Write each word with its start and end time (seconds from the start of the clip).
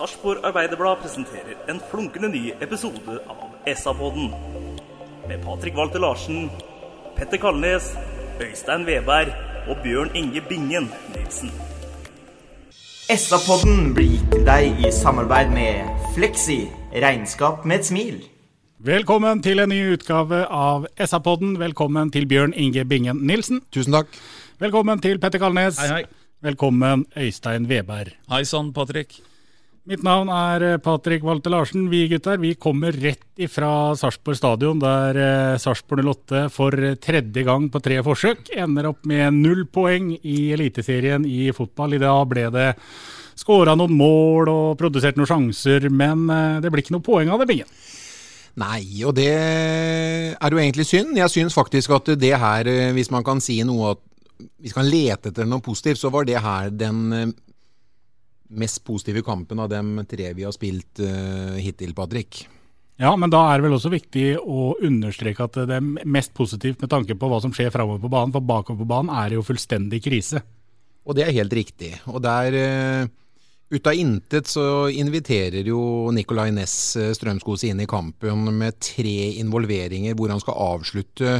Sarpsborg 0.00 0.44
Arbeiderblad 0.48 0.96
presenterer 1.02 1.58
en 1.68 1.80
flunkende 1.90 2.28
ny 2.32 2.54
episode 2.64 3.18
av 3.28 3.50
SA-podden. 3.68 4.30
Med 5.28 5.42
Patrik 5.44 5.76
Walter 5.76 6.00
Larsen, 6.00 6.46
Petter 7.18 7.36
Kalnes, 7.36 7.90
Øystein 8.40 8.86
Veberg 8.88 9.34
og 9.68 9.76
Bjørn 9.84 10.16
Inge 10.16 10.40
Bingen 10.48 10.88
Nilsen. 11.12 11.52
SA-podden 13.12 13.92
blir 13.92 14.14
gitt 14.14 14.32
til 14.32 14.48
deg 14.48 14.80
i 14.80 14.96
samarbeid 15.02 15.52
med 15.52 15.92
Fleksi. 16.16 16.62
Regnskap 16.96 17.68
med 17.68 17.82
et 17.82 17.92
smil. 17.92 18.20
Velkommen 18.78 19.44
til 19.44 19.60
en 19.60 19.68
ny 19.68 19.82
utgave 19.98 20.46
av 20.48 20.88
SA-podden. 20.96 21.58
Velkommen 21.60 22.08
til 22.08 22.24
Bjørn 22.30 22.56
Inge 22.56 22.88
Bingen 22.88 23.20
Nilsen. 23.28 23.66
Tusen 23.68 24.00
takk. 24.00 24.16
Velkommen 24.64 25.04
til 25.04 25.20
Petter 25.20 25.44
Kalnes. 25.44 25.76
Hei, 25.84 25.98
hei. 25.98 26.04
Velkommen 26.40 27.04
Øystein 27.12 27.68
Veberg. 27.68 28.16
Hei 28.32 28.46
sann, 28.48 28.72
Patrick. 28.72 29.20
Mitt 29.88 30.02
navn 30.04 30.28
er 30.28 30.64
eh, 30.66 30.80
Patrik 30.82 31.22
Walter 31.24 31.54
Larsen. 31.54 31.86
Vi 31.88 32.02
gutter 32.10 32.36
vi 32.40 32.52
kommer 32.60 32.92
rett 32.92 33.40
ifra 33.40 33.94
Sarpsborg 33.96 34.36
stadion, 34.36 34.82
der 34.82 35.16
eh, 35.16 35.60
Sarpsborg 35.60 36.04
08 36.04 36.42
for 36.52 36.76
tredje 37.00 37.44
gang 37.46 37.70
på 37.72 37.80
tre 37.80 38.02
forsøk 38.04 38.52
ender 38.60 38.90
opp 38.90 39.08
med 39.08 39.38
null 39.38 39.64
poeng 39.72 40.12
i 40.20 40.52
Eliteserien 40.52 41.24
i 41.24 41.48
fotball. 41.56 41.96
I 41.96 42.02
dag 42.04 42.28
ble 42.28 42.44
det 42.52 42.68
skåra 43.40 43.72
noen 43.78 43.96
mål 43.96 44.52
og 44.52 44.76
produsert 44.76 45.16
noen 45.16 45.32
sjanser, 45.32 45.88
men 45.88 46.28
eh, 46.28 46.60
det 46.60 46.68
blir 46.68 46.84
ikke 46.84 46.98
noe 46.98 47.08
poeng 47.08 47.32
av 47.32 47.40
det, 47.40 47.48
Bingen. 47.48 47.74
Nei, 48.60 48.84
og 49.08 49.16
det 49.16 49.32
er 49.32 50.52
jo 50.52 50.60
egentlig 50.60 50.84
synd. 50.84 51.16
Jeg 51.16 51.32
syns 51.32 51.56
faktisk 51.56 51.96
at 51.96 52.12
det 52.20 52.34
her, 52.36 52.68
hvis 52.92 53.08
man 53.14 53.24
kan 53.24 53.40
si 53.40 53.62
noe 53.64 53.94
at 53.94 54.06
hvis 54.60 54.74
man 54.76 54.84
kan 54.84 54.92
lete 54.92 55.30
etter 55.30 55.48
noe 55.48 55.64
positivt, 55.64 56.00
så 56.00 56.10
var 56.12 56.26
det 56.28 56.40
her 56.40 56.68
den 56.72 57.32
mest 58.50 58.82
positive 58.84 59.22
kampen 59.26 59.60
av 59.62 59.70
dem 59.70 60.00
tre 60.08 60.32
vi 60.34 60.46
har 60.46 60.54
spilt 60.54 61.02
uh, 61.02 61.56
hittil, 61.60 61.94
Patrick. 61.94 62.42
Ja, 63.00 63.14
men 63.16 63.32
da 63.32 63.46
er 63.48 63.58
det 63.58 63.68
vel 63.68 63.76
også 63.78 63.92
viktig 63.92 64.24
å 64.38 64.74
understreke 64.84 65.46
at 65.46 65.56
det 65.70 65.78
er 65.78 65.86
mest 66.04 66.34
positivt 66.36 66.82
med 66.82 66.90
tanke 66.92 67.16
på 67.16 67.30
hva 67.30 67.38
som 67.40 67.54
skjer 67.56 67.72
framover 67.72 68.02
på 68.02 68.10
banen, 68.12 68.34
for 68.34 68.44
bakover 68.44 68.82
på 68.82 68.90
banen 68.90 69.14
er 69.14 69.30
det 69.30 69.38
jo 69.38 69.46
fullstendig 69.46 70.02
krise. 70.04 70.42
Og 71.08 71.16
det 71.16 71.24
er 71.24 71.38
helt 71.38 71.54
riktig. 71.56 71.94
Og 72.12 72.20
der 72.22 72.58
uh, 72.58 73.08
ut 73.70 73.86
av 73.86 73.96
intet 73.96 74.50
så 74.50 74.66
inviterer 74.92 75.64
jo 75.70 76.10
Nicolay 76.12 76.52
Næss 76.52 76.76
Strømskose 77.16 77.70
inn 77.70 77.80
i 77.80 77.88
kampen 77.88 78.50
med 78.58 78.80
tre 78.82 79.16
involveringer 79.40 80.18
hvor 80.18 80.34
han 80.34 80.42
skal 80.42 80.58
avslutte 80.74 81.36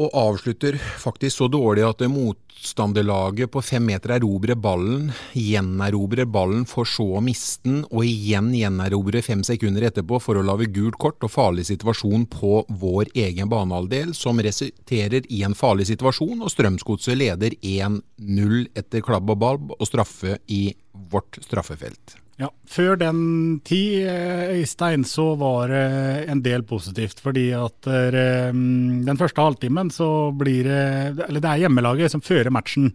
og 0.00 0.14
avslutter 0.16 0.78
faktisk 0.80 1.42
så 1.42 1.48
dårlig 1.52 1.84
at 1.84 2.00
motstanderlaget 2.08 3.50
på 3.52 3.60
fem 3.64 3.84
meter 3.90 4.14
erobrer 4.16 4.56
ballen, 4.56 5.10
gjenerobrer 5.36 6.28
ballen 6.32 6.64
for 6.68 6.88
så 6.88 7.04
å 7.18 7.22
miste 7.24 7.68
den, 7.68 7.82
og 7.90 8.06
igjen 8.08 8.52
gjenerobrer 8.56 9.24
fem 9.24 9.44
sekunder 9.44 9.90
etterpå 9.90 10.20
for 10.22 10.40
å 10.40 10.46
lage 10.46 10.70
gult 10.72 10.96
kort 11.02 11.20
og 11.26 11.34
farlig 11.34 11.66
situasjon 11.68 12.24
på 12.32 12.62
vår 12.82 13.12
egen 13.26 13.52
banehalvdel, 13.52 14.16
som 14.16 14.40
resulterer 14.40 15.28
i 15.28 15.42
en 15.44 15.56
farlig 15.58 15.90
situasjon, 15.92 16.40
og 16.40 16.52
Strømsgodset 16.52 17.18
leder 17.20 17.58
1-0 17.60 18.58
etter 18.72 19.04
klabb 19.04 19.28
og 19.36 19.44
balb 19.44 19.76
og 19.76 19.86
straffe 19.88 20.40
i 20.48 20.64
vårt 21.12 21.40
straffefelt. 21.44 22.21
Ja, 22.40 22.48
Før 22.64 22.96
den 22.96 23.60
tid, 23.60 24.06
eh, 24.08 24.54
Øystein, 24.56 25.04
så 25.04 25.34
var 25.36 25.68
det 25.68 26.28
en 26.32 26.40
del 26.40 26.62
positivt. 26.64 27.20
Fordi 27.20 27.50
at 27.52 27.86
eh, 27.86 28.48
den 28.48 29.20
første 29.20 29.44
halvtimen 29.44 29.90
så 29.92 30.32
blir 30.32 30.64
det 30.64 31.26
Eller 31.28 31.40
det 31.40 31.50
er 31.50 31.66
hjemmelaget 31.66 32.14
som 32.14 32.24
fører 32.24 32.50
matchen. 32.50 32.94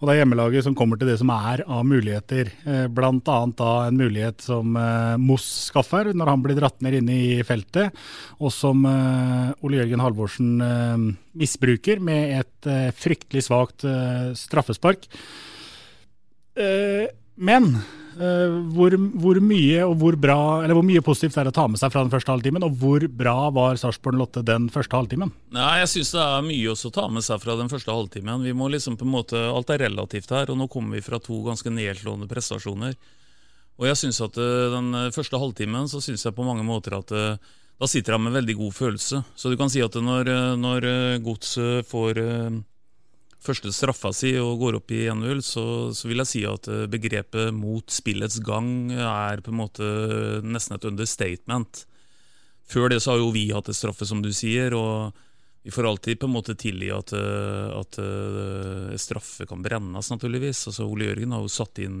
Og 0.00 0.08
det 0.08 0.14
er 0.14 0.20
hjemmelaget 0.22 0.64
som 0.64 0.74
kommer 0.78 0.96
til 0.96 1.10
det 1.10 1.18
som 1.20 1.28
er 1.34 1.64
av 1.66 1.84
muligheter. 1.84 2.48
Eh, 2.64 2.86
blant 2.88 3.28
annet 3.28 3.58
da 3.58 3.88
en 3.88 4.00
mulighet 4.00 4.40
som 4.40 4.72
Moss 5.20 5.68
skaffer 5.68 6.14
når 6.14 6.32
han 6.32 6.42
blir 6.42 6.56
dratt 6.56 6.80
ned 6.80 7.02
inne 7.02 7.12
i 7.12 7.42
feltet. 7.44 7.92
Og 8.40 8.54
som 8.54 8.86
Ole 8.86 9.82
Jørgen 9.82 10.00
Halvorsen 10.00 11.14
misbruker 11.36 12.00
med 12.00 12.38
et 12.40 12.94
fryktelig 12.96 13.44
svakt 13.50 13.84
straffespark. 14.38 15.10
Men 17.36 17.72
hvor, 18.18 18.94
hvor, 19.22 19.38
mye 19.44 19.82
og 19.86 19.94
hvor 20.00 20.16
bra, 20.18 20.38
eller 20.64 20.74
hvor 20.74 20.86
mye 20.86 21.02
positivt 21.04 21.36
er 21.38 21.46
det 21.46 21.52
å 21.52 21.58
ta 21.58 21.66
med 21.70 21.80
seg 21.80 21.92
fra 21.94 22.02
den 22.02 22.12
første 22.12 22.32
halvtimen, 22.32 22.64
og 22.66 22.78
hvor 22.80 23.04
bra 23.20 23.36
var 23.54 23.78
Sarpsborg 23.78 24.18
Lotte 24.18 24.42
den 24.46 24.66
første 24.74 24.98
halvtimen? 24.98 25.30
Nei, 25.54 25.68
Jeg 25.82 25.90
syns 25.92 26.10
det 26.16 26.24
er 26.24 26.46
mye 26.46 26.72
også 26.72 26.90
å 26.90 26.96
ta 26.96 27.06
med 27.12 27.26
seg 27.26 27.42
fra 27.44 27.54
den 27.60 27.70
første 27.70 27.94
halvtimen. 27.94 28.46
Vi 28.46 28.56
må 28.56 28.70
liksom 28.72 28.98
på 28.98 29.06
en 29.06 29.14
måte, 29.14 29.42
Alt 29.52 29.70
er 29.74 29.84
relativt 29.86 30.32
her, 30.34 30.50
og 30.50 30.58
nå 30.58 30.66
kommer 30.72 30.98
vi 30.98 31.04
fra 31.06 31.20
to 31.22 31.38
ganske 31.46 31.70
nedslående 31.72 32.30
prestasjoner. 32.30 32.96
Og 33.78 33.86
jeg 33.86 34.00
synes 34.00 34.18
at 34.24 34.40
uh, 34.42 34.74
Den 34.74 34.90
første 35.14 35.38
halvtimen 35.38 35.86
så 35.90 36.02
syns 36.02 36.26
jeg 36.26 36.34
på 36.34 36.46
mange 36.46 36.66
måter 36.66 36.98
at 36.98 37.12
da 37.78 37.86
sitter 37.86 38.16
han 38.16 38.24
med 38.24 38.34
veldig 38.34 38.56
god 38.58 38.74
følelse. 38.74 39.22
Så 39.38 39.52
du 39.52 39.54
kan 39.60 39.70
si 39.70 39.78
at 39.84 39.94
når, 39.94 40.32
når 40.58 40.86
Gods 41.22 41.52
får 41.86 42.18
første 43.44 43.70
straffa 43.74 44.10
si 44.14 44.32
og 44.40 44.58
går 44.62 44.78
opp 44.80 44.92
i 44.94 45.04
1-0, 45.10 45.42
så, 45.46 45.64
så, 45.94 46.08
vil 46.10 46.22
jeg 46.22 46.30
si 46.30 46.42
at 46.48 46.68
eh, 46.70 46.86
begrepet 46.90 47.54
'mot 47.54 47.86
spillets 47.90 48.40
gang' 48.44 48.92
er 48.92 49.42
på 49.44 49.52
en 49.52 49.60
måte 49.62 49.86
nesten 50.42 50.76
et 50.76 50.88
understatement. 50.88 51.86
Før 52.68 52.90
det 52.92 53.00
så 53.00 53.14
har 53.14 53.22
jo 53.22 53.32
vi 53.32 53.48
hatt 53.54 53.70
et 53.70 53.78
straffe, 53.78 54.06
som 54.06 54.20
du 54.22 54.30
sier, 54.32 54.74
og 54.76 55.14
vi 55.62 55.72
får 55.72 55.88
alltid 55.88 56.20
på 56.20 56.28
en 56.28 56.32
måte 56.32 56.54
tilgi 56.54 56.90
at, 56.92 57.12
eh, 57.12 57.70
at 57.76 57.98
uh, 58.00 58.92
straffe 58.96 59.46
kan 59.48 59.62
brennes, 59.62 60.10
naturligvis. 60.10 60.66
Altså 60.68 60.86
Ole 60.86 61.08
Jørgen 61.08 61.32
har 61.32 61.42
jo 61.42 61.50
satt 61.52 61.80
inn, 61.82 61.98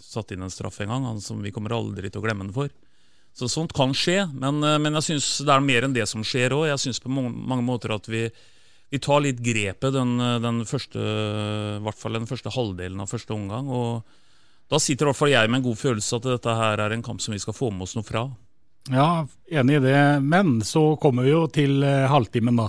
satt 0.00 0.32
inn 0.32 0.42
en 0.42 0.50
straffe 0.50 0.82
en 0.84 0.94
gang, 0.94 1.06
han 1.12 1.20
som 1.20 1.42
vi 1.42 1.52
kommer 1.54 1.74
aldri 1.76 2.10
til 2.10 2.22
å 2.22 2.24
glemme 2.24 2.46
den 2.46 2.56
for. 2.56 2.72
Så 3.34 3.48
sånt 3.50 3.74
kan 3.74 3.90
skje, 3.94 4.28
men, 4.30 4.62
men 4.62 4.94
jeg 5.00 5.08
syns 5.08 5.28
det 5.42 5.50
er 5.50 5.62
mer 5.62 5.86
enn 5.86 5.94
det 5.94 6.06
som 6.06 6.22
skjer 6.22 6.54
òg. 6.54 6.68
Jeg 6.70 6.82
syns 6.86 7.02
på 7.02 7.10
mange 7.10 7.62
måter 7.66 7.90
at 7.94 8.06
vi, 8.06 8.28
vi 8.94 9.00
tar 9.02 9.24
litt 9.24 9.40
grepet 9.42 9.90
den, 9.96 10.12
den 10.44 10.60
første, 10.70 11.02
den 11.82 12.28
første 12.30 12.52
halvdelen 12.54 13.02
av 13.02 13.10
første 13.10 13.34
omgang. 13.34 13.66
og 13.66 14.04
Da 14.70 14.78
sitter 14.78 15.08
i 15.08 15.10
hvert 15.10 15.18
fall 15.18 15.32
jeg 15.34 15.50
med 15.50 15.60
en 15.60 15.66
god 15.66 15.80
følelse 15.80 16.20
at 16.20 16.28
dette 16.36 16.54
her 16.60 16.82
er 16.84 16.94
en 16.94 17.02
kamp 17.02 17.22
som 17.24 17.34
vi 17.34 17.42
skal 17.42 17.56
få 17.56 17.72
med 17.74 17.88
oss 17.88 17.96
noe 17.98 18.06
fra. 18.06 18.28
Ja, 18.92 19.24
enig 19.50 19.80
i 19.80 19.82
det. 19.88 19.98
Men 20.22 20.60
så 20.62 20.92
kommer 21.00 21.26
vi 21.26 21.32
jo 21.32 21.46
til 21.50 21.82
eh, 21.82 22.06
halvtimen, 22.10 22.62
da. 22.62 22.68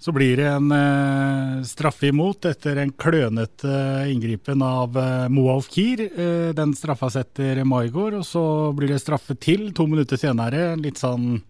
Så 0.00 0.12
blir 0.16 0.38
det 0.40 0.46
en 0.48 0.70
eh, 0.72 1.60
straffe 1.68 2.08
imot 2.08 2.46
etter 2.48 2.78
en 2.80 2.92
klønete 2.96 3.72
inngripen 4.08 4.62
av 4.64 4.96
eh, 4.96 5.26
Moalf 5.32 5.68
Kier. 5.74 6.06
Eh, 6.08 6.50
den 6.56 6.72
straffa 6.76 7.10
setter 7.12 7.60
Maigård, 7.68 8.16
og 8.22 8.24
så 8.24 8.44
blir 8.76 8.94
det 8.94 9.02
straffe 9.02 9.36
til 9.36 9.70
to 9.76 9.84
minutter 9.90 10.20
senere. 10.20 10.70
Litt 10.80 11.00
sånn 11.00 11.42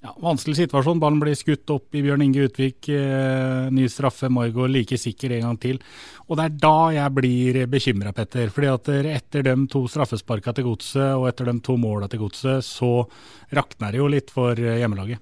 ja, 0.00 0.14
vanskelig 0.22 0.56
situasjon. 0.56 1.00
Ballen 1.02 1.20
blir 1.22 1.36
skutt 1.38 1.70
opp 1.74 1.94
i 1.94 2.02
Bjørn 2.04 2.24
Inge 2.24 2.46
Utvik. 2.48 2.88
Eh, 2.88 3.70
ny 3.74 3.86
straffe. 3.92 4.30
Margot 4.32 4.70
like 4.70 4.98
sikker 4.98 5.36
en 5.36 5.48
gang 5.48 5.58
til. 5.60 5.80
Og 6.28 6.38
det 6.38 6.46
er 6.46 6.58
da 6.62 6.76
jeg 6.96 7.16
blir 7.16 7.62
bekymra, 7.70 8.12
Petter. 8.16 8.52
fordi 8.54 8.70
at 8.72 8.92
etter 9.16 9.48
de 9.48 9.56
to 9.70 9.86
straffesparka 9.90 10.54
til 10.56 10.70
Godset 10.70 11.16
og 11.16 11.28
etter 11.28 11.50
de 11.50 11.58
to 11.60 11.76
måla 11.76 12.08
til 12.08 12.24
Godset, 12.24 12.64
så 12.64 13.08
rakner 13.52 13.92
det 13.92 14.00
jo 14.00 14.08
litt 14.08 14.30
for 14.30 14.54
hjemmelaget. 14.54 15.20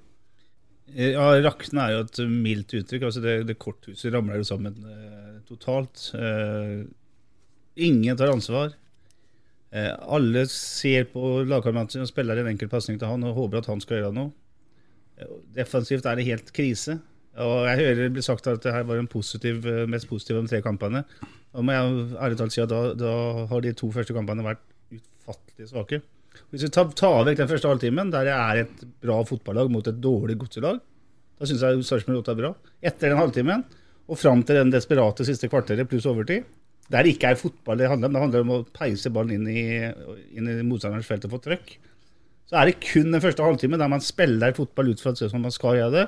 Ja, 0.97 1.35
rakne 1.45 1.85
er 1.85 1.95
jo 1.97 2.05
et 2.07 2.19
mildt 2.31 2.73
uttrykk. 2.79 3.09
altså 3.09 3.21
Det, 3.21 3.37
det 3.49 3.59
korthuset 3.61 4.13
ramler 4.15 4.41
jo 4.41 4.49
sammen 4.49 4.77
eh, 4.89 5.41
totalt. 5.49 6.11
Eh, 6.17 6.87
ingen 7.77 8.17
tar 8.17 8.33
ansvar. 8.33 8.73
Eh, 9.71 9.93
alle 10.09 10.47
ser 10.49 11.11
på 11.13 11.43
lagkameraten 11.45 11.99
sin 11.99 12.07
og 12.07 12.09
spiller 12.09 12.41
en 12.41 12.49
enkel 12.55 12.71
pasning 12.73 12.97
til 13.01 13.11
han 13.11 13.27
og 13.29 13.37
håper 13.37 13.61
at 13.61 13.69
han 13.69 13.83
skal 13.85 14.01
gjøre 14.01 14.17
noe. 14.17 14.33
Defensivt 15.56 16.06
er 16.06 16.19
det 16.19 16.26
helt 16.29 16.53
krise. 16.55 16.99
Og 17.38 17.69
jeg 17.69 17.81
hører 17.81 18.00
det 18.03 18.12
blir 18.17 18.26
sagt 18.26 18.47
at 18.50 18.62
det 18.65 18.75
her 18.75 18.87
var 18.87 18.99
den 18.99 19.11
positiv, 19.11 19.67
eh, 19.67 19.87
mest 19.91 20.09
positive 20.11 20.41
av 20.41 20.47
de 20.47 20.55
tre 20.55 20.62
kampene. 20.65 21.05
Da 21.55 21.65
må 21.65 21.75
jeg 21.75 22.19
ærlig 22.19 22.38
talt 22.41 22.55
si 22.55 22.62
at 22.62 22.70
da, 22.73 22.81
da 22.99 23.12
har 23.50 23.65
de 23.65 23.75
to 23.79 23.91
første 23.94 24.17
kampene 24.17 24.47
vært 24.47 24.62
utfattelig 24.94 25.70
svake. 25.70 26.00
Hvis 26.50 26.65
vi 26.67 26.70
tar, 26.75 26.91
tar 26.99 27.25
vekk 27.26 27.41
den 27.41 27.50
første 27.50 27.70
halvtimen, 27.70 28.12
der 28.15 28.29
det 28.29 28.35
er 28.35 28.62
et 28.65 28.85
bra 29.03 29.19
fotballag 29.26 29.70
mot 29.73 29.87
et 29.91 30.00
dårlig 30.03 30.38
godselag, 30.41 30.79
da 31.38 31.47
syns 31.47 31.62
jeg 31.62 31.85
Sarpsborg 31.87 32.23
8 32.23 32.35
er 32.35 32.41
bra. 32.41 32.53
Etter 32.91 33.12
den 33.12 33.21
halvtimen 33.21 33.67
og 34.09 34.19
fram 34.19 34.43
til 34.47 34.59
den 34.59 34.73
desperate 34.73 35.26
siste 35.29 35.50
kvarteret 35.53 35.88
pluss 35.91 36.06
overtid, 36.09 36.47
der 36.88 37.05
det 37.05 37.14
ikke 37.14 37.35
er 37.35 37.38
fotball 37.38 37.79
det 37.79 37.91
handler 37.91 38.09
om, 38.09 38.14
det 38.14 38.23
handler 38.23 38.44
om 38.47 38.53
å 38.56 38.62
peise 38.75 39.12
ballen 39.12 39.37
inn 39.37 39.49
i, 39.53 39.64
inn 40.38 40.49
i 40.49 40.56
motstanderens 40.64 41.09
felt 41.09 41.26
og 41.29 41.35
få 41.37 41.43
trøkk, 41.44 41.75
så 42.49 42.56
er 42.56 42.71
det 42.71 42.81
kun 42.81 43.12
den 43.12 43.23
første 43.23 43.45
halvtimen 43.45 43.81
der 43.81 43.91
man 43.93 44.05
spiller 44.05 44.56
fotball 44.56 44.95
ut 44.95 45.03
fra 45.03 45.12
det 45.12 45.29
som 45.29 45.45
man 45.45 45.53
skal 45.53 45.77
gjøre 45.77 45.95
det. 45.95 46.06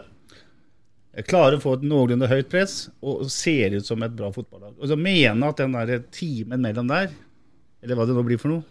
Klarer 1.28 1.58
å 1.58 1.62
få 1.62 1.74
et 1.76 1.84
noenlunde 1.84 2.30
høyt 2.30 2.48
press 2.52 2.86
og 3.04 3.26
ser 3.32 3.74
ut 3.76 3.86
som 3.86 4.00
et 4.06 4.14
bra 4.16 4.30
fotballag. 4.32 4.76
Og 4.78 4.88
så 4.88 4.96
mener 4.96 5.50
at 5.50 5.60
den 5.60 5.74
der 5.76 6.04
timen 6.14 6.62
mellom 6.64 6.88
der, 6.88 7.10
eller 7.82 7.98
hva 7.98 8.06
det 8.08 8.16
nå 8.16 8.24
blir 8.24 8.40
for 8.40 8.54
noe, 8.54 8.64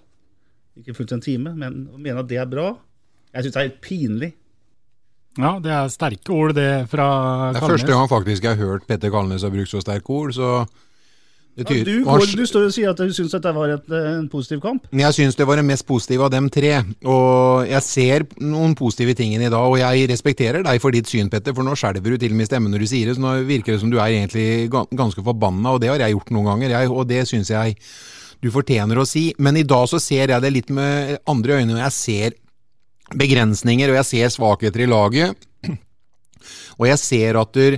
ikke 0.79 0.95
fullt 0.97 1.17
en 1.17 1.23
time, 1.23 1.53
men 1.59 1.83
å 1.91 1.99
mene 1.99 2.23
at 2.23 2.29
det 2.29 2.39
er 2.39 2.49
bra, 2.49 2.71
jeg 3.33 3.45
syns 3.45 3.55
det 3.55 3.61
er 3.61 3.67
helt 3.67 3.81
pinlig. 3.83 4.31
Ja, 5.39 5.51
det 5.61 5.71
er 5.75 5.91
sterke 5.93 6.33
ord, 6.33 6.55
det 6.57 6.69
fra 6.91 7.09
Det 7.53 7.61
er 7.61 7.73
første 7.75 7.91
gang 7.91 8.07
faktisk 8.09 8.47
jeg 8.47 8.57
har 8.57 8.71
hørt 8.71 8.87
Petter 8.89 9.11
Kalnes 9.13 9.45
har 9.45 9.53
brukt 9.53 9.69
så 9.69 9.81
sterke 9.83 10.15
ord, 10.15 10.33
så 10.35 10.63
Ja, 11.57 11.65
du, 11.67 12.03
går, 12.05 12.23
du 12.39 12.45
står 12.47 12.67
og 12.69 12.71
sier 12.71 12.91
at 12.93 12.99
du 13.01 13.11
syns 13.11 13.33
dette 13.33 13.51
var 13.51 13.71
et, 13.73 13.89
en 13.91 14.27
positiv 14.31 14.61
kamp. 14.63 14.85
Jeg 14.95 15.15
syns 15.17 15.35
det 15.35 15.47
var 15.49 15.59
den 15.59 15.67
mest 15.67 15.83
positive 15.87 16.23
av 16.27 16.31
dem 16.31 16.47
tre. 16.53 16.71
Og 17.03 17.65
jeg 17.67 17.83
ser 17.83 18.25
noen 18.39 18.75
positive 18.79 19.15
ting 19.17 19.33
i 19.35 19.41
dag, 19.41 19.57
og 19.59 19.75
jeg 19.81 20.07
respekterer 20.11 20.63
deg 20.63 20.79
for 20.79 20.95
ditt 20.95 21.09
syn, 21.11 21.31
Petter, 21.31 21.55
for 21.57 21.67
nå 21.67 21.75
skjelver 21.79 22.15
du 22.15 22.21
til 22.21 22.31
og 22.31 22.39
med 22.39 22.47
stemmen 22.47 22.71
når 22.71 22.85
du 22.85 22.91
sier 22.93 23.09
det, 23.09 23.17
så 23.17 23.25
nå 23.25 23.33
virker 23.49 23.75
det 23.75 23.81
som 23.83 23.91
du 23.91 23.97
er 23.99 24.13
egentlig 24.13 24.69
ganske 24.71 25.25
forbanna, 25.25 25.75
og 25.75 25.83
det 25.83 25.91
har 25.91 26.05
jeg 26.05 26.15
gjort 26.15 26.31
noen 26.37 26.53
ganger, 26.53 26.77
jeg, 26.77 26.93
og 26.93 27.09
det 27.09 27.25
syns 27.27 27.51
jeg 27.51 27.75
du 28.39 28.47
fortjener 28.53 29.01
å 29.01 29.07
si. 29.07 29.29
Men 29.43 29.59
i 29.59 29.65
dag 29.67 29.89
så 29.91 29.99
ser 29.99 30.31
jeg 30.31 30.43
det 30.45 30.53
litt 30.55 30.71
med 30.71 31.17
andre 31.27 31.59
øyne, 31.59 31.75
og 31.75 31.83
jeg 31.83 31.97
ser 31.97 32.39
begrensninger, 33.19 33.91
og 33.91 33.99
jeg 33.99 34.09
ser 34.13 34.31
svakheter 34.37 34.85
i 34.85 34.89
laget. 34.89 35.47
Og 36.79 36.85
jeg 36.87 36.99
ser 37.01 37.35
at 37.35 37.57
der, 37.57 37.75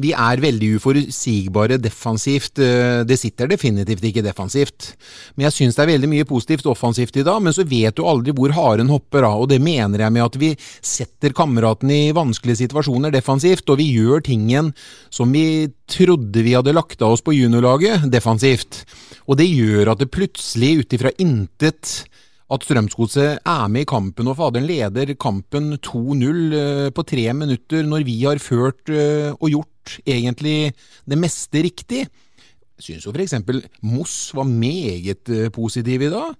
vi 0.00 0.12
er 0.12 0.42
veldig 0.42 0.74
uforutsigbare 0.76 1.78
defensivt. 1.80 2.58
Eh, 2.60 3.04
Det 3.06 3.18
sitter 3.18 3.48
definitivt 3.48 4.04
ikke 4.04 4.24
defensivt. 4.24 4.94
Men 5.36 5.46
jeg 5.46 5.56
syns 5.56 5.76
det 5.76 5.84
er 5.84 5.92
veldig 5.94 6.10
mye 6.10 6.28
positivt 6.28 6.66
offensivt 6.66 7.16
i 7.16 7.24
dag, 7.24 7.40
men 7.42 7.52
så 7.52 7.64
vet 7.64 7.96
du 7.96 8.04
aldri 8.04 8.34
hvor 8.36 8.52
haren 8.52 8.92
hopper 8.92 9.24
av. 9.24 9.40
Og 9.42 9.48
det 9.48 9.60
mener 9.60 10.04
jeg 10.04 10.12
med 10.12 10.24
at 10.24 10.36
vi 10.36 10.54
setter 10.80 11.32
kameraten 11.32 11.90
i 11.90 12.12
vanskelige 12.12 12.66
situasjoner 12.66 13.10
defensivt, 13.14 13.68
og 13.70 13.78
vi 13.78 13.90
gjør 13.96 14.24
tingen 14.24 14.74
som 15.10 15.32
vi 15.32 15.68
trodde 15.86 16.42
vi 16.42 16.54
hadde 16.56 16.74
lagt 16.76 17.00
av 17.02 17.16
oss 17.16 17.24
på 17.24 17.34
juniorlaget, 17.36 18.10
defensivt. 18.10 18.84
Og 19.26 19.38
det 19.40 19.48
gjør 19.48 19.92
at 19.92 20.02
det 20.02 20.12
plutselig, 20.12 20.76
ut 20.82 20.92
ifra 20.92 21.10
intet 21.18 22.04
at 22.52 22.62
Strømsgodset 22.62 23.40
er 23.42 23.70
med 23.72 23.82
i 23.82 23.88
kampen, 23.90 24.28
og 24.30 24.36
faderen 24.38 24.68
leder 24.68 25.16
kampen 25.18 25.72
2-0 25.82 26.54
eh, 26.54 26.90
på 26.94 27.04
tre 27.08 27.24
minutter, 27.34 27.82
når 27.82 28.04
vi 28.06 28.20
har 28.22 28.38
ført 28.42 28.92
eh, 28.92 29.32
og 29.34 29.50
gjort 29.50 29.72
egentlig 30.04 30.72
det 31.06 31.18
meste 31.20 31.64
riktig. 31.66 32.06
Jeg 32.76 32.90
syns 32.90 33.06
jo 33.08 33.12
f.eks. 33.14 33.38
Moss 33.88 34.16
var 34.36 34.48
meget 34.48 35.30
eh, 35.32 35.52
positiv 35.52 36.02
i 36.04 36.12
dag. 36.12 36.34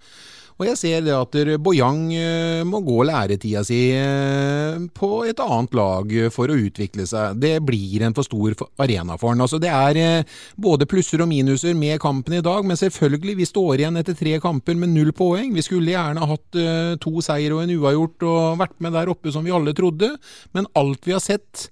Og 0.56 0.64
jeg 0.64 0.78
ser 0.81 1.02
det 1.04 1.12
at 1.12 1.34
Boyang 1.60 2.10
eh, 2.16 2.60
må 2.64 2.82
gå 2.84 3.02
læretida 3.08 3.62
si 3.64 3.78
eh, 3.93 4.76
på 4.96 5.10
et 5.28 5.40
annet 5.40 5.76
lag 5.76 6.12
for 6.32 6.52
å 6.52 6.58
utvikle 6.60 7.08
seg. 7.08 7.40
Det 7.40 7.54
blir 7.64 8.04
en 8.04 8.16
for 8.16 8.28
stor 8.28 8.56
arena 8.84 9.16
for 9.20 9.32
han. 9.32 9.44
Altså, 9.44 9.60
det 9.60 9.72
er 9.72 10.28
både 10.60 10.88
plusser 10.88 11.25
og 11.25 11.32
minuser 11.32 11.76
med 11.76 12.00
kampen 12.04 12.37
i 12.37 12.44
dag, 12.44 12.64
men 12.69 12.81
selvfølgelig, 12.81 13.38
vi 13.40 13.48
står 13.48 13.81
igjen 13.81 14.00
etter 14.00 14.16
tre 14.16 14.37
kamper 14.44 14.76
med 14.76 14.93
null 14.93 15.16
poeng. 15.16 15.56
Vi 15.56 15.64
skulle 15.64 15.93
gjerne 15.96 16.32
hatt 16.32 16.62
to 17.00 17.25
seier 17.25 17.56
og 17.56 17.64
en 17.64 17.76
uavgjort 17.78 18.28
og 18.28 18.64
vært 18.64 18.81
med 18.84 18.96
der 18.96 19.12
oppe 19.12 19.32
som 19.32 19.44
vi 19.44 19.56
alle 19.56 19.76
trodde, 19.76 20.19
men 20.56 20.69
alt 20.76 21.04
vi 21.08 21.16
har 21.16 21.25
sett 21.25 21.69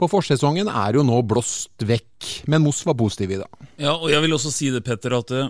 på 0.00 0.08
forsesongen 0.10 0.68
er 0.68 0.96
jo 0.96 1.04
nå 1.06 1.20
blåst 1.28 1.84
vekk. 1.86 2.08
Men 2.50 2.64
Moss 2.64 2.82
var 2.86 2.96
positiv 2.98 3.34
i 3.34 3.38
dag. 3.40 3.62
Ja, 3.76 3.94
og 3.94 4.10
jeg 4.12 4.22
vil 4.24 4.34
også 4.34 4.52
si 4.54 4.70
det, 4.74 4.84
Petter, 4.86 5.14
at 5.18 5.32
eh, 5.36 5.48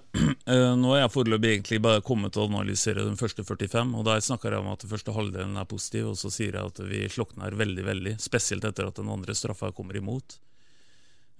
nå 0.83 0.95
er 0.95 1.05
jeg 1.05 1.15
foreløpig 1.15 1.51
egentlig 1.55 1.81
bare 1.85 2.05
kommet 2.05 2.35
til 2.35 2.45
å 2.45 2.51
analysere 2.51 3.07
den 3.07 3.19
første 3.21 3.45
45, 3.47 3.97
og 3.99 4.07
der 4.09 4.23
snakker 4.25 4.55
jeg 4.55 4.65
om 4.65 4.73
at 4.73 4.85
den 4.85 4.93
første 4.93 5.17
halvdelen 5.17 5.59
er 5.61 5.69
positiv, 5.69 6.13
og 6.13 6.21
så 6.21 6.33
sier 6.33 6.57
jeg 6.57 6.73
at 6.73 6.81
vi 6.89 7.05
slokner 7.13 7.59
veldig, 7.59 7.85
veldig, 7.89 8.17
spesielt 8.23 8.67
etter 8.69 8.89
at 8.89 8.99
den 9.01 9.13
andre 9.13 9.37
straffa 9.37 9.73
kommer 9.77 9.99
imot. 10.01 10.39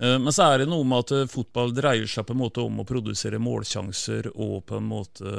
Uh, 0.03 0.17
Men 0.17 0.33
så 0.33 0.49
er 0.49 0.63
det 0.63 0.71
noe 0.71 0.85
med 0.89 1.05
at 1.05 1.31
fotball 1.31 1.75
dreier 1.77 2.09
seg 2.09 2.27
på 2.27 2.35
en 2.35 2.43
måte 2.43 2.65
om 2.65 2.81
å 2.81 2.89
produsere 2.89 3.41
målsjanser 3.43 4.33
og 4.33 4.63
på 4.67 4.81
en 4.81 4.89
måte 4.89 5.37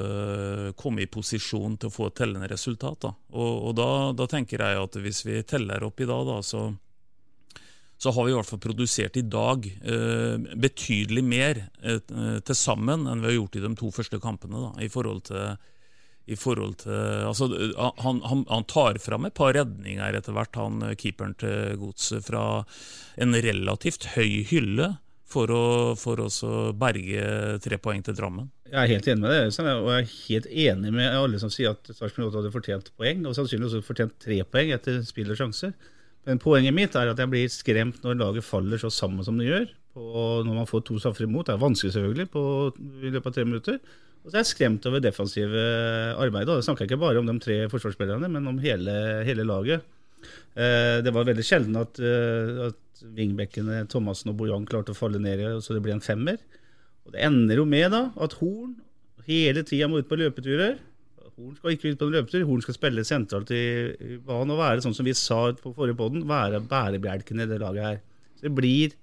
komme 0.80 1.04
i 1.04 1.10
posisjon 1.10 1.78
til 1.82 1.90
å 1.90 1.96
få 1.96 2.10
et 2.10 2.18
tellende 2.22 2.50
resultat. 2.52 3.02
Da. 3.08 3.14
Og, 3.34 3.54
og 3.70 3.76
da, 3.82 3.90
da 4.18 4.30
tenker 4.30 4.62
jeg 4.62 4.86
at 4.86 5.02
hvis 5.04 5.26
vi 5.26 5.42
teller 5.50 5.86
opp 5.90 6.02
i 6.02 6.10
dag, 6.10 6.30
da, 6.30 6.40
så 6.46 6.70
så 8.04 8.12
har 8.12 8.26
vi 8.26 8.34
i 8.34 8.36
hvert 8.36 8.50
fall 8.50 8.60
produsert 8.60 9.16
i 9.16 9.24
dag 9.32 9.64
eh, 9.64 10.56
betydelig 10.60 11.22
mer 11.24 11.62
eh, 11.80 12.02
til 12.44 12.58
sammen 12.58 13.06
enn 13.08 13.22
vi 13.24 13.30
har 13.30 13.38
gjort 13.38 13.56
i 13.56 13.62
de 13.64 13.70
to 13.80 13.92
første 13.96 14.20
kampene. 14.20 14.60
Da, 14.60 14.72
i 14.84 14.90
forhold 14.92 15.22
til, 15.30 15.54
i 16.28 16.36
forhold 16.40 16.82
til 16.82 16.98
altså, 17.30 17.48
han, 18.04 18.20
han, 18.28 18.44
han 18.50 18.68
tar 18.68 19.00
fram 19.00 19.30
et 19.30 19.38
par 19.38 19.56
redninger 19.56 20.20
etter 20.20 20.36
hvert, 20.36 20.60
han 20.60 20.84
eh, 20.90 20.98
keeperen 21.00 21.38
til 21.40 21.80
Godset, 21.80 22.28
fra 22.28 22.44
en 23.24 23.40
relativt 23.48 24.10
høy 24.18 24.44
hylle 24.52 24.92
for 25.24 25.56
å, 25.56 25.64
for 25.96 26.20
å 26.28 26.28
berge 26.76 27.24
tre 27.64 27.80
poeng 27.80 28.04
til 28.04 28.20
Drammen. 28.20 28.52
Jeg 28.68 28.82
er 28.82 28.96
helt 28.98 29.08
enig 29.14 29.24
med 29.24 29.32
deg, 29.32 29.58
og 29.78 29.90
jeg 29.94 30.04
er 30.04 30.14
helt 30.18 30.54
enig 30.68 30.96
med 31.00 31.16
alle 31.24 31.40
som 31.40 31.52
sier 31.54 31.72
at 31.72 31.88
Sarpsborg 31.88 32.34
8 32.34 32.42
hadde 32.42 32.56
fortjent 32.60 32.94
poeng, 33.00 33.24
og 33.30 33.40
sannsynligvis 33.40 33.80
også 33.80 33.94
fortjent 33.94 34.20
tre 34.28 34.44
poeng 34.44 34.76
etter 34.76 35.00
spill 35.08 35.32
og 35.32 35.40
sjanser. 35.40 35.72
Men 36.28 36.40
poenget 36.40 36.76
mitt 36.76 36.96
er 36.96 37.12
at 37.12 37.20
jeg 37.20 37.32
blir 37.32 37.52
skremt 37.52 38.04
når 38.06 38.20
laget 38.20 38.48
faller 38.48 38.80
så 38.80 38.92
sammen 38.94 39.26
som 39.26 39.40
det 39.40 39.50
gjør. 39.50 39.66
Og 40.00 40.48
når 40.48 40.62
man 40.62 40.70
får 40.70 40.86
to 40.88 40.98
straffer 41.02 41.28
imot. 41.28 41.50
Det 41.50 41.56
er 41.56 41.62
vanskelig 41.62 41.94
selvfølgelig 41.96 42.30
på, 42.34 42.44
i 43.04 43.12
løpet 43.12 43.30
av 43.30 43.36
tre 43.36 43.46
minutter. 43.48 43.82
Og 44.24 44.32
så 44.32 44.38
er 44.38 44.46
jeg 44.46 44.52
skremt 44.54 44.86
over 44.88 45.04
defensive 45.04 45.66
arbeidet. 46.16 46.54
Og 46.54 46.62
det 46.62 46.68
snakker 46.68 46.86
jeg 46.86 46.94
ikke 46.94 47.04
bare 47.04 47.20
om 47.20 47.28
de 47.28 47.36
tre 47.44 47.58
forsvarsspillerne, 47.72 48.30
men 48.32 48.48
om 48.50 48.62
hele, 48.64 48.96
hele 49.28 49.46
laget. 49.48 49.84
Eh, 50.56 51.02
det 51.04 51.12
var 51.12 51.28
veldig 51.28 51.44
sjelden 51.44 51.76
at, 51.82 52.00
eh, 52.00 52.70
at 52.70 53.04
vingbekkene 53.18 53.84
Thomassen 53.92 54.32
og 54.32 54.40
Bojan 54.40 54.68
klarte 54.70 54.96
å 54.96 54.98
falle 54.98 55.20
ned, 55.20 55.44
så 55.66 55.76
det 55.76 55.84
ble 55.84 55.98
en 55.98 56.04
femmer. 56.04 56.40
Og 57.04 57.16
det 57.16 57.26
ender 57.28 57.60
jo 57.60 57.68
med 57.68 57.92
da 57.92 58.06
at 58.24 58.38
Horn 58.40 58.78
hele 59.28 59.64
tida 59.68 59.90
må 59.92 60.00
ut 60.00 60.08
på 60.08 60.20
løpeturer. 60.20 60.80
Horn 61.34 61.56
skal 61.58 61.74
ikke 61.74 61.94
ut 61.94 62.02
på 62.02 62.08
en 62.08 62.14
løpetur, 62.14 62.44
Horn 62.46 62.62
skal 62.62 62.76
spille 62.76 63.06
sentralt 63.08 63.52
i 63.56 64.18
banen 64.22 64.54
og 64.54 64.60
være 64.60 64.84
sånn 64.86 64.94
som 64.94 65.08
vi 65.08 65.16
sa 65.18 65.48
på 65.58 65.74
forrige 65.74 65.98
podden, 65.98 66.28
være 66.30 66.62
bærebjelken 66.70 67.42
i 67.42 67.48
det 67.50 67.58
laget 67.62 67.88
her. 67.88 68.02
Så 68.38 68.48
det 68.48 68.54
blir 68.58 68.94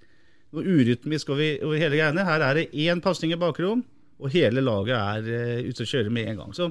noe 0.55 0.67
urytmisk 0.67 1.33
over 1.35 1.75
hele 1.79 1.97
greiene. 1.97 2.27
Her 2.27 2.45
er 2.47 2.61
det 2.61 2.69
én 2.87 3.03
pasning 3.03 3.35
i 3.35 3.41
bakrom, 3.41 3.83
og 4.21 4.35
hele 4.35 4.63
laget 4.63 4.97
er 4.97 5.27
uh, 5.27 5.69
ute 5.71 5.87
og 5.87 5.91
kjører 5.91 6.15
med 6.15 6.31
en 6.31 6.43
gang. 6.43 6.55
Så 6.57 6.71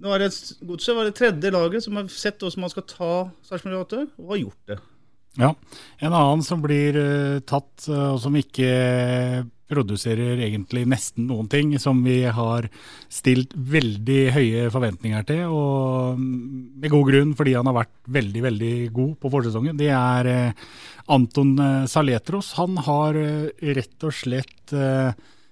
nå 0.00 0.14
er 0.14 0.24
det 0.24 0.30
Godset 0.64 0.96
var 0.96 1.06
det 1.06 1.16
tredje 1.18 1.52
laget 1.52 1.84
som 1.84 1.98
har 1.98 2.08
sett 2.12 2.40
hvordan 2.40 2.64
man 2.64 2.72
skal 2.72 2.86
ta 2.88 3.12
Sarpsborg 3.46 3.82
8, 3.84 4.04
og 4.22 4.34
har 4.34 4.42
gjort 4.44 4.72
det. 4.72 4.78
Ja. 5.38 5.54
En 6.02 6.14
annen 6.16 6.42
som 6.46 6.62
blir 6.64 6.96
uh, 6.98 7.40
tatt, 7.46 7.86
eh, 7.86 8.06
og 8.14 8.18
som 8.22 8.34
ikke 8.34 8.70
produserer 9.70 10.40
egentlig 10.42 10.84
nesten 10.90 11.28
noen 11.30 11.48
ting, 11.50 11.72
som 11.82 12.02
vi 12.04 12.22
har 12.26 12.68
stilt 13.12 13.54
veldig 13.54 14.20
høye 14.34 14.68
forventninger 14.74 15.26
til, 15.28 15.42
og 15.54 16.20
med 16.20 16.90
god 16.92 17.10
grunn, 17.10 17.34
fordi 17.38 17.56
han 17.58 17.70
har 17.70 17.78
vært 17.80 17.94
veldig, 18.20 18.44
veldig 18.48 18.74
god 18.96 19.16
på 19.22 19.32
forsesongen, 19.32 19.78
det 19.80 19.90
er 19.94 20.30
eh, 20.30 20.64
Anton 21.10 21.54
eh, 21.58 21.84
Saletros. 21.90 22.54
Han 22.58 22.80
har 22.86 23.18
eh, 23.18 23.72
rett 23.76 24.08
og 24.08 24.16
slett, 24.16 24.74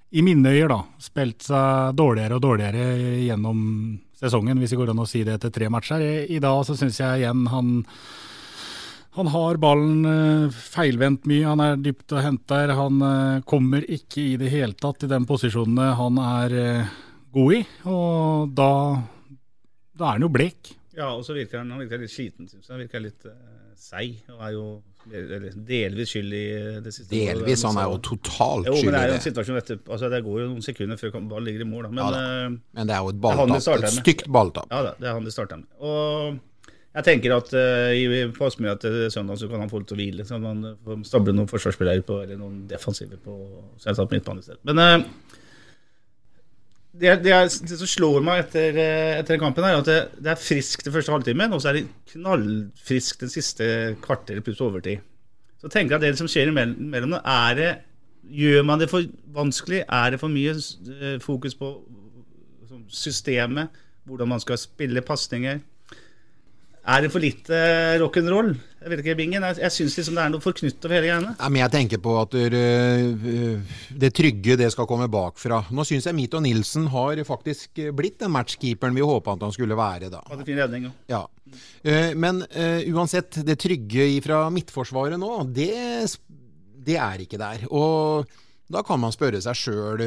i 0.08 0.22
mine 0.24 0.52
øyer, 0.54 0.70
da, 0.70 0.78
spilt 1.02 1.44
seg 1.44 1.96
dårligere 1.98 2.38
og 2.38 2.44
dårligere 2.44 3.18
gjennom 3.26 3.58
sesongen, 4.16 4.56
hvis 4.60 4.72
det 4.72 4.78
går 4.80 4.92
an 4.94 5.02
å 5.02 5.08
si 5.08 5.20
det 5.26 5.34
etter 5.36 5.52
tre 5.52 5.68
matcher. 5.72 6.02
I 6.30 6.38
dag 6.42 6.62
så 6.64 6.76
syns 6.78 7.00
jeg 7.02 7.22
igjen 7.22 7.44
han 7.52 7.74
han 9.16 9.26
har 9.32 9.58
ballen 9.58 10.04
eh, 10.06 10.54
feilvendt 10.54 11.26
mye, 11.26 11.46
han 11.48 11.62
er 11.64 11.78
dypt 11.82 12.12
og 12.14 12.22
henter. 12.22 12.74
Han 12.76 13.02
eh, 13.02 13.44
kommer 13.48 13.86
ikke 13.88 14.24
i 14.34 14.34
det 14.40 14.50
hele 14.52 14.76
tatt 14.78 15.06
i 15.06 15.10
den 15.10 15.26
posisjonene 15.28 15.94
han 15.98 16.20
er 16.22 16.56
eh, 16.62 16.96
god 17.34 17.56
i. 17.56 17.62
Og 17.88 18.52
da, 18.58 18.72
da 19.96 20.10
er 20.10 20.18
han 20.18 20.26
jo 20.28 20.32
blek. 20.34 20.74
Ja, 20.98 21.12
og 21.14 21.24
så 21.26 21.34
virker 21.36 21.62
han, 21.62 21.70
han 21.72 21.82
virker 21.82 22.02
litt 22.02 22.12
sliten, 22.12 22.50
syns 22.50 22.66
jeg. 22.66 22.72
Han 22.74 22.82
virker 22.82 23.02
litt 23.04 23.26
uh, 23.30 23.34
seig. 23.78 24.16
Og 24.34 24.40
er 24.42 24.54
jo 24.56 24.64
delvis 25.68 26.10
skyld 26.10 26.34
i 26.34 26.46
det 26.82 26.92
siste. 26.92 27.12
Delvis, 27.12 27.62
han 27.64 27.78
er 27.80 27.86
jo 27.86 28.00
totalt 28.02 28.66
jo, 28.66 28.74
men 28.82 28.96
det 28.96 29.00
er 29.00 29.12
jo 29.12 29.18
en 29.18 29.22
situasjon 29.24 29.60
etter, 29.60 29.78
altså 29.86 30.10
Det 30.12 30.20
går 30.26 30.40
jo 30.42 30.48
noen 30.50 30.66
sekunder 30.66 30.98
før 31.00 31.14
ballen 31.16 31.46
ligger 31.46 31.62
i 31.64 31.68
mål. 31.70 31.86
Da. 31.86 31.92
Men, 31.94 32.02
Ja 32.02 32.08
da. 32.12 32.24
Men 32.50 32.90
det 32.90 32.96
er 32.96 33.06
jo 33.06 33.14
et 33.14 33.22
det 33.22 33.30
er 33.30 33.40
han 33.40 33.54
balltap. 33.54 33.86
Et 33.88 33.96
stygt 34.00 34.28
balltap. 34.34 34.74
Ja 34.74 34.82
da, 34.88 34.92
det 34.98 35.08
er 35.08 35.16
han 35.20 35.30
de 35.30 35.34
starter 35.34 35.62
med. 35.62 35.70
Og 35.78 36.42
jeg 36.98 37.06
tenker 37.06 37.34
at 37.36 37.52
uh, 37.54 37.94
i 37.94 38.24
påskemiddag 38.34 38.80
til 38.82 38.96
søndag 39.14 39.38
så 39.38 39.48
kan 39.50 39.62
han 39.62 39.70
få 39.70 39.82
litt 39.82 39.94
å 39.94 39.98
hvile. 39.98 40.24
Så 40.26 40.38
han 40.42 40.64
eh, 40.66 40.94
stable 41.06 41.34
noen 41.36 41.50
forsvarsspillere 41.50 42.02
på, 42.06 42.22
eller 42.24 42.40
noen 42.40 42.64
defensive 42.70 43.20
på 43.22 43.36
selvsagt 43.78 44.14
midtbane 44.16 44.42
i 44.42 44.48
stedet. 44.48 44.62
Men 44.66 44.82
uh, 44.82 45.36
det, 46.98 47.12
det, 47.22 47.32
er, 47.32 47.46
det 47.46 47.78
som 47.78 47.90
slår 47.90 48.24
meg 48.26 48.42
etter, 48.42 48.78
eh, 48.82 49.12
etter 49.20 49.38
kampen, 49.40 49.66
er 49.66 49.78
at 49.78 49.86
det, 49.88 49.98
det 50.18 50.32
er 50.32 50.40
friskt 50.40 50.86
den 50.86 50.94
første 50.94 51.14
halvtimen, 51.14 51.54
og 51.54 51.62
så 51.62 51.70
er 51.70 51.78
det 51.78 52.14
knallfriskt 52.14 53.22
den 53.22 53.32
siste 53.32 53.68
kvarteret 54.02 54.46
pluss 54.46 54.62
overtid. 54.64 55.04
Så 55.62 55.70
tenker 55.70 55.94
jeg 55.94 56.00
at 56.00 56.06
det 56.06 56.20
som 56.20 56.30
skjer 56.30 56.50
imellom, 56.50 56.90
mellom 56.90 57.14
det, 57.16 57.22
er 57.26 57.60
det 57.60 57.70
Gjør 58.28 58.64
man 58.66 58.76
det 58.76 58.90
for 58.90 59.06
vanskelig? 59.32 59.78
Er 59.88 60.10
det 60.12 60.18
for 60.20 60.28
mye 60.28 60.50
eh, 60.52 61.14
fokus 61.22 61.54
på 61.56 61.70
systemet? 62.92 63.70
Hvordan 64.04 64.28
man 64.28 64.42
skal 64.42 64.58
spille 64.60 65.00
pasninger? 65.00 65.62
Er 66.88 67.04
det 67.04 67.10
for 67.12 67.20
lite 67.20 67.56
rock'n'roll? 68.00 68.54
Jeg 68.78 68.92
vet 68.92 69.00
ikke, 69.02 69.14
Bingen. 69.18 69.44
Jeg, 69.44 69.58
jeg 69.60 69.74
syns 69.74 69.96
liksom 69.98 70.16
det 70.16 70.22
er 70.22 70.30
noe 70.32 70.40
forknytt 70.40 70.84
over 70.86 70.94
hele 70.96 71.08
greiene. 71.10 71.32
Ja, 71.36 71.48
men 71.52 71.60
jeg 71.60 71.72
tenker 71.74 72.00
på 72.00 72.14
at 72.20 72.36
øh, 72.38 73.74
det 74.00 74.10
trygge 74.16 74.56
det 74.56 74.70
skal 74.72 74.86
komme 74.88 75.08
bakfra. 75.12 75.58
Nå 75.74 75.84
syns 75.84 76.06
jeg 76.08 76.16
Mito 76.16 76.40
Nilsen 76.40 76.86
har 76.94 77.20
faktisk 77.28 77.82
blitt 77.98 78.20
den 78.22 78.32
matchkeeperen 78.32 78.96
vi 78.96 79.04
håpa 79.04 79.34
at 79.36 79.44
han 79.44 79.52
skulle 79.52 79.76
være. 79.76 80.08
da. 80.14 80.22
Hadde 80.30 80.46
fin 80.48 80.62
redning. 80.62 80.88
Ja. 80.88 81.18
Ja. 81.18 81.58
Eh, 81.82 82.14
Men 82.16 82.40
eh, 82.48 82.86
uansett, 82.94 83.42
det 83.44 83.58
trygge 83.60 84.08
fra 84.24 84.46
midtforsvaret 84.54 85.20
nå, 85.20 85.34
det, 85.52 85.68
det 86.88 86.96
er 86.96 87.26
ikke 87.26 87.42
der. 87.42 87.66
Og 87.68 88.24
da 88.72 88.80
kan 88.86 89.00
man 89.02 89.12
spørre 89.12 89.42
seg 89.44 89.56
sjøl 89.58 90.06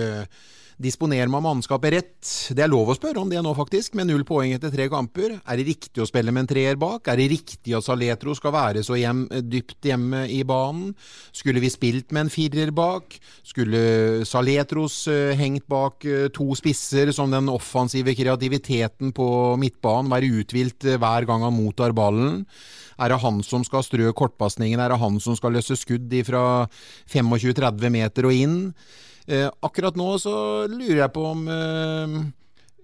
Disponerer 0.82 1.30
man 1.30 1.44
mannskapet 1.46 1.94
rett? 1.94 2.30
Det 2.58 2.64
er 2.64 2.70
lov 2.72 2.90
å 2.90 2.96
spørre 2.98 3.22
om 3.22 3.30
det 3.30 3.42
nå, 3.44 3.52
faktisk, 3.54 3.94
med 4.00 4.08
null 4.10 4.24
poeng 4.26 4.56
etter 4.56 4.72
tre 4.74 4.88
kamper. 4.90 5.36
Er 5.46 5.60
det 5.60 5.68
riktig 5.68 6.02
å 6.02 6.08
spille 6.10 6.34
med 6.34 6.46
en 6.46 6.50
treer 6.50 6.80
bak? 6.82 7.06
Er 7.12 7.20
det 7.20 7.28
riktig 7.30 7.76
at 7.78 7.86
Saletro 7.86 8.34
skal 8.38 8.56
være 8.56 8.82
så 8.86 8.98
hjem, 8.98 9.28
dypt 9.46 9.86
hjemme 9.86 10.24
i 10.34 10.40
banen? 10.48 10.96
Skulle 11.38 11.62
vi 11.62 11.70
spilt 11.70 12.10
med 12.16 12.26
en 12.26 12.34
firer 12.34 12.74
bak? 12.74 13.14
Skulle 13.46 14.26
Saletros 14.26 15.04
uh, 15.12 15.36
hengt 15.38 15.68
bak 15.70 16.08
uh, 16.08 16.26
to 16.34 16.50
spisser, 16.58 17.14
som 17.14 17.30
den 17.30 17.52
offensive 17.54 18.16
kreativiteten 18.18 19.14
på 19.14 19.30
midtbanen, 19.62 20.10
være 20.10 20.34
uthvilt 20.42 20.90
uh, 20.90 20.98
hver 20.98 21.30
gang 21.30 21.46
han 21.46 21.58
mottar 21.60 21.94
ballen? 21.94 22.42
Er 22.98 23.14
det 23.14 23.22
han 23.22 23.46
som 23.46 23.62
skal 23.68 23.86
strø 23.86 24.10
kortpasningen? 24.18 24.82
Er 24.82 24.96
det 24.96 25.02
han 25.04 25.22
som 25.22 25.38
skal 25.38 25.54
løse 25.60 25.78
skudd 25.78 26.10
fra 26.26 26.66
25-30 27.14 27.98
meter 28.00 28.30
og 28.32 28.42
inn? 28.42 28.60
Eh, 29.28 29.48
akkurat 29.62 29.98
nå 29.98 30.14
så 30.22 30.34
lurer 30.72 31.04
jeg 31.04 31.14
på 31.14 31.26
om 31.30 31.44
eh, 31.52 32.16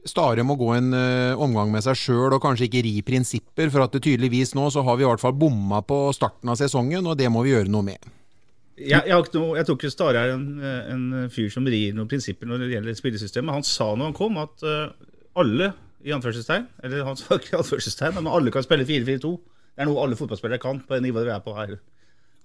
Stare 0.07 0.43
må 0.45 0.55
gå 0.55 0.69
en 0.75 0.93
eh, 0.95 1.39
omgang 1.41 1.71
med 1.73 1.83
seg 1.83 1.97
sjøl 1.99 2.35
og 2.35 2.43
kanskje 2.43 2.67
ikke 2.69 2.83
ri 2.85 2.93
prinsipper, 3.03 3.71
for 3.73 3.83
at 3.83 3.95
det 3.95 4.05
tydeligvis 4.05 4.53
nå 4.55 4.69
så 4.71 4.83
har 4.87 4.99
vi 4.99 5.03
i 5.03 5.09
hvert 5.09 5.23
fall 5.23 5.35
bomma 5.35 5.81
på 5.83 6.05
starten 6.15 6.53
av 6.53 6.59
sesongen, 6.59 7.09
og 7.09 7.17
det 7.19 7.27
må 7.33 7.43
vi 7.43 7.51
gjøre 7.55 7.73
noe 7.73 7.89
med. 7.89 8.13
Jeg, 8.77 9.01
jeg, 9.09 9.25
noe, 9.33 9.57
jeg 9.57 9.65
tror 9.67 9.79
ikke 9.79 9.91
Stare 9.91 10.21
er 10.21 10.35
en, 10.35 10.47
en 10.61 11.05
fyr 11.33 11.49
som 11.51 11.65
rir 11.65 11.97
noen 11.97 12.07
prinsipper 12.07 12.47
når 12.47 12.61
det 12.63 12.71
gjelder 12.75 12.97
spillesystemet. 12.99 13.55
Han 13.57 13.65
sa 13.65 13.89
når 13.95 14.11
han 14.11 14.17
kom 14.19 14.37
at 14.37 14.61
uh, 14.61 14.93
alle, 15.41 15.71
i 16.05 16.13
anførselstegn, 16.13 16.67
eller 16.85 17.07
han 17.07 17.17
sa 17.17 17.39
ikke 17.39 17.55
i 17.55 17.57
anførselstegn, 17.57 18.19
men 18.19 18.29
alle 18.29 18.53
kan 18.53 18.63
spille 18.63 18.85
4-4-2. 18.85 19.31
Det 19.73 19.83
er 19.83 19.89
noe 19.89 20.03
alle 20.05 20.17
fotballspillere 20.19 20.61
kan 20.61 20.83
på 20.85 20.93
det 20.93 21.07
nivået 21.07 21.25
vi 21.25 21.33
er 21.33 21.41
på 21.43 21.57
her. 21.57 21.73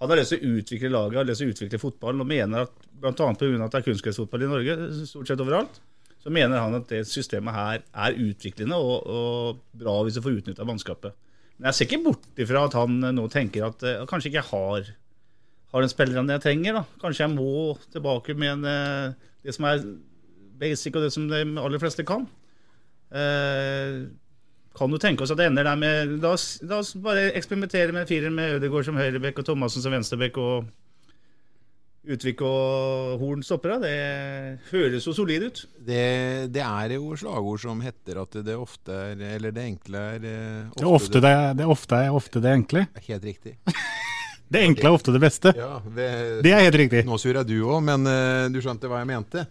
Han 0.03 0.11
har 0.11 0.19
lyst 0.19 0.35
til 0.35 0.43
å 0.43 0.59
utvikle 0.59 0.91
laget, 0.91 1.21
har 1.21 1.27
lyst 1.29 1.43
til 1.45 1.51
å 1.51 1.55
utvikle 1.55 1.79
fotballen, 1.79 2.23
og 2.25 2.27
mener 2.27 2.65
at 2.67 2.87
bl.a. 2.91 3.13
pga. 3.15 3.31
at 3.31 3.75
det 3.75 3.79
er 3.79 3.87
kunstgressfotball 3.87 4.43
i 4.43 4.49
Norge, 4.51 4.77
stort 5.07 5.31
sett 5.31 5.43
overalt, 5.45 5.79
så 6.23 6.31
mener 6.35 6.59
han 6.59 6.75
at 6.79 6.89
det 6.91 7.05
systemet 7.11 7.55
her 7.55 7.85
er 8.07 8.19
utviklende 8.19 8.79
og, 8.79 9.07
og 9.07 9.63
bra 9.79 9.95
hvis 10.03 10.19
du 10.19 10.23
får 10.25 10.41
utnytta 10.41 10.67
mannskapet. 10.67 11.15
Men 11.55 11.71
jeg 11.71 11.79
ser 11.79 11.89
ikke 11.89 12.03
bort 12.09 12.43
ifra 12.43 12.65
at 12.67 12.75
han 12.79 12.99
nå 13.15 13.29
tenker 13.31 13.69
at 13.69 13.87
uh, 13.87 14.05
kanskje 14.11 14.33
ikke 14.33 14.41
jeg 14.41 14.51
har, 14.51 14.93
har 15.75 15.85
den 15.85 15.93
spilleren 15.95 16.35
jeg 16.35 16.45
trenger. 16.45 16.81
da. 16.81 16.85
Kanskje 17.03 17.25
jeg 17.25 17.35
må 17.37 17.53
tilbake 17.95 18.35
med 18.39 18.57
en, 18.57 18.67
uh, 18.67 19.33
det 19.47 19.55
som 19.55 19.71
er 19.71 19.83
basic, 20.63 20.95
og 20.95 21.07
det 21.07 21.13
som 21.15 21.31
de 21.31 21.43
aller 21.63 21.83
fleste 21.83 22.07
kan. 22.07 22.27
Eh, 23.13 23.97
kan 24.77 24.93
du 24.93 24.99
tenke 25.01 25.25
oss 25.25 25.33
at 25.35 25.41
det 25.41 25.51
ender 25.51 25.67
der 25.69 25.79
med 25.81 26.15
La 26.23 26.35
oss, 26.37 26.47
la 26.67 26.81
oss 26.83 26.95
bare 26.99 27.31
eksperimentere 27.37 27.93
med 27.93 28.05
en 28.05 28.11
firer 28.11 28.33
med 28.35 28.59
Ødegaard 28.59 28.89
som 28.89 29.01
høyrebekk 29.01 29.43
og 29.43 29.49
Thomassen 29.51 29.85
som 29.85 29.95
venstrebekk 29.95 30.41
og 30.43 30.71
Utvik 32.03 32.41
og 32.43 33.21
Horn 33.21 33.45
stopper 33.47 33.77
av. 33.77 33.85
Det 33.85 34.71
høres 34.73 35.05
jo 35.07 35.13
solid 35.15 35.45
ut. 35.47 35.61
Det, 35.87 36.07
det 36.51 36.65
er 36.65 36.97
jo 36.97 37.13
slagord 37.19 37.63
som 37.63 37.83
heter 37.85 38.19
at 38.25 38.41
det 38.43 38.57
ofte 38.59 38.97
er 39.13 39.23
Eller 39.37 39.55
det 39.55 39.69
enkle 39.71 40.03
er 40.17 40.25
ofte, 40.67 40.81
Det 40.81 40.83
er 40.83 40.91
ofte 40.97 41.23
det, 41.23 41.35
det, 41.61 41.63
er 41.63 41.75
ofte, 41.77 42.01
er 42.09 42.19
ofte 42.19 42.43
det 42.43 42.57
enkle. 42.59 42.87
Helt 43.07 43.29
riktig. 43.31 43.59
Det 44.53 44.61
enkle 44.67 44.91
er 44.91 44.93
ofte 44.93 45.13
det 45.15 45.21
beste. 45.23 45.49
Ja, 45.57 45.79
det, 45.81 46.07
Det 46.45 46.51
er 46.53 46.67
helt 46.67 46.77
riktig. 46.77 47.07
Nå 47.09 47.17
surra 47.17 47.41
du 47.41 47.55
òg, 47.63 47.79
men 47.87 48.05
eh, 48.05 48.51
du 48.53 48.59
skjønte 48.61 48.91
hva 48.91 48.99
jeg 49.01 49.09
mente? 49.09 49.47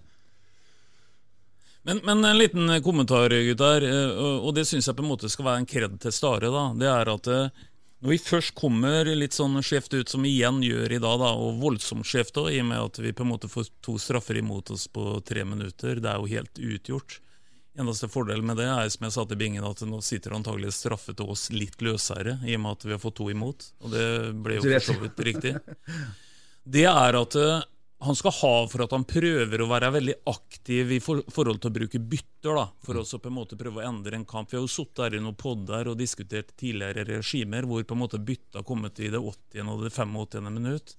Men, 1.83 1.99
men 2.05 2.25
en 2.25 2.37
liten 2.37 2.69
kommentar, 2.85 3.29
gutter, 3.29 3.85
eh, 3.89 4.23
og 4.37 4.53
det 4.55 4.67
syns 4.69 4.87
jeg 4.87 4.97
på 4.97 5.05
en 5.05 5.09
måte 5.09 5.29
skal 5.31 5.47
være 5.47 5.63
en 5.63 5.69
kred 5.69 5.97
til 6.03 6.13
Stare. 6.13 6.51
da, 6.53 6.67
Det 6.77 6.89
er 6.91 7.09
at 7.09 7.29
eh, 7.31 7.63
når 8.01 8.15
vi 8.15 8.17
først 8.21 8.55
kommer 8.57 9.05
litt 9.13 9.35
sånn 9.37 9.59
skjevt 9.61 9.93
ut, 9.93 10.09
som 10.09 10.23
vi 10.25 10.33
igjen 10.33 10.61
gjør 10.65 10.93
i 10.93 11.01
dag, 11.01 11.19
da, 11.21 11.33
og 11.37 11.59
voldsomt 11.61 12.07
skjevt 12.07 12.39
òg, 12.41 12.51
i 12.53 12.61
og 12.63 12.69
med 12.69 12.79
at 12.81 13.01
vi 13.01 13.13
på 13.13 13.25
en 13.25 13.29
måte 13.29 13.49
får 13.49 13.69
to 13.85 13.97
straffer 14.01 14.39
imot 14.41 14.73
oss 14.73 14.87
på 14.89 15.19
tre 15.25 15.45
minutter, 15.45 16.01
det 16.01 16.09
er 16.09 16.21
jo 16.21 16.31
helt 16.31 16.61
utgjort. 16.61 17.19
Eneste 17.77 18.09
fordelen 18.11 18.49
med 18.49 18.57
det 18.59 18.65
er 18.67 18.89
som 18.91 19.05
jeg 19.05 19.15
sa 19.15 19.23
til 19.29 19.37
Bingen, 19.39 19.65
at 19.65 19.85
nå 19.87 20.01
sitter 20.03 20.33
antagelig 20.35 20.73
straffe 20.75 21.13
til 21.17 21.29
oss 21.33 21.45
litt 21.53 21.77
løsere, 21.81 22.39
i 22.41 22.57
og 22.57 22.65
med 22.65 22.79
at 22.79 22.87
vi 22.89 22.95
har 22.97 23.01
fått 23.01 23.19
to 23.21 23.29
imot. 23.31 23.69
Og 23.85 23.93
det 23.93 24.07
ble 24.43 24.57
jo 24.57 24.65
for 24.65 24.87
så 24.89 24.97
vidt 25.01 25.21
riktig. 25.29 25.53
Det 26.61 26.83
er 26.85 27.15
at 27.17 27.37
eh, 27.41 27.63
han 28.01 28.15
skal 28.17 28.33
ha 28.33 28.53
for 28.69 28.81
at 28.81 28.93
han 28.95 29.03
prøver 29.05 29.61
å 29.61 29.67
være 29.69 29.91
veldig 29.93 30.15
aktiv 30.31 30.93
i 30.95 30.99
for, 31.03 31.21
forhold 31.29 31.59
til 31.61 31.69
å 31.69 31.75
bruke 31.75 31.99
bytter, 32.01 32.55
da, 32.57 32.63
for 32.81 32.97
å 32.97 33.03
på 33.05 33.29
en 33.29 33.35
måte 33.35 33.57
prøve 33.59 33.81
å 33.81 33.85
endre 33.85 34.17
en 34.17 34.25
kamp. 34.25 34.49
Vi 34.49 34.57
har 34.57 34.65
jo 34.65 34.71
sittet 34.71 35.03
her 35.05 35.17
i 35.17 35.21
noen 35.21 35.37
podder 35.37 35.91
og 35.91 35.99
diskutert 35.99 36.55
tidligere 36.57 37.05
regimer 37.11 37.67
hvor 37.69 37.85
på 37.85 37.97
en 37.97 38.01
måte 38.01 38.21
bytta 38.21 38.61
har 38.61 38.65
kommet 38.65 38.99
i 38.99 39.11
det 39.13 39.21
80. 39.21 39.69
og 39.69 39.85
det 39.85 39.93
85. 39.93 40.49
minutt. 40.49 40.95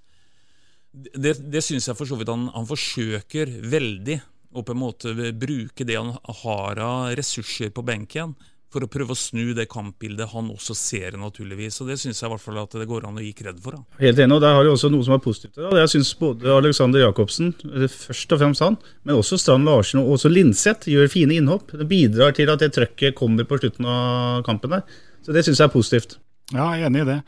Det, 0.92 1.34
det 1.50 1.64
syns 1.64 1.88
jeg 1.88 1.98
for 1.98 2.06
så 2.06 2.18
vidt 2.20 2.30
han, 2.30 2.46
han 2.54 2.68
forsøker 2.68 3.50
veldig 3.72 4.20
å 4.52 4.62
på 4.62 4.74
en 4.74 4.82
måte 4.82 5.32
bruke 5.32 5.86
det 5.88 5.96
han 5.96 6.12
har 6.44 6.80
av 6.84 7.14
ressurser 7.18 7.72
på 7.74 7.82
benken, 7.88 8.36
for 8.72 8.84
å 8.84 8.90
prøve 8.90 9.14
å 9.14 9.18
snu 9.18 9.52
det 9.56 9.68
kampbildet 9.72 10.32
han 10.32 10.48
også 10.52 10.76
ser, 10.78 11.18
naturligvis. 11.20 11.80
Og 11.82 11.92
Det 11.92 11.98
syns 12.00 12.22
jeg 12.22 12.28
i 12.28 12.32
hvert 12.32 12.44
fall 12.44 12.58
at 12.62 12.76
det 12.80 12.88
går 12.88 13.06
an 13.08 13.20
å 13.20 13.24
gi 13.24 13.32
kred 13.36 13.60
for. 13.62 13.76
da. 13.76 14.00
Helt 14.00 14.18
enig, 14.18 14.38
og 14.38 14.42
der 14.44 14.56
har 14.56 14.64
du 14.64 14.72
også 14.72 14.90
noe 14.92 15.06
som 15.06 15.16
er 15.16 15.22
positivt. 15.24 15.54
Da. 15.60 15.70
Jeg 15.82 15.92
syns 15.94 16.12
både 16.18 16.56
Alexander 16.56 17.04
Jacobsen, 17.04 17.54
først 17.92 18.34
og 18.34 18.42
fremst 18.42 18.64
han, 18.64 18.80
men 19.04 19.20
også 19.20 19.38
Strand 19.40 19.68
Larsen 19.68 20.02
og 20.02 20.16
også 20.16 20.32
Linseth 20.32 20.90
gjør 20.90 21.12
fine 21.12 21.38
innhopp. 21.38 21.72
Det 21.76 21.88
bidrar 21.88 22.36
til 22.36 22.52
at 22.52 22.64
det 22.64 22.72
trøkket 22.76 23.16
kommer 23.18 23.48
på 23.48 23.60
slutten 23.60 23.88
av 23.88 24.42
kampen 24.48 24.78
der. 24.78 24.84
Så 25.22 25.34
det 25.34 25.44
syns 25.46 25.60
jeg 25.60 25.68
er 25.68 25.74
positivt. 25.76 26.18
Ja, 26.52 26.72
jeg 26.74 26.82
er 26.84 26.90
enig 26.90 27.04
i 27.04 27.08
det. 27.08 27.20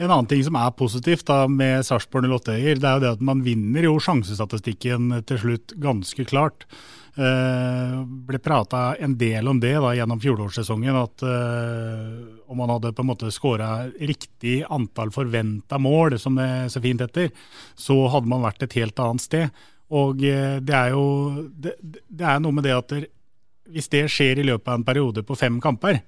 En 0.00 0.08
annen 0.08 0.28
ting 0.30 0.40
som 0.46 0.56
er 0.56 0.70
positivt 0.72 1.26
da 1.28 1.42
med 1.50 1.84
Sarpsborg 1.84 2.30
08-eier, 2.30 2.78
det 2.80 2.88
er 2.88 2.96
jo 2.96 3.02
det 3.02 3.10
at 3.18 3.24
man 3.26 3.42
vinner 3.44 3.84
jo 3.84 3.98
sjansestatistikken 4.00 5.12
til 5.28 5.40
slutt 5.42 5.74
ganske 5.82 6.24
klart. 6.30 6.64
Eh, 7.16 7.94
ble 8.06 8.38
prata 8.38 8.94
en 9.02 9.16
del 9.18 9.48
om 9.50 9.58
det 9.60 9.74
da 9.82 9.90
gjennom 9.96 10.20
fjorårssesongen, 10.22 10.94
at 10.94 11.24
eh, 11.26 12.12
om 12.46 12.60
man 12.60 12.70
hadde 12.70 12.92
på 12.94 13.02
en 13.02 13.08
måte 13.08 13.32
skåra 13.34 13.88
riktig 13.98 14.60
antall 14.70 15.10
forventa 15.14 15.78
mål, 15.82 16.18
som 16.22 16.38
det 16.38 16.70
så 16.70 16.82
fint 16.82 17.02
heter, 17.02 17.32
så 17.74 17.98
hadde 18.14 18.30
man 18.30 18.44
vært 18.46 18.62
et 18.62 18.78
helt 18.78 19.02
annet 19.02 19.26
sted. 19.26 19.64
Og 19.90 20.22
eh, 20.22 20.60
det 20.62 20.76
er 20.76 20.94
jo 20.94 21.04
det, 21.50 21.74
det 21.82 22.30
er 22.30 22.38
noe 22.42 22.54
med 22.54 22.68
det 22.68 22.78
at 22.78 22.94
hvis 23.70 23.90
det 23.90 24.06
skjer 24.10 24.40
i 24.40 24.46
løpet 24.46 24.70
av 24.70 24.78
en 24.78 24.86
periode 24.86 25.26
på 25.26 25.38
fem 25.38 25.58
kamper, 25.62 26.00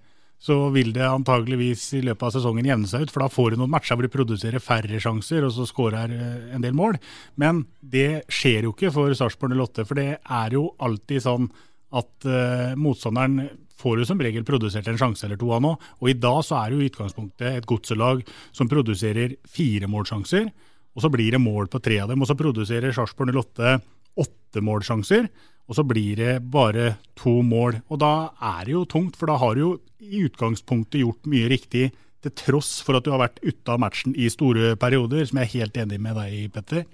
så 0.42 0.56
vil 0.74 0.90
det 0.94 1.04
antageligvis 1.06 1.84
i 2.00 2.02
løpet 2.02 2.26
av 2.26 2.32
sesongen 2.34 2.66
jevne 2.66 2.88
seg 2.90 3.04
ut. 3.04 3.12
For 3.14 3.22
da 3.22 3.30
får 3.30 3.52
du 3.52 3.60
noen 3.60 3.70
matcher 3.70 3.94
hvor 3.94 4.08
du 4.08 4.10
produserer 4.10 4.62
færre 4.62 4.98
sjanser, 5.02 5.46
og 5.46 5.54
så 5.54 5.66
skårer 5.68 6.14
eh, 6.16 6.48
en 6.56 6.64
del 6.64 6.74
mål. 6.74 6.98
Men 7.38 7.62
det 7.78 8.24
skjer 8.32 8.66
jo 8.66 8.72
ikke 8.74 8.90
for 8.94 9.14
Sarpsborg 9.14 9.54
08, 9.54 9.86
for 9.86 10.00
det 10.00 10.08
er 10.18 10.56
jo 10.56 10.66
alltid 10.82 11.22
sånn 11.22 11.46
at 11.92 12.24
uh, 12.24 12.72
motstanderen 12.80 13.50
får 13.76 13.98
jo 14.00 14.06
som 14.08 14.20
regel 14.24 14.46
produsert 14.48 14.86
en 14.88 14.96
sjanse 14.96 15.26
eller 15.26 15.36
to 15.36 15.50
av 15.52 15.60
nå. 15.60 15.74
Og 16.00 16.08
i 16.08 16.16
dag 16.16 16.38
så 16.46 16.56
er 16.56 16.70
det 16.70 16.78
jo 16.78 16.86
i 16.86 16.88
utgangspunktet 16.88 17.58
et 17.58 17.68
godselag 17.68 18.22
som 18.48 18.70
produserer 18.70 19.36
fire 19.44 19.90
målsjanser, 19.92 20.48
og 20.96 21.04
så 21.04 21.10
blir 21.12 21.36
det 21.36 21.42
mål 21.42 21.68
på 21.72 21.82
tre 21.84 21.98
av 22.00 22.08
dem. 22.08 22.24
Og 22.24 22.30
så 22.30 22.38
produserer 22.38 22.96
Sarpsborg 22.96 23.36
08 23.36 23.76
åtte 24.18 24.62
målsjanser, 24.64 25.28
og 25.70 25.78
så 25.78 25.84
blir 25.86 26.18
det 26.18 26.32
bare 26.52 26.96
to 27.18 27.38
mål. 27.46 27.80
Og 27.88 28.00
da 28.02 28.32
er 28.36 28.64
det 28.66 28.74
jo 28.74 28.86
tungt, 28.88 29.18
for 29.18 29.30
da 29.30 29.38
har 29.40 29.54
du 29.56 29.62
jo 29.62 29.74
i 30.02 30.24
utgangspunktet 30.26 31.00
gjort 31.04 31.30
mye 31.30 31.50
riktig 31.52 31.90
til 32.22 32.34
tross 32.38 32.80
for 32.84 32.98
at 32.98 33.06
du 33.06 33.12
har 33.14 33.22
vært 33.22 33.40
ute 33.42 33.72
av 33.72 33.80
matchen 33.82 34.14
i 34.18 34.28
store 34.30 34.74
perioder, 34.80 35.24
som 35.26 35.40
jeg 35.40 35.48
er 35.48 35.62
helt 35.62 35.80
enig 35.84 36.00
med 36.02 36.18
deg 36.18 36.36
i, 36.36 36.42
Petter. 36.52 36.84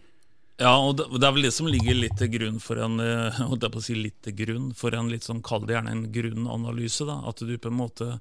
Ja, 0.58 0.72
og 0.74 0.96
det, 0.98 1.22
er 1.22 1.34
vel 1.36 1.46
det 1.46 1.54
som 1.54 1.68
ligger 1.70 1.94
litt 1.94 2.16
til 2.18 2.32
grunn 2.32 2.56
for 2.62 2.80
en 2.82 2.98
eh, 3.02 3.36
holdt 3.46 3.62
jeg 3.62 3.74
på 3.74 3.78
å 3.78 3.84
si 3.84 3.94
litt 3.94 4.16
til 4.26 4.34
grunn 4.40 4.72
for 4.74 4.96
en 4.96 5.10
litt 5.12 5.26
sånn, 5.26 5.42
kall 5.44 5.62
det 5.68 5.76
gjerne 5.76 5.92
en 5.94 6.08
grunnanalyse. 6.14 7.06
da, 7.06 7.20
At 7.30 7.44
du 7.46 7.54
på 7.54 7.70
en 7.70 7.78
måte 7.78 8.16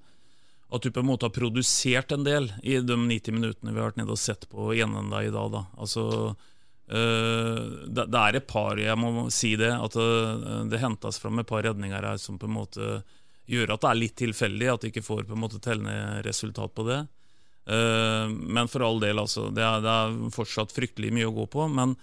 at 0.68 0.84
du 0.84 0.92
på 0.92 1.00
en 1.00 1.08
måte 1.08 1.24
har 1.24 1.32
produsert 1.32 2.12
en 2.12 2.26
del 2.28 2.50
i 2.60 2.76
de 2.84 2.98
90 3.00 3.32
minuttene 3.32 3.72
vi 3.72 3.80
har 3.80 3.88
vært 3.88 4.02
nede 4.02 4.12
og 4.12 4.20
sett 4.20 4.44
på 4.52 4.74
Gjenenda 4.76 5.22
i 5.24 5.32
dag. 5.32 5.52
da, 5.54 5.64
altså 5.80 6.36
det, 6.88 8.04
det, 8.08 8.20
er 8.20 8.38
et 8.40 8.46
par, 8.48 8.80
jeg 8.80 8.96
må 8.96 9.26
si 9.34 9.50
det, 9.60 9.74
at 9.76 9.96
det, 9.98 10.68
det 10.72 10.80
hentes 10.80 11.18
fram 11.20 11.42
et 11.42 11.50
par 11.50 11.66
redninger 11.66 12.00
her 12.00 12.20
som 12.22 12.38
på 12.40 12.48
en 12.48 12.56
måte 12.56 12.92
gjør 13.48 13.74
at 13.74 13.84
det 13.84 13.90
er 13.90 14.00
litt 14.02 14.18
tilfeldig, 14.20 14.68
at 14.72 14.84
de 14.84 14.92
ikke 14.92 15.06
får 15.06 15.26
på 15.28 15.36
en 15.36 15.44
måte 15.44 15.62
tellende 15.64 16.22
resultat 16.28 16.74
på 16.76 16.86
det. 16.88 17.02
Uh, 17.68 18.28
men 18.32 18.70
for 18.72 18.84
all 18.88 19.02
del, 19.04 19.20
altså. 19.20 19.50
Det 19.52 19.64
er, 19.64 19.82
det 19.84 19.94
er, 19.94 20.20
fortsatt 20.36 20.76
fryktelig 20.76 21.12
mye 21.16 21.28
å 21.28 21.36
gå 21.36 21.48
på. 21.52 21.68
Men, 21.72 21.96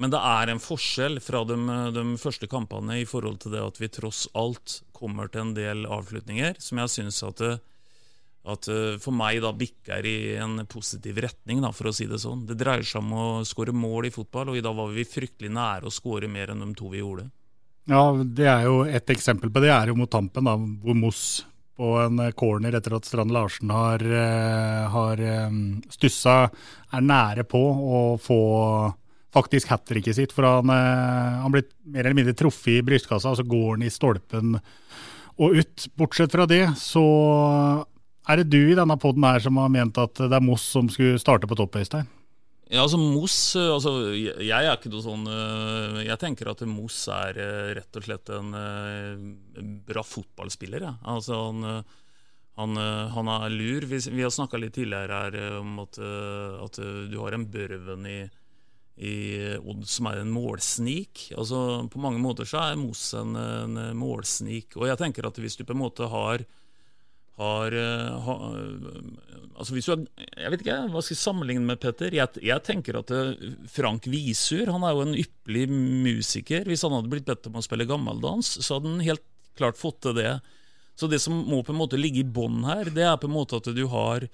men 0.00 0.12
det 0.12 0.20
er 0.20 0.52
en 0.52 0.62
forskjell 0.62 1.20
fra 1.24 1.42
de, 1.48 1.58
de, 1.96 2.06
første 2.20 2.48
kampene 2.50 3.00
i 3.00 3.08
forhold 3.08 3.42
til 3.42 3.56
det 3.56 3.64
at 3.64 3.80
vi 3.80 3.92
tross 3.92 4.24
alt 4.38 4.80
kommer 4.96 5.28
til 5.28 5.46
en 5.46 5.54
del 5.56 5.84
avslutninger 5.90 6.56
som 6.62 6.80
jeg 6.80 6.94
syns 6.94 7.20
at 7.26 7.42
det, 7.42 7.52
at 8.42 8.66
uh, 8.66 8.96
for 9.02 9.14
meg 9.14 9.38
da 9.42 9.52
bikker 9.54 10.06
i 10.08 10.16
en 10.42 10.64
positiv 10.70 11.20
retning, 11.22 11.60
da, 11.62 11.70
for 11.74 11.90
å 11.90 11.94
si 11.94 12.08
det 12.10 12.18
sånn. 12.22 12.42
Det 12.48 12.58
dreier 12.58 12.86
seg 12.86 13.02
om 13.04 13.12
å 13.14 13.26
skåre 13.46 13.74
mål 13.74 14.08
i 14.08 14.14
fotball, 14.14 14.50
og 14.50 14.58
i 14.58 14.64
dag 14.64 14.74
var 14.78 14.90
vi 14.90 15.06
fryktelig 15.06 15.52
nære 15.54 15.86
å 15.86 15.94
skåre 15.94 16.30
mer 16.30 16.50
enn 16.50 16.64
de 16.64 16.72
to 16.78 16.90
vi 16.90 17.02
gjorde. 17.02 17.28
Ja, 17.90 18.02
det 18.14 18.46
er 18.46 18.68
jo 18.68 18.84
Et 18.86 19.10
eksempel 19.10 19.50
på 19.50 19.58
det 19.62 19.72
er 19.74 19.90
jo 19.90 19.96
mot 19.98 20.10
Tampen, 20.10 20.46
da, 20.46 20.54
hvor 20.54 20.98
Moss 20.98 21.44
på 21.78 21.96
en 21.98 22.20
eh, 22.22 22.34
corner 22.38 22.76
etter 22.78 22.94
at 22.94 23.06
Strand 23.08 23.32
Larsen 23.34 23.70
har, 23.74 24.02
uh, 24.02 24.90
har 24.92 25.22
stussa, 25.90 26.36
er 26.92 27.06
nære 27.06 27.46
på 27.48 27.62
å 27.62 28.02
få 28.22 28.42
faktisk 29.32 29.70
hat 29.72 29.86
tricket 29.88 30.18
sitt. 30.18 30.34
For 30.34 30.44
han, 30.44 30.68
han 30.68 31.54
blitt 31.54 31.70
mer 31.88 32.04
eller 32.04 32.18
mindre 32.18 32.36
truffet 32.36 32.74
i 32.74 32.84
brystkassa, 32.84 33.32
og 33.32 33.38
så 33.40 33.46
går 33.48 33.70
han 33.70 33.86
i 33.86 33.90
stolpen 33.90 34.58
og 35.40 35.56
ut. 35.56 35.86
Bortsett 35.96 36.34
fra 36.34 36.44
det 36.50 36.66
så 36.76 37.06
er 38.28 38.38
det 38.38 38.50
du 38.52 38.60
i 38.70 38.78
denne 38.78 38.96
poden 39.00 39.24
her 39.26 39.42
som 39.42 39.58
har 39.58 39.70
ment 39.72 39.98
at 39.98 40.20
det 40.20 40.36
er 40.36 40.44
Moss 40.44 40.64
som 40.74 40.90
skulle 40.92 41.20
starte 41.20 41.48
på 41.50 41.58
topp, 41.58 41.80
Øystein? 41.80 42.10
Ja, 42.72 42.86
altså 42.86 42.96
Moss 42.96 43.56
altså, 43.58 43.90
Jeg 44.16 44.64
er 44.64 44.78
ikke 44.78 44.88
noe 44.92 45.04
sånn 45.04 45.26
øh, 45.28 45.98
Jeg 46.06 46.16
tenker 46.22 46.48
at 46.54 46.62
Moss 46.64 47.02
er 47.12 47.36
øh, 47.36 47.72
rett 47.76 47.98
og 47.98 48.06
slett 48.06 48.30
en 48.32 48.54
bra 49.84 50.04
fotballspiller. 50.06 50.86
Ja. 50.86 50.94
Altså, 51.12 51.36
han, 51.50 51.82
han, 52.56 52.78
han, 53.12 53.32
er 53.34 53.52
lur. 53.52 53.84
Vi, 53.90 53.98
vi 54.14 54.24
har 54.24 54.32
snakka 54.32 54.60
litt 54.60 54.78
tidligere 54.78 55.18
her 55.26 55.58
om 55.58 55.82
at, 55.82 55.98
at, 56.00 56.80
du 57.12 57.18
har 57.20 57.36
en 57.36 57.44
Børven 57.52 58.08
i, 58.08 58.22
i 59.04 59.14
Odd 59.58 59.84
som 59.90 60.08
er 60.08 60.22
en 60.22 60.32
målsnik. 60.32 61.28
Altså, 61.36 61.82
på 61.92 62.00
mange 62.00 62.22
måter 62.24 62.48
så 62.48 62.62
er 62.70 62.80
Moss 62.80 63.10
en, 63.18 63.36
en 63.36 63.78
målsnik. 63.98 64.78
Og 64.80 64.88
jeg 64.88 65.00
tenker 65.02 65.28
at 65.28 65.44
hvis 65.44 65.60
du 65.60 65.66
på 65.68 65.76
en 65.76 65.84
måte 65.84 66.08
har 66.08 66.46
har, 67.40 67.72
eh, 67.72 68.20
ha, 68.26 68.34
altså 69.56 69.72
hvis 69.72 69.88
du, 69.88 70.04
Jeg 70.36 70.52
vet 70.52 70.64
ikke, 70.64 70.78
hva 70.92 71.00
skal 71.00 71.14
jeg 71.14 71.22
sammenligne 71.22 71.64
med, 71.64 71.80
Petter? 71.80 72.12
Jeg, 72.12 72.28
jeg, 72.44 72.64
tenker 72.66 72.98
at 73.00 73.12
eh, 73.14 73.52
Frank 73.72 74.06
Visur 74.10 74.68
han 74.68 74.84
er 74.84 74.92
jo 74.92 75.06
en 75.06 75.16
ypperlig 75.16 75.66
musiker. 75.72 76.68
Hvis 76.68 76.84
han 76.84 76.94
hadde 76.96 77.12
blitt 77.12 77.28
bedt 77.28 77.48
om 77.48 77.56
å 77.56 77.64
spille 77.64 77.88
gammeldans, 77.88 78.58
så 78.60 78.76
hadde 78.76 78.92
han 78.92 79.06
helt 79.06 79.24
klart 79.58 79.80
fått 79.80 80.02
til 80.04 80.16
det. 80.20 80.36
Så 80.98 81.08
det 81.08 81.22
som 81.24 81.34
må 81.48 81.62
på 81.64 81.72
en 81.72 81.80
måte 81.80 82.00
ligge 82.00 82.20
i 82.20 82.28
bånn 82.28 82.62
her, 82.68 82.92
det 82.92 83.06
er 83.08 83.20
på 83.20 83.30
en 83.30 83.36
måte 83.38 83.58
at 83.58 83.70
du 83.72 83.84
har 83.90 84.28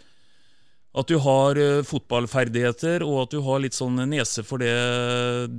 at 0.97 1.11
du 1.11 1.19
har 1.21 1.59
uh, 1.61 1.83
fotballferdigheter, 1.85 3.03
og 3.05 3.27
at 3.27 3.35
du 3.35 3.43
har 3.45 3.61
litt 3.61 3.77
sånn 3.77 4.01
nese 4.09 4.43
for 4.47 4.63
det, 4.63 4.73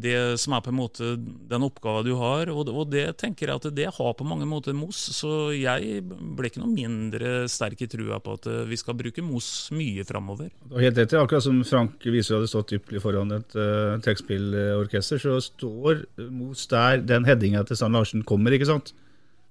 det 0.01 0.39
som 0.41 0.55
er 0.57 0.63
på 0.65 0.71
en 0.73 0.79
måte 0.79 1.11
den 1.19 1.65
oppgava 1.67 2.01
du 2.05 2.15
har. 2.17 2.49
Og, 2.49 2.71
og, 2.73 2.87
det 2.89 3.05
tenker 3.21 3.47
jeg 3.51 3.61
at 3.61 3.67
det 3.77 3.87
har 3.93 4.15
på 4.17 4.27
mange 4.27 4.47
måter 4.49 4.75
Moss, 4.75 4.97
så 5.15 5.51
jeg 5.53 6.01
ble 6.07 6.49
ikke 6.49 6.63
noe 6.63 6.73
mindre 6.73 7.43
sterk 7.51 7.85
i 7.85 7.89
trua 7.91 8.17
på 8.23 8.39
at 8.39 8.49
uh, 8.49 8.63
vi 8.69 8.79
skal 8.79 8.97
bruke 8.97 9.23
Moss 9.25 9.69
mye 9.75 10.05
framover. 10.07 10.49
Helt 10.73 10.97
etter, 10.97 11.21
akkurat 11.21 11.45
som 11.45 11.61
Frank 11.67 12.09
viser 12.09 12.39
hadde 12.39 12.49
stått 12.49 12.73
ypperlig 12.79 13.03
foran 13.05 13.37
et 13.37 13.59
uh, 13.59 13.99
trekkspillorkester, 14.05 15.21
så 15.21 15.37
står 15.45 16.07
Moss 16.33 16.65
der 16.73 17.05
den 17.05 17.29
headinga 17.29 17.63
til 17.69 17.77
Sand 17.79 17.95
Larsen 17.95 18.25
kommer, 18.27 18.57
ikke 18.57 18.71
sant. 18.71 18.95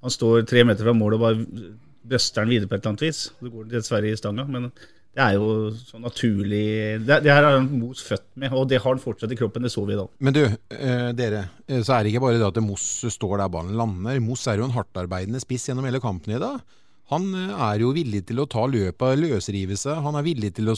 Han 0.03 0.15
står 0.15 0.43
tre 0.47 0.67
meter 0.67 0.87
fra 0.87 0.95
mål 0.95 1.17
og 1.17 1.23
bare 1.23 1.73
bøster 2.09 2.45
den 2.45 2.55
videre 2.55 2.69
på 2.71 2.77
et 2.77 2.83
eller 2.83 2.95
annet 2.95 3.09
vis. 3.09 3.25
Så 3.31 3.51
går 3.53 3.67
dessverre 3.73 4.11
i 4.11 4.19
stanga. 4.19 4.45
men 4.49 4.71
det 5.19 5.25
er 5.25 5.35
jo 5.35 5.73
så 5.75 5.99
naturlig 5.99 6.65
Det, 7.03 7.17
det 7.25 7.33
her 7.33 7.47
er 7.49 7.65
Moss 7.67 8.05
født 8.07 8.27
med, 8.39 8.53
og 8.55 8.69
det 8.71 8.79
har 8.79 8.93
han 8.93 9.03
fortsatt 9.03 9.33
i 9.35 9.39
kroppen. 9.39 9.65
Det 9.67 9.73
så 9.75 9.83
vi 9.89 9.99
da. 9.99 10.07
Men 10.23 10.37
du, 10.37 10.45
eh, 10.47 11.09
dere. 11.19 11.49
Eh, 11.67 11.83
så 11.83 11.97
er 11.97 12.05
det 12.05 12.13
ikke 12.13 12.23
bare 12.29 12.39
det 12.39 12.47
at 12.47 12.61
Moss 12.63 12.87
står 13.11 13.41
der 13.41 13.51
ballen 13.51 13.75
lander. 13.79 14.21
Moss 14.23 14.47
er 14.47 14.63
jo 14.63 14.69
en 14.69 14.77
hardtarbeidende 14.77 15.43
spiss 15.43 15.67
gjennom 15.69 15.89
hele 15.89 16.03
kampen 16.03 16.37
i 16.37 16.43
dag. 16.43 16.63
Han 17.11 17.33
eh, 17.35 17.65
er 17.71 17.83
jo 17.83 17.91
villig 17.97 18.23
til 18.29 18.45
å 18.45 18.47
ta 18.51 18.63
løpet, 18.71 19.19
løsrive 19.19 19.79
seg. 19.81 19.99
Han 20.07 20.21
er 20.21 20.27
villig 20.29 20.53
til 20.61 20.71
å 20.71 20.77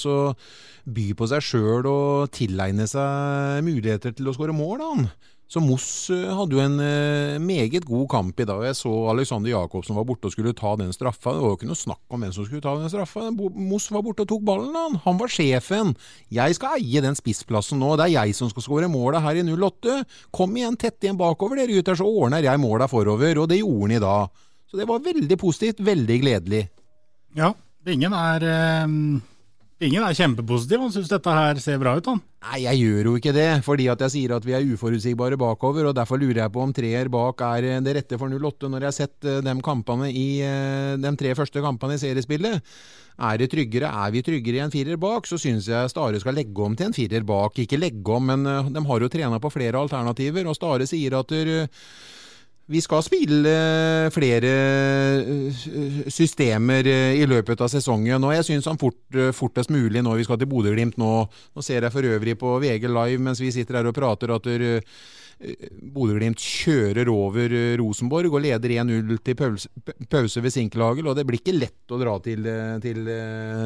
by 0.89 1.07
på 1.19 1.29
seg 1.29 1.45
sjøl 1.45 1.91
og 1.91 2.33
tilegne 2.33 2.89
seg 2.89 3.61
muligheter 3.67 4.17
til 4.17 4.31
å 4.31 4.37
skåre 4.37 4.57
mål, 4.57 4.87
han. 4.87 5.11
Så 5.51 5.59
Moss 5.59 5.87
eh, 6.15 6.29
hadde 6.31 6.55
jo 6.55 6.63
en 6.63 6.77
eh, 6.79 7.41
meget 7.43 7.83
god 7.89 8.05
kamp 8.13 8.39
i 8.39 8.47
dag. 8.47 8.63
Jeg 8.69 8.77
så 8.79 8.91
Alexander 9.11 9.51
Jacobsen 9.51 9.97
var 9.99 10.05
borte 10.07 10.29
og 10.29 10.35
skulle 10.35 10.53
ta 10.55 10.77
den 10.79 10.93
straffa. 10.95 11.33
Det 11.35 11.43
var 11.43 11.51
jo 11.51 11.57
ikke 11.59 11.71
noe 11.73 11.81
snakk 11.81 12.15
om 12.15 12.23
hvem 12.23 12.35
som 12.37 12.47
skulle 12.47 12.63
ta 12.63 12.77
den 12.79 12.93
straffa. 12.93 13.33
Moss 13.35 13.89
var 13.91 14.05
borte 14.07 14.23
og 14.23 14.31
tok 14.31 14.45
ballen, 14.47 14.77
han. 14.79 15.01
Han 15.09 15.19
var 15.19 15.33
sjefen. 15.35 15.97
Jeg 16.31 16.55
skal 16.55 16.79
eie 16.79 17.03
den 17.03 17.19
spissplassen 17.19 17.83
nå. 17.83 17.97
Det 17.99 18.07
er 18.07 18.15
jeg 18.21 18.37
som 18.39 18.53
skal 18.53 18.67
skåre 18.69 18.93
målet 18.93 19.25
her 19.25 19.41
i 19.41 19.43
08. 19.49 19.97
Kom 20.39 20.55
igjen, 20.55 20.79
tett 20.79 21.03
igjen 21.03 21.19
bakover 21.19 21.59
dere 21.59 21.81
gutter, 21.81 21.99
så 21.99 22.07
ordner 22.07 22.47
jeg 22.47 22.63
måla 22.63 22.87
forover. 22.91 23.43
Og 23.43 23.51
det 23.51 23.59
gjorde 23.65 23.89
han 23.89 23.97
i 23.97 24.05
dag. 24.07 24.47
Så 24.71 24.79
det 24.79 24.87
var 24.87 25.03
veldig 25.03 25.41
positivt. 25.41 25.83
Veldig 25.83 26.21
gledelig. 26.23 26.63
Ja, 27.35 27.51
ingen 27.91 28.15
er 28.15 28.47
eh 28.55 29.29
Ingen 29.81 30.05
er 30.05 30.13
kjempepositiv, 30.13 30.83
han 30.83 30.91
syns 30.93 31.09
dette 31.09 31.33
her 31.33 31.61
ser 31.63 31.79
bra 31.81 31.95
ut, 31.97 32.09
han. 32.11 32.19
Nei, 32.45 32.59
jeg 32.67 32.81
gjør 32.83 33.07
jo 33.09 33.13
ikke 33.17 33.33
det, 33.33 33.47
fordi 33.65 33.87
at 33.89 34.03
jeg 34.05 34.13
sier 34.13 34.35
at 34.37 34.45
vi 34.45 34.53
er 34.53 34.67
uforutsigbare 34.75 35.39
bakover, 35.41 35.89
og 35.89 35.95
derfor 35.97 36.21
lurer 36.21 36.43
jeg 36.43 36.53
på 36.53 36.61
om 36.61 36.75
treer 36.77 37.09
bak 37.13 37.41
er 37.47 37.69
eh, 37.71 37.79
det 37.87 37.95
rette 37.97 38.19
for 38.21 38.29
08, 38.29 38.69
når 38.69 38.85
jeg 38.85 38.91
har 38.91 38.97
sett 38.99 39.29
eh, 39.29 39.39
de, 39.47 39.55
kampene 39.65 40.11
i, 40.13 40.27
eh, 40.45 40.99
de 41.01 41.15
tre 41.23 41.33
første 41.39 41.65
kampene 41.65 41.97
i 41.97 42.03
seriespillet. 42.03 42.69
Er 43.25 43.41
det 43.41 43.49
tryggere, 43.55 43.89
er 44.05 44.13
vi 44.13 44.25
tryggere 44.25 44.61
i 44.61 44.65
en 44.67 44.75
firer 44.75 45.01
bak, 45.01 45.25
så 45.29 45.41
syns 45.41 45.73
jeg 45.73 45.93
Stare 45.93 46.21
skal 46.21 46.37
legge 46.37 46.61
om 46.65 46.77
til 46.77 46.91
en 46.91 46.97
firer 46.97 47.25
bak. 47.25 47.57
Ikke 47.65 47.81
legge 47.81 48.17
om, 48.17 48.29
men 48.29 48.45
de 48.77 48.85
har 48.85 49.05
jo 49.05 49.13
trena 49.13 49.41
på 49.41 49.53
flere 49.53 49.81
alternativer, 49.81 50.45
og 50.45 50.61
Stare 50.61 50.89
sier 50.89 51.17
at 51.17 51.33
der, 51.33 51.69
vi 52.71 52.81
skal 52.83 53.03
spille 53.03 53.53
flere 54.15 54.51
eh, 55.21 55.63
systemer 56.11 56.87
eh, 56.87 57.19
i 57.19 57.27
løpet 57.29 57.65
av 57.65 57.71
sesongen. 57.73 58.23
og 58.23 58.35
Jeg 58.37 58.47
syns 58.47 58.69
han 58.71 58.79
fort, 58.79 59.01
eh, 59.17 59.33
fortest 59.35 59.73
mulig 59.75 60.05
når 60.07 60.21
vi 60.21 60.27
skal 60.29 60.39
til 60.39 60.51
Bodø-Glimt 60.51 61.01
nå 61.01 61.11
Nå 61.21 61.65
ser 61.65 61.83
jeg 61.83 61.93
for 61.93 62.07
øvrig 62.07 62.37
på 62.39 62.59
VG 62.63 62.87
Live 62.87 63.23
mens 63.23 63.43
vi 63.43 63.51
sitter 63.55 63.81
her 63.81 63.89
og 63.91 63.97
prater 63.97 64.31
at 64.37 64.47
Bodø-Glimt 65.95 66.39
kjører 66.39 67.09
over 67.11 67.53
Rosenborg 67.81 68.35
og 68.37 68.43
leder 68.45 68.75
1-0 68.85 69.15
til 69.25 69.37
pause, 69.41 70.43
ved 70.45 70.53
Sinkelhagel. 70.53 71.09
Og 71.11 71.17
det 71.17 71.25
blir 71.27 71.41
ikke 71.41 71.57
lett 71.57 71.95
å 71.95 71.99
dra 72.01 72.19
til, 72.23 72.47
til, 72.85 73.13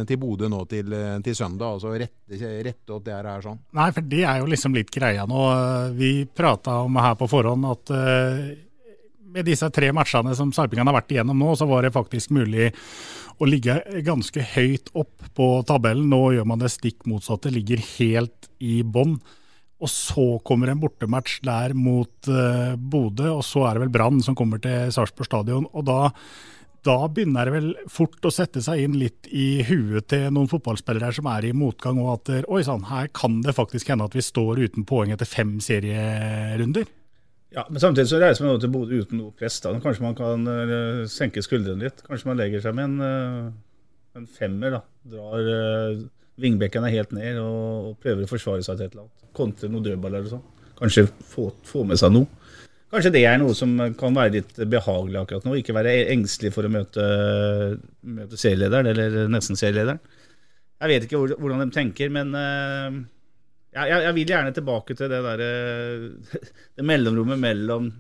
til 0.09 0.21
Bodø 0.23 0.49
nå 0.53 0.63
til, 0.71 0.95
til, 1.27 1.35
søndag. 1.37 1.77
altså 1.77 1.93
Rette, 1.99 2.53
rette 2.69 2.95
opp 2.95 3.05
det 3.05 3.17
her 3.19 3.43
sånn. 3.45 3.59
Nei, 3.77 3.89
for 3.97 4.13
det 4.15 4.23
er 4.23 4.41
jo 4.41 4.53
liksom 4.55 4.79
litt 4.79 4.93
greia 4.95 5.27
nå. 5.29 5.43
Vi 5.99 6.13
prata 6.31 6.81
om 6.87 7.03
her 7.03 7.19
på 7.19 7.29
forhånd 7.35 7.69
at 7.75 7.99
med 9.35 9.49
disse 9.49 9.69
tre 9.75 9.91
matchene 9.95 10.35
som 10.39 10.53
Sarpingen 10.55 10.87
har 10.89 10.97
vært 10.97 11.15
igjennom 11.15 11.41
nå, 11.41 11.55
så 11.59 11.67
var 11.69 11.85
det 11.85 11.95
faktisk 11.95 12.33
mulig 12.35 12.71
å 13.43 13.49
ligge 13.49 13.81
ganske 14.07 14.45
høyt 14.55 14.93
opp 14.95 15.27
på 15.35 15.49
tabellen. 15.67 16.07
Nå 16.11 16.37
gjør 16.37 16.47
man 16.47 16.63
det 16.63 16.71
stikk 16.75 17.03
motsatte, 17.11 17.53
ligger 17.53 17.83
helt 17.97 18.49
i 18.63 18.83
bånn. 18.87 19.19
Og 19.83 19.91
så 19.91 20.27
kommer 20.47 20.71
en 20.71 20.81
bortematch 20.81 21.41
der 21.45 21.75
mot 21.77 22.31
uh, 22.31 22.79
Bodø, 22.79 23.33
og 23.35 23.43
så 23.45 23.67
er 23.67 23.75
det 23.75 23.85
vel 23.85 23.95
Brann 23.97 24.23
som 24.25 24.39
kommer 24.39 24.63
til 24.63 24.93
Sarpsborg 24.95 25.29
stadion. 25.29 25.71
og 25.73 25.89
da 25.91 26.01
da 26.85 27.07
begynner 27.09 27.49
det 27.49 27.53
vel 27.55 27.69
fort 27.89 28.27
å 28.29 28.33
sette 28.35 28.61
seg 28.61 28.83
inn 28.83 28.99
litt 29.01 29.25
i 29.33 29.63
huet 29.65 30.05
til 30.13 30.27
noen 30.29 30.51
fotballspillere 30.51 31.15
som 31.17 31.31
er 31.33 31.47
i 31.49 31.55
motgang, 31.57 31.97
og 31.97 32.11
at 32.19 32.45
oi 32.45 32.61
sann, 32.67 32.85
her 32.91 33.09
kan 33.17 33.39
det 33.41 33.55
faktisk 33.57 33.89
hende 33.89 34.05
at 34.05 34.13
vi 34.13 34.21
står 34.21 34.61
uten 34.67 34.85
poeng 34.85 35.15
etter 35.15 35.25
fem 35.25 35.55
serierunder. 35.65 36.85
Ja, 37.55 37.67
Men 37.71 37.81
samtidig 37.81 38.11
så 38.11 38.19
reiser 38.19 38.47
man 38.47 38.59
til 38.61 38.73
Bodø 38.75 38.99
uten 39.05 39.21
noe 39.21 39.35
press. 39.39 39.61
da. 39.63 39.73
Kanskje 39.83 40.03
man 40.03 40.17
kan 40.19 40.49
uh, 40.49 41.05
senke 41.11 41.43
skuldrene 41.45 41.87
litt. 41.87 42.03
Kanskje 42.07 42.31
man 42.31 42.41
legger 42.41 42.65
seg 42.65 42.75
med 42.75 42.89
en, 42.89 42.97
uh, 42.99 44.19
en 44.19 44.27
femmer. 44.27 44.75
da. 44.75 44.81
Drar 45.13 45.51
uh, 45.51 46.01
vingbekkene 46.43 46.91
helt 46.91 47.15
ned 47.15 47.39
og, 47.39 47.93
og, 47.93 48.01
prøver 48.03 48.27
å 48.27 48.31
forsvare 48.31 48.67
seg 48.67 48.81
til 48.81 48.89
et 48.89 48.97
eller 48.97 49.07
annet. 49.07 49.29
Kontre 49.39 49.71
noen 49.71 49.87
dødballer 49.87 50.25
eller 50.25 50.35
sånn. 50.35 50.49
Kanskje 50.81 51.07
få, 51.31 51.53
få, 51.67 51.85
med 51.87 52.01
seg 52.01 52.17
noe. 52.17 52.27
Kanskje 52.91 53.15
det 53.15 53.25
er 53.27 53.39
noe 53.39 53.55
som 53.59 53.73
kan 53.99 54.15
være 54.15 54.37
litt 54.41 54.59
behagelig 54.71 55.21
akkurat 55.23 55.47
nå. 55.47 55.55
Ikke 55.59 55.75
være 55.75 55.95
engstelig 56.11 56.51
for 56.55 56.67
å 56.67 56.71
møte, 56.75 57.07
møte 58.07 58.39
serielederen, 58.39 58.91
eller 58.91 59.31
nesten 59.31 59.59
serielederen. 59.59 60.03
Jeg 60.83 60.91
vet 60.91 61.07
ikke 61.07 61.23
hvordan 61.39 61.63
de 61.63 61.75
tenker, 61.75 62.11
men 62.15 62.35
jeg, 63.75 63.91
jeg, 63.91 64.03
jeg 64.07 64.17
vil 64.17 64.35
gjerne 64.35 64.57
tilbake 64.57 64.97
til 64.99 65.11
det 65.11 65.21
derre 65.25 65.53
Det 66.79 66.87
mellomrommet 66.87 67.41
mellom 67.43 67.93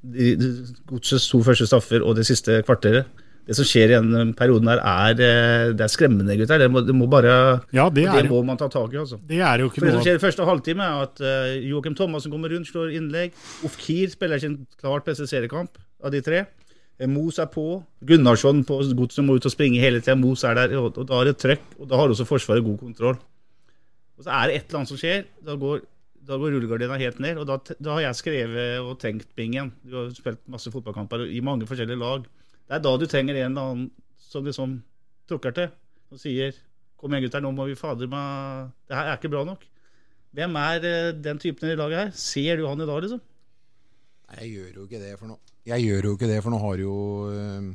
de, 0.00 0.34
de, 0.40 0.52
godsets 0.88 1.26
to 1.28 1.42
første 1.44 1.66
straffer 1.68 2.00
og 2.00 2.14
det 2.16 2.24
siste 2.24 2.62
kvarteret. 2.64 3.08
Det 3.44 3.56
som 3.56 3.66
skjer 3.66 3.90
i 3.90 3.98
den 3.98 4.30
perioden 4.36 4.68
her, 4.70 4.80
er, 4.80 5.18
eh, 5.20 5.72
det 5.76 5.84
er 5.84 5.90
skremmende, 5.92 6.36
gutter. 6.38 6.60
Det 6.60 6.68
må, 6.70 6.80
det 6.86 6.94
må 6.96 7.08
bare 7.10 7.32
Ja, 7.74 7.88
det 7.92 8.06
det 8.12 8.22
må 8.30 8.42
man 8.46 8.60
ta 8.60 8.68
tak 8.72 8.94
i, 8.94 9.00
altså. 9.00 9.18
Det 9.26 9.40
er 9.40 9.60
jo 9.60 9.68
ikke 9.68 9.80
For 9.82 9.88
det 9.88 9.94
som 9.96 10.06
skjer 10.06 10.20
i 10.20 10.22
første 10.22 10.46
halvtime, 10.46 10.86
er 10.86 11.04
at 11.08 11.20
uh, 11.24 11.50
Joakim 11.68 11.96
Thomassen 11.98 12.32
kommer 12.32 12.52
rundt, 12.52 12.70
slår 12.70 12.94
innlegg. 12.96 13.34
Ofkir 13.66 14.12
spiller 14.12 14.40
ikke 14.40 14.52
en 14.52 14.58
klart 14.80 15.08
beste 15.08 15.26
seriekamp 15.28 15.80
av 16.04 16.14
de 16.14 16.22
tre. 16.24 16.44
Eh, 17.00 17.08
Mos 17.10 17.40
er 17.42 17.48
på. 17.50 17.66
Gunnarsson 18.06 18.62
på 18.68 18.80
godset 18.96 19.26
må 19.26 19.36
ut 19.40 19.48
og 19.48 19.56
springe 19.56 19.82
hele 19.82 20.04
tida. 20.04 20.16
Mos 20.20 20.44
er 20.44 20.56
der, 20.60 20.76
og, 20.78 20.94
og 21.00 21.08
da 21.08 21.20
er 21.20 21.32
det 21.32 21.40
trøkk. 21.40 21.66
Og 21.80 21.90
da 21.90 22.00
har 22.00 22.12
også 22.12 22.28
Forsvaret 22.28 22.64
god 22.64 22.78
kontroll. 22.84 23.18
Og 24.20 24.26
så 24.26 24.36
er 24.36 24.50
det 24.50 24.58
et 24.58 24.66
eller 24.68 24.82
annet 24.82 24.92
som 24.92 25.00
skjer. 25.00 25.22
Da 25.46 25.56
går, 25.56 25.80
da 26.28 26.36
går 26.36 26.52
rullegardina 26.52 26.98
helt 27.00 27.22
ned. 27.24 27.40
Og 27.40 27.48
da, 27.48 27.56
da 27.80 27.96
har 27.96 28.04
jeg 28.04 28.18
skrevet 28.18 28.84
og 28.84 28.98
tenkt 29.00 29.30
bingen. 29.38 29.72
Du 29.80 29.96
har 29.96 30.10
spilt 30.12 30.42
masse 30.52 30.72
fotballkamper 30.72 31.24
i 31.32 31.40
mange 31.44 31.68
forskjellige 31.68 32.00
lag. 32.02 32.26
Det 32.68 32.76
er 32.76 32.84
da 32.84 32.92
du 33.00 33.06
trenger 33.08 33.38
en 33.40 33.46
eller 33.48 33.70
annen 33.70 33.86
som 34.20 34.44
liksom 34.44 34.76
trukker 35.30 35.56
til 35.56 35.72
og 36.10 36.20
sier 36.20 36.52
Kom 37.00 37.14
igjen, 37.14 37.24
gutter, 37.24 37.40
nå 37.40 37.48
må 37.56 37.64
vi 37.64 37.78
fader 37.78 38.10
meg 38.12 38.74
Det 38.84 38.92
her 38.92 39.06
er 39.08 39.16
ikke 39.16 39.30
bra 39.32 39.40
nok. 39.48 39.62
Hvem 40.36 40.56
er 40.60 40.84
eh, 40.84 41.12
den 41.16 41.38
typen 41.40 41.70
i 41.72 41.76
laget 41.78 41.96
her? 41.96 42.10
Ser 42.12 42.60
du 42.60 42.66
han 42.68 42.82
i 42.84 42.86
dag, 42.86 42.98
liksom? 43.00 43.22
Nei, 44.28 44.36
jeg 44.42 44.50
gjør 44.52 44.74
jo 44.76 44.84
ikke 44.84 45.00
det 45.00 45.14
for 45.16 45.30
noe. 45.30 45.54
Jeg 45.70 45.86
gjør 45.86 46.10
jo 46.10 46.12
ikke 46.18 46.28
det, 46.28 46.36
for 46.44 46.52
nå 46.52 46.60
har 46.60 46.82
jo 46.82 46.96
eh, 47.32 47.70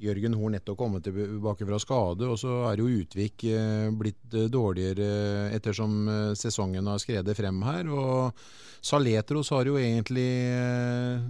Jørgen 0.00 0.34
Horn 0.38 0.54
nettopp 0.56 0.78
kommet 0.80 1.04
tilbake 1.04 1.66
fra 1.68 1.78
skade, 1.82 2.28
og 2.30 2.38
så 2.40 2.54
er 2.70 2.80
jo 2.80 2.88
Utvik 3.00 3.44
eh, 3.50 3.90
blitt 3.96 4.34
eh, 4.34 4.48
dårligere 4.52 5.50
ettersom 5.56 6.00
eh, 6.08 6.32
sesongen 6.38 6.88
har 6.90 7.00
skredet 7.02 7.36
frem 7.38 7.60
her. 7.66 7.90
og 7.92 8.40
Saletros 8.80 9.52
har 9.52 9.68
jo 9.68 9.76
egentlig 9.76 10.30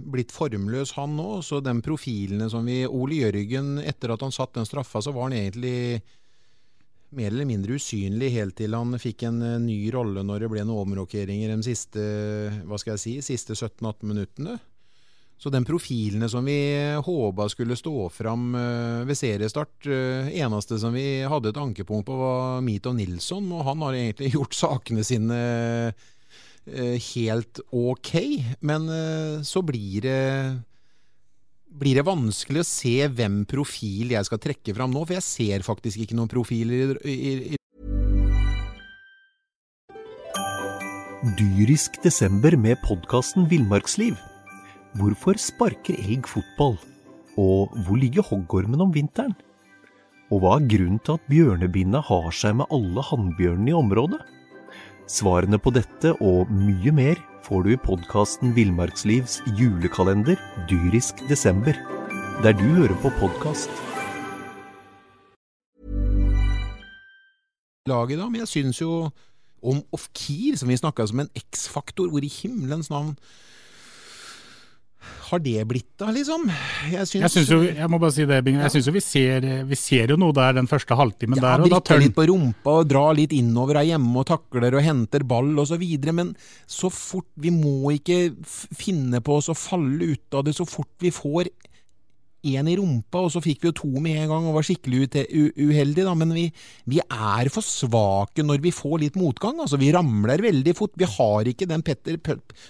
blitt 0.07 0.31
formløs, 0.31 0.93
han 0.95 1.17
nå. 1.17 1.41
Så 1.43 1.59
den 1.59 1.81
profilene 1.83 2.47
som 2.49 2.65
vi 2.65 2.85
Ole 2.87 3.19
Jørgen, 3.25 3.75
etter 3.83 4.15
at 4.15 4.23
han 4.23 4.31
satt 4.31 4.55
den 4.55 4.69
straffa, 4.69 5.03
så 5.03 5.11
var 5.11 5.27
han 5.27 5.35
egentlig 5.35 5.99
mer 7.11 7.27
eller 7.27 7.49
mindre 7.49 7.75
usynlig 7.75 8.29
helt 8.37 8.55
til 8.55 8.71
han 8.71 8.95
fikk 8.95 9.25
en 9.27 9.41
ny 9.65 9.81
rolle 9.91 10.23
når 10.23 10.45
det 10.45 10.51
ble 10.53 10.63
noen 10.63 10.85
omrokeringer 10.85 11.51
de 11.51 11.65
siste 11.67 12.05
si, 12.95 13.17
siste 13.19 13.57
17-18 13.57 14.07
minuttene. 14.07 14.55
Så 15.41 15.49
den 15.49 15.65
profilene 15.65 16.27
som 16.29 16.45
vi 16.45 16.59
håpa 17.01 17.47
skulle 17.49 17.77
stå 17.77 18.11
fram 18.13 18.53
eh, 18.53 19.01
ved 19.09 19.17
seriestart, 19.17 19.87
eh, 19.89 20.29
eneste 20.37 20.77
som 20.77 20.93
vi 20.93 21.23
hadde 21.25 21.49
et 21.49 21.57
ankepunkt 21.57 22.05
på, 22.05 22.17
var 22.19 22.61
Mito 22.61 22.93
Nilsson, 22.93 23.47
og 23.49 23.65
han 23.65 23.81
har 23.87 23.97
egentlig 23.97 24.33
gjort 24.35 24.53
sakene 24.53 25.05
sine 25.05 25.39
eh, 26.69 26.97
helt 27.07 27.63
ok. 27.73 28.11
Men 28.61 28.85
eh, 28.93 29.41
så 29.41 29.65
blir 29.65 30.05
det 30.05 30.21
blir 31.71 31.97
det 31.97 32.05
vanskelig 32.05 32.61
å 32.61 32.67
se 32.67 32.95
hvem 33.07 33.41
profil 33.49 34.11
jeg 34.13 34.27
skal 34.27 34.41
trekke 34.43 34.75
fram 34.75 34.91
nå, 34.93 35.05
for 35.07 35.17
jeg 35.17 35.25
ser 35.25 35.65
faktisk 35.65 36.03
ikke 36.03 36.17
noen 36.19 36.29
profiler 36.29 36.99
i, 37.07 37.55
i 37.55 37.57
Dyrisk 41.37 42.01
desember 42.03 42.57
med 42.59 42.81
podkasten 42.83 43.47
Villmarksliv. 43.49 44.19
Hvorfor 44.99 45.39
sparker 45.39 45.95
elg 45.95 46.27
fotball? 46.27 46.75
Og 47.39 47.71
hvor 47.85 47.99
ligger 47.99 48.25
hoggormen 48.27 48.81
om 48.83 48.91
vinteren? 48.91 49.35
Og 50.31 50.43
hva 50.43 50.57
er 50.57 50.67
grunnen 50.71 50.99
til 51.03 51.15
at 51.15 51.29
bjørnebinna 51.31 52.01
har 52.07 52.31
seg 52.35 52.57
med 52.59 52.71
alle 52.75 53.03
hannbjørnene 53.07 53.71
i 53.71 53.77
området? 53.77 54.19
Svarene 55.11 55.59
på 55.59 55.71
dette 55.75 56.11
og 56.23 56.51
mye 56.51 56.91
mer 56.95 57.19
får 57.45 57.63
du 57.63 57.71
i 57.73 57.79
podkasten 57.83 58.51
Villmarkslivs 58.55 59.39
julekalender 59.59 60.39
Dyrisk 60.71 61.23
desember, 61.31 61.75
der 62.43 62.55
du 62.55 62.67
hører 62.75 62.95
på 63.03 63.11
podkast. 63.19 63.71
laget 67.89 68.19
da, 68.19 68.27
men 68.29 68.43
jeg 68.43 68.51
syns 68.51 68.81
jo 68.81 69.09
om 69.61 69.81
Ofkir, 69.93 70.57
som 70.57 70.69
vi 70.69 70.77
snakka 70.79 71.05
som 71.09 71.23
en 71.23 71.31
X-faktor, 71.37 72.09
hvor 72.09 72.23
i 72.23 72.29
himmelens 72.31 72.89
navn 72.93 73.15
har 75.01 75.41
det 75.41 75.63
blitt 75.67 75.89
da, 75.99 76.09
liksom? 76.13 76.45
Jeg 76.91 77.07
syns, 77.09 77.21
Jeg, 77.23 77.31
synes 77.33 77.49
jo, 77.53 77.59
jeg 77.65 77.89
må 77.89 77.99
bare 78.01 78.13
si 78.15 78.25
det, 78.29 78.41
Bing. 78.45 78.59
Jeg 78.61 78.73
synes 78.75 78.89
jo 78.89 78.93
vi 78.95 79.03
ser, 79.03 79.47
vi 79.69 79.79
ser 79.79 80.13
jo 80.13 80.19
noe 80.21 80.35
der 80.35 80.57
den 80.59 80.69
første 80.69 80.97
halvtimen 80.97 81.39
Ja, 81.39 81.55
der. 81.55 81.65
og 81.65 81.73
da 81.73 81.79
tør 81.87 82.01
litt 82.03 82.15
på 82.17 82.27
rumpa 82.29 82.75
og 82.81 82.89
drar 82.91 83.15
litt 83.17 83.33
innover 83.35 83.81
er 83.81 83.89
hjemme 83.93 84.21
og 84.21 84.27
takler 84.29 84.77
og 84.77 84.85
henter 84.85 85.25
ball 85.27 85.53
videre, 85.81 86.13
men 86.13 86.35
så 86.67 86.91
fort 86.91 87.27
Vi 87.41 87.49
må 87.53 87.91
ikke 87.95 88.35
finne 88.75 89.21
på 89.23 89.37
oss 89.39 89.49
å 89.49 89.57
falle 89.57 90.13
ut 90.13 90.37
av 90.37 90.45
det 90.45 90.55
så 90.57 90.65
fort 90.67 90.91
vi 90.99 91.11
får 91.13 91.49
én 92.47 92.69
i 92.69 92.75
rumpa, 92.77 93.21
og 93.25 93.31
så 93.33 93.41
fikk 93.43 93.61
vi 93.61 93.69
jo 93.69 93.75
to 93.77 93.91
med 94.01 94.23
en 94.23 94.31
gang 94.31 94.47
og 94.49 94.55
var 94.57 94.65
skikkelig 94.65 95.09
uheldige, 95.59 96.05
da, 96.07 96.15
men 96.17 96.33
vi, 96.35 96.45
vi 96.89 97.01
er 97.03 97.51
for 97.53 97.65
svake 97.65 98.45
når 98.45 98.63
vi 98.63 98.73
får 98.73 98.97
litt 99.03 99.19
motgang. 99.19 99.59
altså 99.61 99.79
Vi 99.81 99.91
ramler 99.93 100.41
veldig 100.41 100.75
fort. 100.77 100.95
Vi 100.97 101.09
har 101.09 101.51
ikke 101.51 101.69
den 101.69 101.85
Petter, 101.85 102.17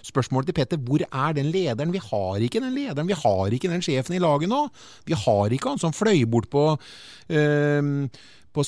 Spørsmålet 0.08 0.52
til 0.52 0.60
Petter, 0.60 0.82
hvor 0.82 1.04
er 1.06 1.38
den 1.38 1.52
lederen? 1.54 1.94
Vi 1.96 2.04
har 2.04 2.44
ikke 2.44 2.64
den 2.64 2.76
lederen, 2.76 3.08
vi 3.08 3.18
har 3.18 3.56
ikke 3.56 3.72
den 3.72 3.86
sjefen 3.86 4.18
i 4.18 4.22
laget 4.24 4.52
nå. 4.52 4.66
Vi 5.08 5.18
har 5.18 5.56
ikke 5.56 5.74
han 5.76 5.82
som 5.82 5.96
fløy 5.96 6.26
bort 6.30 6.52
på 6.52 6.68
eh, 7.32 7.82
på, 8.54 8.64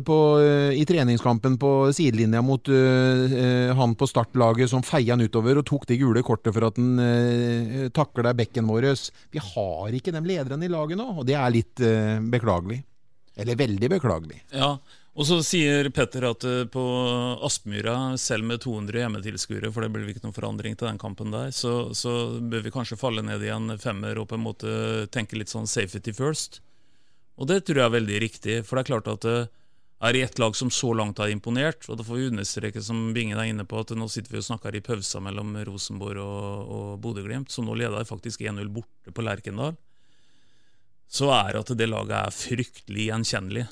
på, 0.00 0.18
eh, 0.40 0.80
I 0.80 0.84
treningskampen 0.86 1.58
på 1.58 1.92
sidelinja 1.92 2.42
mot 2.42 2.68
eh, 2.68 3.70
han 3.76 3.94
på 3.94 4.06
startlaget 4.10 4.70
som 4.70 4.82
feia 4.82 5.14
han 5.14 5.22
utover 5.22 5.60
og 5.60 5.66
tok 5.68 5.86
det 5.86 6.00
gule 6.00 6.24
kortet 6.26 6.54
for 6.56 6.66
at 6.66 6.78
han 6.80 6.98
uh, 6.98 7.88
takla 7.94 8.34
bekken 8.34 8.66
vår. 8.66 8.90
Vi 9.30 9.42
har 9.42 9.94
ikke 9.94 10.14
de 10.14 10.22
lederne 10.26 10.66
i 10.66 10.72
laget 10.72 10.98
nå, 10.98 11.06
og 11.20 11.26
det 11.28 11.38
er 11.38 11.54
litt 11.54 11.84
uh, 11.84 12.18
beklagelig. 12.34 12.82
Eller 13.38 13.58
veldig 13.58 13.92
beklagelig. 13.94 14.42
Ja, 14.50 14.72
og 15.18 15.26
så 15.26 15.38
sier 15.46 15.86
Petter 15.94 16.26
at 16.26 16.44
på 16.74 16.84
Aspmyra, 17.46 18.16
selv 18.18 18.46
med 18.46 18.62
200 18.64 19.04
hjemmetilskuere, 19.04 19.70
for 19.74 19.86
det 19.86 19.92
blir 19.94 20.10
ikke 20.10 20.24
noen 20.26 20.34
forandring 20.34 20.74
til 20.78 20.90
den 20.90 20.98
kampen 20.98 21.30
der, 21.34 21.52
så, 21.54 21.92
så 21.94 22.40
bør 22.42 22.66
vi 22.66 22.74
kanskje 22.74 22.98
falle 22.98 23.22
ned 23.26 23.46
i 23.46 23.54
en 23.54 23.76
femmer 23.78 24.18
og 24.18 24.30
på 24.30 24.38
en 24.38 24.46
måte 24.46 24.72
tenke 25.14 25.38
litt 25.38 25.54
sånn 25.54 25.70
safety 25.70 26.14
first. 26.14 26.58
Og 27.38 27.46
det 27.46 27.62
tror 27.64 27.78
jeg 27.78 27.86
er 27.86 27.94
veldig 27.94 28.18
riktig, 28.24 28.58
for 28.66 28.76
det 28.76 28.82
er 28.82 28.90
klart 28.92 29.10
at 29.12 29.24
det 29.24 29.38
er 30.08 30.14
i 30.14 30.22
ett 30.22 30.38
lag 30.38 30.54
som 30.54 30.70
så 30.70 30.92
langt 30.94 31.18
har 31.22 31.30
imponert, 31.30 31.86
og 31.90 31.98
da 31.98 32.06
får 32.06 32.18
vi 32.18 32.28
understreke, 32.30 32.82
som 32.82 33.12
Bingen 33.14 33.38
er 33.38 33.50
inne 33.50 33.66
på, 33.66 33.80
at 33.82 33.94
nå 33.98 34.06
sitter 34.10 34.34
vi 34.34 34.40
og 34.42 34.46
snakker 34.46 34.74
i 34.74 34.82
pausa 34.84 35.22
mellom 35.22 35.56
Rosenborg 35.66 36.22
og, 36.22 36.72
og 36.74 36.88
Bodø-Glimt, 37.02 37.50
som 37.54 37.66
nå 37.66 37.74
leder 37.78 38.06
faktisk 38.06 38.42
1-0 38.46 38.70
borte 38.74 39.14
på 39.14 39.24
Lerkendal. 39.26 39.74
Så 41.08 41.30
er 41.34 41.58
at 41.58 41.72
det 41.78 41.88
laget 41.88 42.14
er 42.18 42.34
fryktelig 42.34 43.08
gjenkjennelig, 43.08 43.66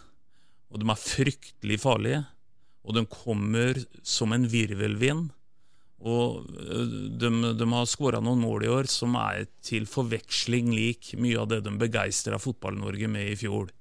og 0.72 0.82
de 0.82 0.90
er 0.90 1.02
fryktelig 1.02 1.78
farlige, 1.82 2.24
og 2.86 2.96
de 2.96 3.06
kommer 3.10 3.78
som 4.06 4.34
en 4.34 4.46
virvelvind. 4.50 5.30
Og 6.04 6.44
øh, 6.60 6.96
de, 7.16 7.30
de 7.56 7.68
har 7.72 7.88
skåra 7.88 8.20
noen 8.20 8.42
mål 8.44 8.66
i 8.66 8.72
år 8.72 8.90
som 8.92 9.16
er 9.20 9.46
til 9.64 9.88
forveksling 9.88 10.68
lik 10.74 11.14
mye 11.20 11.38
av 11.40 11.48
det 11.52 11.62
de 11.64 11.72
begeistra 11.80 12.40
Fotball-Norge 12.40 13.08
med 13.08 13.32
i 13.32 13.38
fjor. 13.40 13.72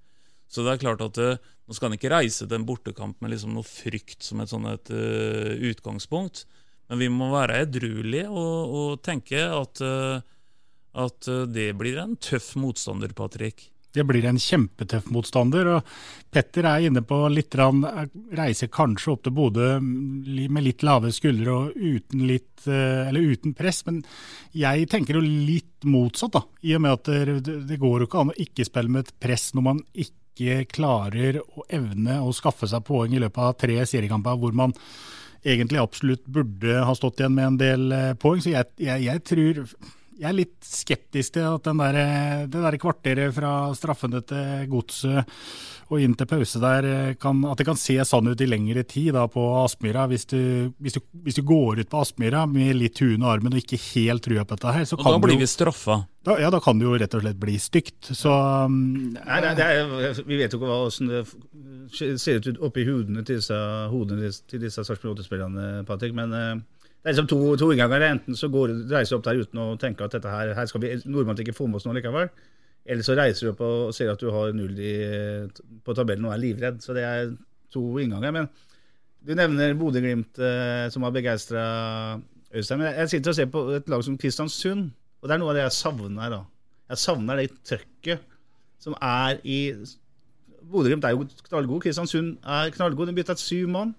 Så 0.47 0.63
det 0.63 0.75
er 0.75 0.83
klart 0.85 1.03
at 1.03 1.19
øh, 1.19 1.35
nå 1.65 1.75
skal 1.75 1.89
han 1.89 1.97
ikke 1.97 2.13
reise 2.13 2.45
til 2.45 2.55
en 2.55 2.67
bortekamp 2.67 3.19
med 3.19 3.33
liksom 3.33 3.55
noe 3.57 3.67
frykt 3.67 4.23
som 4.23 4.39
et 4.39 4.51
sånn 4.51 4.67
et 4.69 4.91
uh, 4.93 5.55
utgangspunkt, 5.65 6.43
men 6.91 7.01
vi 7.01 7.07
må 7.09 7.31
være 7.31 7.63
edruelige 7.63 8.29
og, 8.29 8.75
og 8.77 8.91
tenke 9.01 9.41
at, 9.41 9.81
uh, 9.81 10.21
at 10.93 11.31
det 11.49 11.71
blir 11.79 11.97
en 12.03 12.13
tøff 12.21 12.51
motstander, 12.61 13.17
Patrick. 13.17 13.71
Det 13.95 14.03
blir 14.07 14.25
en 14.27 14.39
kjempetøff 14.41 15.07
motstander. 15.13 15.69
og 15.77 15.93
Petter 16.31 16.67
er 16.67 16.87
inne 16.89 17.03
på 17.07 17.17
litt 17.31 17.55
rann, 17.55 17.83
reiser 18.35 18.71
kanskje 18.73 19.13
opp 19.13 19.23
til 19.25 19.35
Bodø 19.35 19.69
med 19.79 20.65
litt 20.65 20.83
lave 20.83 21.13
skuldre 21.15 21.55
og 21.55 21.77
uten, 21.79 22.25
litt, 22.27 22.67
eh, 22.67 23.15
uten 23.15 23.55
press, 23.55 23.85
men 23.87 24.03
jeg 24.51 24.89
tenker 24.91 25.15
jo 25.19 25.23
litt 25.23 25.87
motsatt. 25.87 26.33
da, 26.35 26.43
I 26.63 26.75
og 26.75 26.81
med 26.81 26.91
at 26.99 27.11
det, 27.43 27.65
det 27.69 27.79
går 27.79 27.99
jo 28.03 28.09
ikke 28.09 28.21
an 28.21 28.35
å 28.35 28.39
ikke 28.45 28.67
spille 28.67 28.91
med 28.91 29.05
et 29.05 29.19
press 29.19 29.53
når 29.55 29.67
man 29.71 29.83
ikke 29.93 30.65
klarer 30.67 31.39
å 31.39 31.63
evne 31.71 32.19
å 32.19 32.33
skaffe 32.35 32.67
seg 32.67 32.83
poeng 32.83 33.13
i 33.15 33.21
løpet 33.23 33.39
av 33.39 33.55
tre 33.55 33.79
seriekamper 33.87 34.35
hvor 34.35 34.51
man 34.51 34.75
egentlig 35.45 35.79
absolutt 35.79 36.25
burde 36.25 36.81
ha 36.83 36.95
stått 36.97 37.21
igjen 37.21 37.35
med 37.37 37.47
en 37.47 37.59
del 37.61 37.91
eh, 37.95 38.13
poeng. 38.19 38.41
Så 38.41 38.51
jeg, 38.51 38.73
jeg, 38.81 39.05
jeg 39.05 39.23
tror 39.29 39.61
jeg 40.15 40.27
er 40.29 40.37
litt 40.37 40.57
skeptisk 40.65 41.35
til 41.35 41.47
at 41.49 41.67
den 41.67 41.81
der, 41.81 41.97
det 42.51 42.65
der 42.65 42.77
kvarteret 42.81 43.35
fra 43.35 43.53
straffene 43.77 44.21
til 44.25 44.67
godset 44.71 45.25
og 45.93 46.01
inn 46.01 46.15
til 46.17 46.25
pause 46.25 46.59
der, 46.61 46.87
kan, 47.21 47.43
at 47.45 47.59
det 47.59 47.67
kan 47.67 47.77
se 47.77 47.93
sånn 48.09 48.31
ut 48.31 48.41
i 48.41 48.47
lengre 48.49 48.81
tid 48.89 49.11
da 49.13 49.27
på 49.29 49.43
Aspmyra. 49.61 50.07
Hvis 50.09 50.25
du, 50.31 50.39
hvis, 50.81 50.97
hvis 51.25 51.37
du 51.37 51.43
går 51.45 51.83
ut 51.83 51.91
på 51.91 52.01
Aspmyra 52.01 52.45
med 52.49 52.73
litt 52.79 53.01
huen 53.03 53.21
og 53.21 53.35
armen 53.35 53.53
og 53.53 53.61
ikke 53.61 53.77
helt 53.91 54.25
trua 54.25 54.47
på 54.47 54.57
dette 54.57 54.73
her, 54.79 54.87
så 54.89 54.97
Og 54.97 55.03
kan 55.05 55.17
da 55.17 55.21
blir 55.27 55.37
vi 55.37 55.49
straffa. 55.49 55.99
Da, 56.25 56.39
ja, 56.41 56.49
da 56.49 56.57
kan 56.63 56.81
det 56.81 56.87
jo 56.87 56.95
rett 56.97 57.13
og 57.13 57.21
slett 57.21 57.37
bli 57.37 57.59
stygt. 57.61 58.09
Så 58.17 58.33
Nei, 58.71 59.41
Nei, 59.45 59.53
er, 59.61 60.23
vi 60.25 60.39
vet 60.39 60.55
jo 60.55 60.57
ikke 60.57 60.71
hvordan 60.71 61.11
det 61.13 62.17
ser 62.23 62.41
ut 62.41 62.63
oppi 62.65 62.87
hodene 62.87 63.21
til 63.21 63.43
disse, 63.43 63.59
hodene 63.91 64.31
til 64.49 64.65
disse 64.65 64.81
Sarpsborg 64.87 65.19
8-spillerne, 65.19 65.85
Patrick. 65.85 66.17
Men 66.17 66.33
eh, 66.33 66.55
det 67.05 67.11
er 67.11 67.19
liksom 67.19 67.27
to, 67.29 67.37
to 67.61 67.67
innganger. 67.69 68.01
Enten 68.01 68.33
så 68.33 68.47
går 68.49 68.71
du 68.89 68.93
opp 68.97 69.25
der 69.27 69.37
uten 69.37 69.59
å 69.61 69.65
tenke 69.77 70.01
at 70.01 70.15
dette 70.15 70.31
her, 70.31 70.55
her 70.57 70.65
skal 70.65 70.81
vi 70.81 70.95
nordmenn 71.05 71.37
ikke 71.43 71.53
få 71.53 71.67
med 71.69 71.77
oss 71.77 71.83
noe 71.85 71.93
likevel. 71.93 72.31
Eller 72.81 73.05
så 73.05 73.13
reiser 73.13 73.45
du 73.45 73.49
opp 73.51 73.59
og 73.61 73.91
ser 73.93 74.09
at 74.09 74.23
du 74.23 74.31
har 74.33 74.55
null 74.57 74.79
i, 74.81 74.93
på 75.85 75.93
tabellen 75.93 76.25
og 76.25 76.33
er 76.33 76.41
livredd. 76.41 76.79
Så 76.81 76.95
det 76.97 77.03
er 77.05 77.29
to 77.69 77.83
innganger. 78.01 78.33
Men 78.33 78.49
du 79.21 79.35
nevner 79.37 79.77
Bodø-Glimt 79.77 80.41
eh, 80.41 80.87
som 80.89 81.05
har 81.05 81.13
begeistra 81.13 81.65
Øystein. 82.49 82.81
Men 82.81 82.97
jeg 83.03 83.11
sitter 83.13 83.35
og 83.35 83.37
ser 83.37 83.51
på 83.53 83.63
et 83.77 83.93
lag 83.93 84.05
som 84.07 84.17
Kristiansund, 84.17 84.87
og 85.21 85.29
det 85.29 85.35
er 85.35 85.43
noe 85.43 85.53
av 85.53 85.59
det 85.59 85.67
jeg 85.67 85.75
savner. 85.77 86.33
da. 86.33 86.41
Jeg 86.89 87.03
savner 87.03 87.43
det 87.43 87.51
trøkket 87.69 88.25
som 88.81 88.97
er 88.97 89.37
i 89.45 89.59
Bodø-Glimt 90.73 91.05
er 91.05 91.13
jo 91.13 91.29
knallgod. 91.51 91.85
Kristiansund 91.85 92.39
er 92.41 92.73
knallgod. 92.73 93.13
De 93.13 93.17
bytta 93.21 93.37
syv 93.37 93.69
mann 93.77 93.93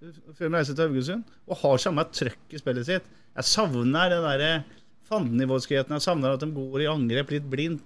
før 0.00 0.46
vi 0.46 0.54
reiser 0.54 0.76
til 0.76 0.88
Haugesund, 0.88 1.24
og 1.50 1.60
har 1.60 1.82
samme 1.82 2.04
trøkk 2.08 2.54
i 2.54 2.60
spillet 2.60 2.88
sitt. 2.88 3.08
Jeg 3.36 3.48
savner 3.48 4.12
den 4.12 4.24
derre 4.24 4.52
fandenivoldskheten. 5.10 5.96
Jeg 5.96 6.04
savner 6.04 6.34
at 6.34 6.42
de 6.44 6.50
går 6.54 6.84
i 6.84 6.90
angrep 6.90 7.34
litt 7.34 7.48
blindt. 7.50 7.84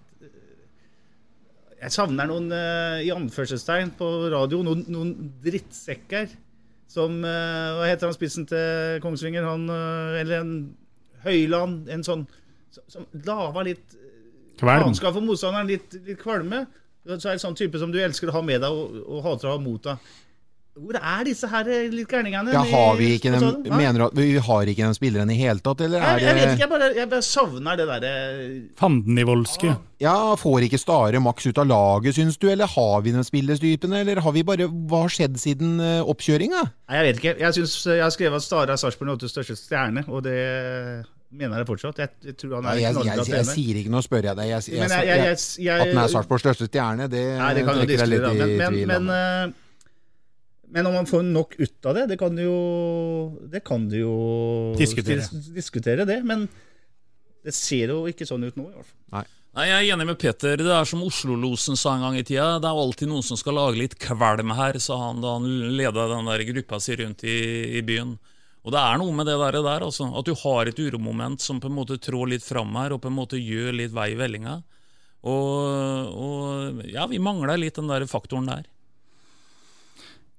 Jeg 1.85 1.93
savner 1.93 2.29
noen 2.31 2.49
uh, 2.55 3.03
i 3.05 3.11
anførselstegn 3.13 3.93
på 3.99 4.07
radio, 4.33 4.63
noen, 4.65 4.87
noen 4.89 5.11
drittsekker 5.45 6.31
som 6.89 7.19
uh, 7.27 7.75
Hva 7.77 7.91
heter 7.91 8.09
han 8.09 8.15
spissen 8.17 8.47
til 8.49 9.03
Kongsvinger? 9.05 9.45
Han, 9.45 9.67
uh, 9.69 10.15
eller 10.17 10.39
en 10.39 10.55
Høyland? 11.27 11.91
En 11.93 12.07
sånn 12.07 12.25
som, 12.73 12.87
som 12.89 13.05
lager 13.27 13.69
litt 13.69 13.99
Kvalm. 14.61 14.95
for 14.95 15.21
motstanderen. 15.27 15.69
Litt, 15.69 15.99
litt 16.07 16.21
kvalme. 16.23 16.63
Så 17.05 17.19
er 17.29 17.37
det 17.37 17.43
sånn 17.43 17.59
type 17.59 17.81
som 17.83 17.93
du 17.93 17.99
elsker 18.01 18.31
å 18.31 18.39
ha 18.39 18.45
med 18.47 18.63
deg 18.65 18.73
og, 18.73 18.95
og 19.05 19.25
hater 19.27 19.51
å 19.51 19.57
ha 19.59 19.61
mot 19.61 19.83
deg. 19.85 20.13
Hvor 20.75 20.97
er 20.99 21.21
disse 21.23 21.47
her 21.47 21.69
litt 21.93 22.09
gærningene? 22.11 22.51
Ja, 22.51 22.65
har 22.67 22.97
vi 22.99 23.13
ikke 23.15 23.31
dem? 23.31 23.45
Hæ? 23.63 23.77
mener 23.79 23.99
du 24.01 24.05
at 24.09 24.17
vi 24.19 24.25
har 24.43 24.63
ikke 24.73 24.83
den 24.89 24.97
spilleren 24.97 25.31
i 25.31 25.37
hele 25.39 25.63
tatt, 25.63 25.81
eller 25.87 26.03
Jeg, 26.03 26.19
det 26.19 26.27
jeg 26.27 26.35
vet 26.35 26.49
ikke, 26.51 26.63
jeg 26.65 26.71
bare, 26.73 26.89
jeg 26.97 27.11
bare 27.13 27.23
savner 27.23 27.77
det 27.79 27.87
derre 27.93 28.11
Fandenivoldske. 28.81 29.75
Ja, 30.03 30.17
får 30.37 30.67
ikke 30.67 30.81
Stare 30.83 31.21
maks 31.23 31.47
ut 31.47 31.59
av 31.63 31.69
laget, 31.71 32.17
syns 32.19 32.37
du, 32.43 32.49
eller 32.51 32.67
har 32.75 33.01
vi 33.07 33.15
den 33.15 33.25
spillerstypen, 33.25 33.95
eller 34.01 34.21
har 34.25 34.35
vi 34.35 34.43
bare 34.47 34.67
Hva 34.69 35.05
har 35.07 35.15
skjedd 35.15 35.39
siden 35.41 35.79
uh, 35.81 36.03
oppkjøringa? 36.11 36.65
Nei, 36.91 36.99
jeg 36.99 37.07
vet 37.09 37.23
ikke. 37.23 37.35
Jeg, 37.47 37.55
synes, 37.61 37.77
jeg 37.95 38.03
har 38.03 38.15
skrevet 38.15 38.43
at 38.43 38.47
Stare 38.51 38.75
er 38.75 38.83
Sarpsborg 38.83 39.15
8s 39.17 39.31
største 39.33 39.57
stjerne, 39.63 40.05
og 40.11 40.25
det 40.27 40.37
mener 41.35 41.63
jeg 41.63 41.67
fortsatt. 41.71 41.99
Jeg, 42.03 42.11
jeg 42.33 42.37
tror 42.43 42.59
han 42.59 42.67
Nei, 42.69 42.75
er 42.77 42.83
jeg, 42.85 42.95
en 42.99 43.07
jeg, 43.07 43.17
jeg, 43.17 43.27
trener. 43.31 43.51
sier 43.55 43.79
ikke 43.81 43.95
noe, 43.95 44.03
spør 44.07 44.29
jeg 44.31 44.39
deg. 44.43 44.51
Jeg, 44.53 44.67
jeg, 44.75 44.81
Men 44.83 44.91
jeg- 44.91 45.07
jeg- 45.07 45.25
jeg- 45.25 45.67
jeg- 45.71 45.81
at 45.87 45.93
den 45.95 45.99
er 46.05 46.13
Sarpsborgs 46.13 46.45
største 46.47 46.67
stjerne, 46.71 47.09
det 47.11 47.25
Nei, 47.39 47.53
det 47.55 47.65
kan 47.67 47.79
trekker 47.79 47.99
jeg 48.05 48.09
litt 48.11 48.27
i 48.27 48.59
tvil. 48.59 48.87
men, 48.91 49.05
men, 49.07 49.15
eh, 49.15 49.61
men 50.73 50.87
om 50.89 50.95
man 50.95 51.07
får 51.07 51.23
nok 51.27 51.55
ut 51.61 51.87
av 51.91 51.95
det, 51.99 52.07
det 52.13 52.19
kan 52.21 52.35
du 52.37 52.43
jo 52.43 52.59
Det 53.51 53.65
kan 53.65 53.89
du 53.89 53.97
jo 53.99 54.15
Diskutere. 54.79 55.25
diskutere 55.55 56.05
det, 56.09 56.21
men 56.25 56.49
det 57.45 57.53
ser 57.55 57.93
jo 57.93 58.05
ikke 58.09 58.27
sånn 58.27 58.45
ut 58.47 58.57
nå, 58.57 58.71
i 58.71 58.75
hvert 58.75 58.87
fall. 58.89 59.01
Nei. 59.19 59.25
Nei, 59.55 59.65
Jeg 59.69 59.77
er 59.87 59.95
enig 59.95 60.07
med 60.09 60.19
Peter. 60.19 60.57
Det 60.59 60.73
er 60.75 60.87
som 60.89 61.03
Oslo-losen 61.07 61.77
sa 61.79 61.93
en 61.95 62.03
gang 62.03 62.17
i 62.19 62.25
tida. 62.27 62.57
Det 62.59 62.67
er 62.67 62.81
alltid 62.85 63.07
noen 63.11 63.23
som 63.23 63.39
skal 63.39 63.55
lage 63.55 63.79
litt 63.79 63.95
kvalm 64.03 64.51
her, 64.57 64.79
sa 64.83 64.97
han 64.99 65.21
da 65.23 65.37
han 65.37 65.45
leda 65.79 66.09
den 66.11 66.27
der 66.27 66.43
gruppa 66.49 66.81
si 66.83 66.97
rundt 66.99 67.23
i, 67.23 67.37
i 67.79 67.83
byen. 67.87 68.17
Og 68.65 68.73
det 68.73 68.81
er 68.81 68.99
noe 68.99 69.13
med 69.15 69.29
det 69.29 69.37
der, 69.39 69.61
der 69.63 69.85
altså. 69.87 70.09
At 70.17 70.27
du 70.27 70.33
har 70.41 70.67
et 70.67 70.81
uromoment 70.81 71.39
som 71.45 71.61
på 71.63 71.69
en 71.71 71.77
måte 71.77 72.01
trår 72.03 72.33
litt 72.33 72.43
fram 72.43 72.75
her, 72.81 72.97
og 72.97 73.03
på 73.05 73.13
en 73.13 73.19
måte 73.21 73.39
gjør 73.39 73.77
litt 73.77 73.93
vei 73.95 74.09
i 74.15 74.19
vellinga. 74.19 74.57
Og, 75.23 76.11
og 76.17 76.83
ja, 76.91 77.07
vi 77.09 77.21
mangler 77.23 77.61
litt 77.61 77.77
den 77.79 77.93
der 77.93 78.09
faktoren 78.11 78.49
der. 78.51 78.65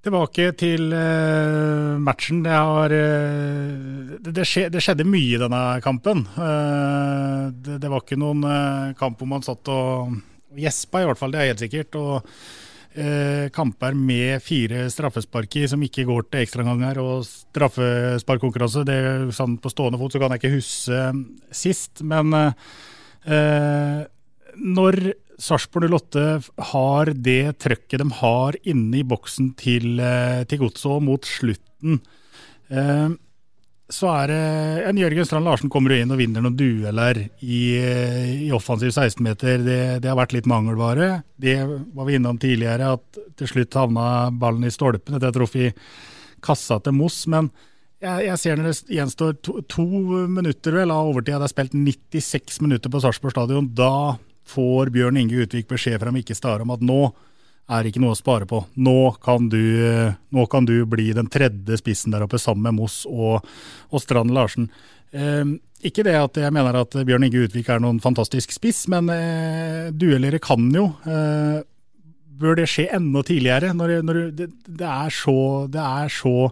Tilbake 0.05 0.51
til 0.53 0.91
uh, 0.93 1.97
matchen. 1.97 2.43
Det, 2.45 2.53
har, 2.53 2.93
uh, 2.93 4.11
det, 4.21 4.35
det, 4.37 4.43
skje, 4.45 4.67
det 4.69 4.83
skjedde 4.85 5.07
mye 5.09 5.31
i 5.33 5.39
denne 5.41 5.61
kampen. 5.81 6.21
Uh, 6.35 7.49
det, 7.55 7.89
var 7.89 8.03
ikke 8.03 8.19
noen 8.21 8.45
kamp 8.99 9.17
hvor 9.17 9.31
man 9.31 9.41
satt 9.45 9.65
og, 9.73 10.13
gjespa, 10.61 11.01
i 11.01 11.09
hvert 11.09 11.17
fall. 11.17 11.33
Det 11.33 11.41
er 11.41 11.49
helt 11.49 11.65
sikkert. 11.65 11.97
Og 11.97 12.21
kamper 13.51 13.91
med 13.99 14.39
fire 14.39 14.85
straffespark 14.87 15.57
i 15.59 15.65
som 15.67 15.81
ikke 15.83 16.05
går 16.07 16.29
til 16.29 16.45
ekstraomganger 16.45 17.01
og 17.01 17.25
straffesparkkonkurranse. 17.27 18.85
Det 18.87 18.95
er 18.95 19.25
sånn 19.35 19.57
På 19.59 19.67
stående 19.73 19.99
fot 19.99 20.15
så 20.15 20.21
kan 20.21 20.31
jeg 20.31 20.39
ikke 20.39 20.53
huske 20.53 21.01
sist, 21.51 22.05
men 22.07 22.31
når 24.55 24.99
Sarpsborg 25.41 25.91
08 25.91 26.23
har 26.71 27.11
det 27.15 27.57
trøkket 27.63 28.01
de 28.01 28.07
har 28.21 28.57
inne 28.63 29.01
i 29.01 29.05
boksen 29.07 29.51
til, 29.59 29.99
eh, 29.99 30.43
til 30.47 30.63
Godset 30.63 31.03
mot 31.03 31.27
slutten, 31.27 31.99
eh, 32.69 33.09
så 33.85 34.09
er 34.23 34.31
det 34.31 34.87
en 34.89 34.97
Jørgen 34.97 35.27
Strand 35.27 35.45
Larsen 35.45 35.69
kommer 35.69 35.93
inn 35.93 36.09
og 36.09 36.17
vinner 36.17 36.41
noen 36.41 36.57
dueller 36.57 37.19
i, 37.45 37.77
eh, 37.77 38.47
i 38.47 38.49
offensiv 38.55 38.89
16-meter. 38.89 39.61
Det, 39.61 40.01
det 40.01 40.09
har 40.09 40.17
vært 40.17 40.33
litt 40.33 40.49
mangelvare. 40.49 41.23
Det 41.37 41.59
var 41.93 42.07
vi 42.07 42.17
innom 42.17 42.39
tidligere, 42.41 42.95
at 42.97 43.21
til 43.37 43.51
slutt 43.51 43.77
havna 43.77 44.31
ballen 44.33 44.65
i 44.65 44.73
stolpen 44.73 45.19
etter 45.19 45.29
at 45.29 45.55
i 45.59 45.69
kassa 46.41 46.79
til 46.81 46.97
Moss. 46.97 47.27
Men 47.29 47.51
jeg, 48.01 48.25
jeg 48.25 48.41
ser 48.41 48.57
når 48.57 48.71
det 48.71 48.97
gjenstår 48.97 49.37
to, 49.45 49.59
to 49.69 49.85
minutter 50.33 50.79
vel 50.79 50.93
av 50.93 51.11
overtid, 51.11 51.35
det 51.37 51.45
er 51.45 51.53
spilt 51.53 51.77
96 51.77 52.61
minutter 52.65 52.89
på 52.89 53.03
Sarpsborg 53.03 53.35
stadion. 53.37 53.69
Da 53.77 54.17
får 54.45 54.91
Bjørn 54.95 55.19
Inge 55.21 55.45
Utvik 55.45 55.69
beskjed 55.69 55.99
fra 56.01 56.13
Mikke 56.13 56.37
Stare 56.37 56.65
om 56.65 56.73
at 56.75 56.83
nå 56.85 56.99
er 57.75 57.87
ikke 57.89 58.01
noe 58.03 58.13
å 58.13 58.17
spare 58.17 58.45
på. 58.49 58.61
Nå 58.85 59.15
kan 59.23 59.47
du, 59.49 59.61
nå 60.29 60.45
kan 60.51 60.67
du 60.69 60.75
bli 60.89 61.09
den 61.17 61.29
tredje 61.33 61.79
spissen 61.81 62.13
der 62.13 62.25
oppe 62.27 62.37
sammen 62.41 62.67
med 62.69 62.77
Moss 62.83 63.03
og, 63.09 63.45
og 63.89 64.03
Strand 64.03 64.33
Larsen. 64.35 64.69
Eh, 65.15 65.55
ikke 65.85 66.05
det 66.05 66.17
at 66.17 66.41
jeg 66.41 66.53
mener 66.53 66.81
at 66.81 66.97
Bjørn 67.07 67.27
Inge 67.27 67.45
Utvik 67.47 67.69
er 67.73 67.81
noen 67.81 68.01
fantastisk 68.03 68.53
spiss, 68.53 68.85
men 68.91 69.09
eh, 69.13 69.93
duellere 69.93 70.41
kan 70.43 70.69
jo. 70.73 70.91
Eh, 71.09 71.63
bør 72.35 72.57
det 72.59 72.67
skje 72.69 72.89
enda 72.97 73.23
tidligere? 73.25 73.71
Når, 73.77 73.93
når 74.05 74.19
det, 74.35 74.49
det, 74.67 74.89
er 74.89 75.13
så, 75.13 75.37
det 75.71 75.81
er 75.81 76.11
så 76.11 76.49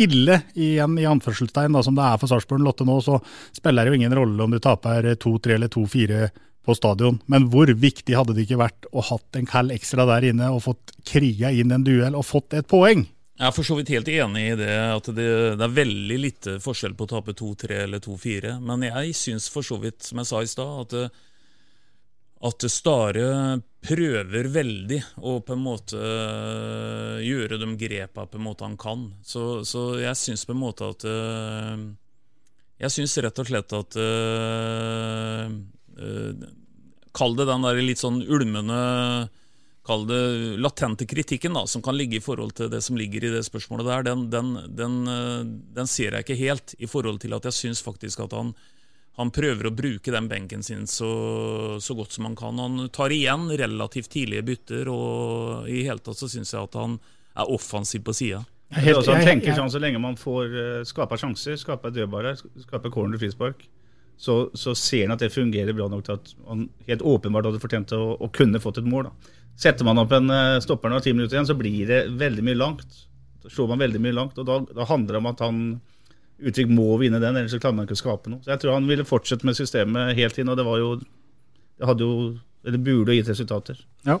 ille, 0.00 0.40
igjen 0.56 0.96
i 1.00 1.06
anførselstegn, 1.08 1.76
da, 1.76 1.82
som 1.84 1.96
det 1.96 2.06
er 2.06 2.20
for 2.20 2.30
Sarpsborg 2.30 2.64
Lotte 2.64 2.86
nå, 2.88 2.98
så 3.04 3.18
spiller 3.54 3.84
det 3.84 3.92
jo 3.92 4.00
ingen 4.00 4.16
rolle 4.16 4.46
om 4.46 4.54
du 4.54 4.60
taper 4.62 5.12
2-3 5.20 5.56
eller 5.58 5.72
2-4 5.72 6.22
på 6.66 6.74
stadion. 6.76 7.20
Men 7.30 7.48
hvor 7.52 7.70
viktig 7.70 8.16
hadde 8.18 8.36
det 8.36 8.46
ikke 8.46 8.62
vært 8.64 8.88
å 8.92 9.04
hatt 9.06 9.38
en 9.38 9.48
kall 9.48 9.70
ekstra 9.74 10.06
der 10.10 10.30
inne 10.32 10.50
og 10.54 10.64
fått 10.66 10.96
kriga 11.06 11.52
inn 11.54 11.74
en 11.74 11.86
duell 11.86 12.18
og 12.18 12.26
fått 12.26 12.58
et 12.58 12.68
poeng? 12.70 13.06
Jeg 13.36 13.50
er 13.50 13.52
for 13.52 13.68
så 13.68 13.76
vidt 13.76 13.92
helt 13.92 14.08
enig 14.08 14.42
i 14.48 14.56
det, 14.56 14.74
at 14.94 15.08
det, 15.12 15.28
det 15.60 15.64
er 15.66 15.76
veldig 15.76 16.16
lite 16.22 16.56
forskjell 16.64 16.94
på 16.96 17.04
å 17.04 17.10
tape 17.10 17.34
2-3 17.36 17.80
eller 17.84 18.00
2-4. 18.00 18.54
Men 18.64 18.86
jeg 18.86 19.12
syns 19.18 19.50
for 19.52 19.66
så 19.66 19.76
vidt, 19.82 20.00
som 20.06 20.22
jeg 20.22 20.30
sa 20.30 20.40
i 20.40 20.48
stad, 20.48 20.94
at, 20.96 21.18
at 22.48 22.66
Stare 22.72 23.26
prøver 23.86 24.48
veldig 24.54 25.02
å 25.20 25.36
på 25.44 25.52
en 25.52 25.62
måte 25.66 26.00
øh, 26.00 27.20
gjøre 27.26 27.60
de 27.60 27.70
grepa 27.76 28.24
på 28.24 28.40
en 28.40 28.46
måte 28.46 28.64
han 28.64 28.80
kan. 28.80 29.04
Så, 29.20 29.66
så 29.68 29.84
jeg 30.00 30.16
syns 30.16 30.48
på 30.48 30.56
en 30.56 30.62
måte 30.62 30.88
at 30.96 31.04
øh, 31.04 31.86
Jeg 32.80 32.92
syns 32.92 33.18
rett 33.24 33.38
og 33.40 33.52
slett 33.52 33.76
at 33.76 34.00
øh, 34.00 35.60
Kall 37.16 37.36
det 37.38 37.46
den 37.48 37.64
der 37.64 37.80
litt 37.80 38.00
sånn 38.02 38.20
ulmende 38.22 38.76
Kall 39.86 40.06
det 40.08 40.22
latente 40.58 41.06
kritikken 41.06 41.54
da, 41.54 41.62
som 41.70 41.82
kan 41.82 41.94
ligge 41.94 42.18
i 42.18 42.22
forhold 42.22 42.56
til 42.58 42.70
det 42.72 42.80
som 42.82 42.96
ligger 42.98 43.22
i 43.22 43.34
det 43.36 43.44
spørsmålet 43.46 43.86
der, 43.86 44.06
den, 44.08 44.24
den, 44.32 44.48
den, 44.74 44.96
øh, 45.06 45.44
den 45.76 45.86
ser 45.86 46.16
jeg 46.16 46.26
ikke 46.26 46.38
helt, 46.40 46.74
i 46.82 46.88
forhold 46.90 47.20
til 47.22 47.36
at 47.36 47.46
jeg 47.46 47.54
syns 47.54 47.84
faktisk 47.86 48.24
at 48.24 48.34
han, 48.34 48.50
han 49.20 49.30
prøver 49.30 49.68
å 49.68 49.74
bruke 49.78 50.10
den 50.10 50.26
benken 50.32 50.66
sin 50.66 50.88
så, 50.90 51.12
så 51.78 51.94
godt 51.94 52.18
som 52.18 52.26
han 52.26 52.34
kan. 52.38 52.58
Han 52.58 52.90
tar 52.90 53.14
igjen 53.14 53.46
relativt 53.62 54.10
tidlige 54.16 54.42
bytter, 54.50 54.90
og 54.90 55.70
i 55.70 55.84
hele 55.86 56.02
tatt 56.02 56.18
så 56.18 56.28
syns 56.34 56.50
jeg 56.56 56.66
at 56.66 56.76
han 56.82 56.98
er 57.38 57.54
offensiv 57.54 58.02
på 58.02 58.16
sida. 58.16 58.42
Han 58.74 59.22
tenker 59.22 59.54
sånn 59.54 59.70
Så 59.70 59.78
lenge 59.78 60.00
man 60.02 60.16
får 60.18 60.50
uh, 60.50 60.82
skaper 60.82 61.20
sjanser, 61.20 61.54
skaper 61.60 61.94
dødballer, 61.94 62.40
skaper 62.64 62.90
corner 62.90 63.22
frispark, 63.22 63.62
så, 64.16 64.36
så 64.56 64.74
ser 64.74 65.06
han 65.06 65.16
at 65.16 65.22
det 65.22 65.34
fungerer 65.34 65.76
bra 65.76 65.88
nok 65.92 66.04
til 66.06 66.16
at 66.16 66.30
han 66.46 66.66
helt 66.88 67.04
åpenbart 67.04 67.48
hadde 67.50 67.60
fortjent 67.62 67.92
å, 67.96 68.14
å 68.16 68.30
kunne 68.32 68.60
fått 68.62 68.80
et 68.80 68.88
mål. 68.88 69.10
da. 69.10 69.34
Setter 69.60 69.88
man 69.88 70.00
opp 70.00 70.14
en 70.16 70.32
uh, 70.32 70.60
stopper 70.64 70.92
når 70.92 71.04
ti 71.04 71.12
minutter 71.16 71.36
igjen, 71.36 71.48
så 71.48 71.56
blir 71.58 71.90
det 71.90 72.00
veldig 72.20 72.44
mye 72.46 72.60
langt. 72.60 73.02
Da 73.44 73.52
slår 73.52 73.72
man 73.72 73.84
veldig 73.84 74.00
mye 74.04 74.16
langt, 74.16 74.40
og 74.40 74.48
da, 74.48 74.58
da 74.80 74.88
handler 74.88 75.16
det 75.16 75.22
om 75.22 75.30
at 75.32 75.44
han 75.46 75.60
Utvik 76.36 76.68
må 76.68 76.98
vinne 77.00 77.16
den, 77.16 77.32
ellers 77.32 77.54
så 77.54 77.58
klarer 77.62 77.78
man 77.78 77.86
ikke 77.86 77.96
å 77.96 78.00
skape 78.02 78.28
noe. 78.28 78.42
Så 78.44 78.50
Jeg 78.50 78.60
tror 78.60 78.74
han 78.74 78.88
ville 78.90 79.06
fortsette 79.08 79.46
med 79.48 79.56
systemet 79.56 80.18
helt 80.18 80.36
inn, 80.36 80.50
og 80.52 80.58
det 80.58 80.66
var 80.66 80.82
jo 80.82 80.90
Det 81.00 81.88
hadde 81.88 82.04
jo 82.04 82.16
Eller 82.66 82.82
burde 82.84 83.14
gitt 83.16 83.30
resultater. 83.30 83.78
Ja. 84.04 84.18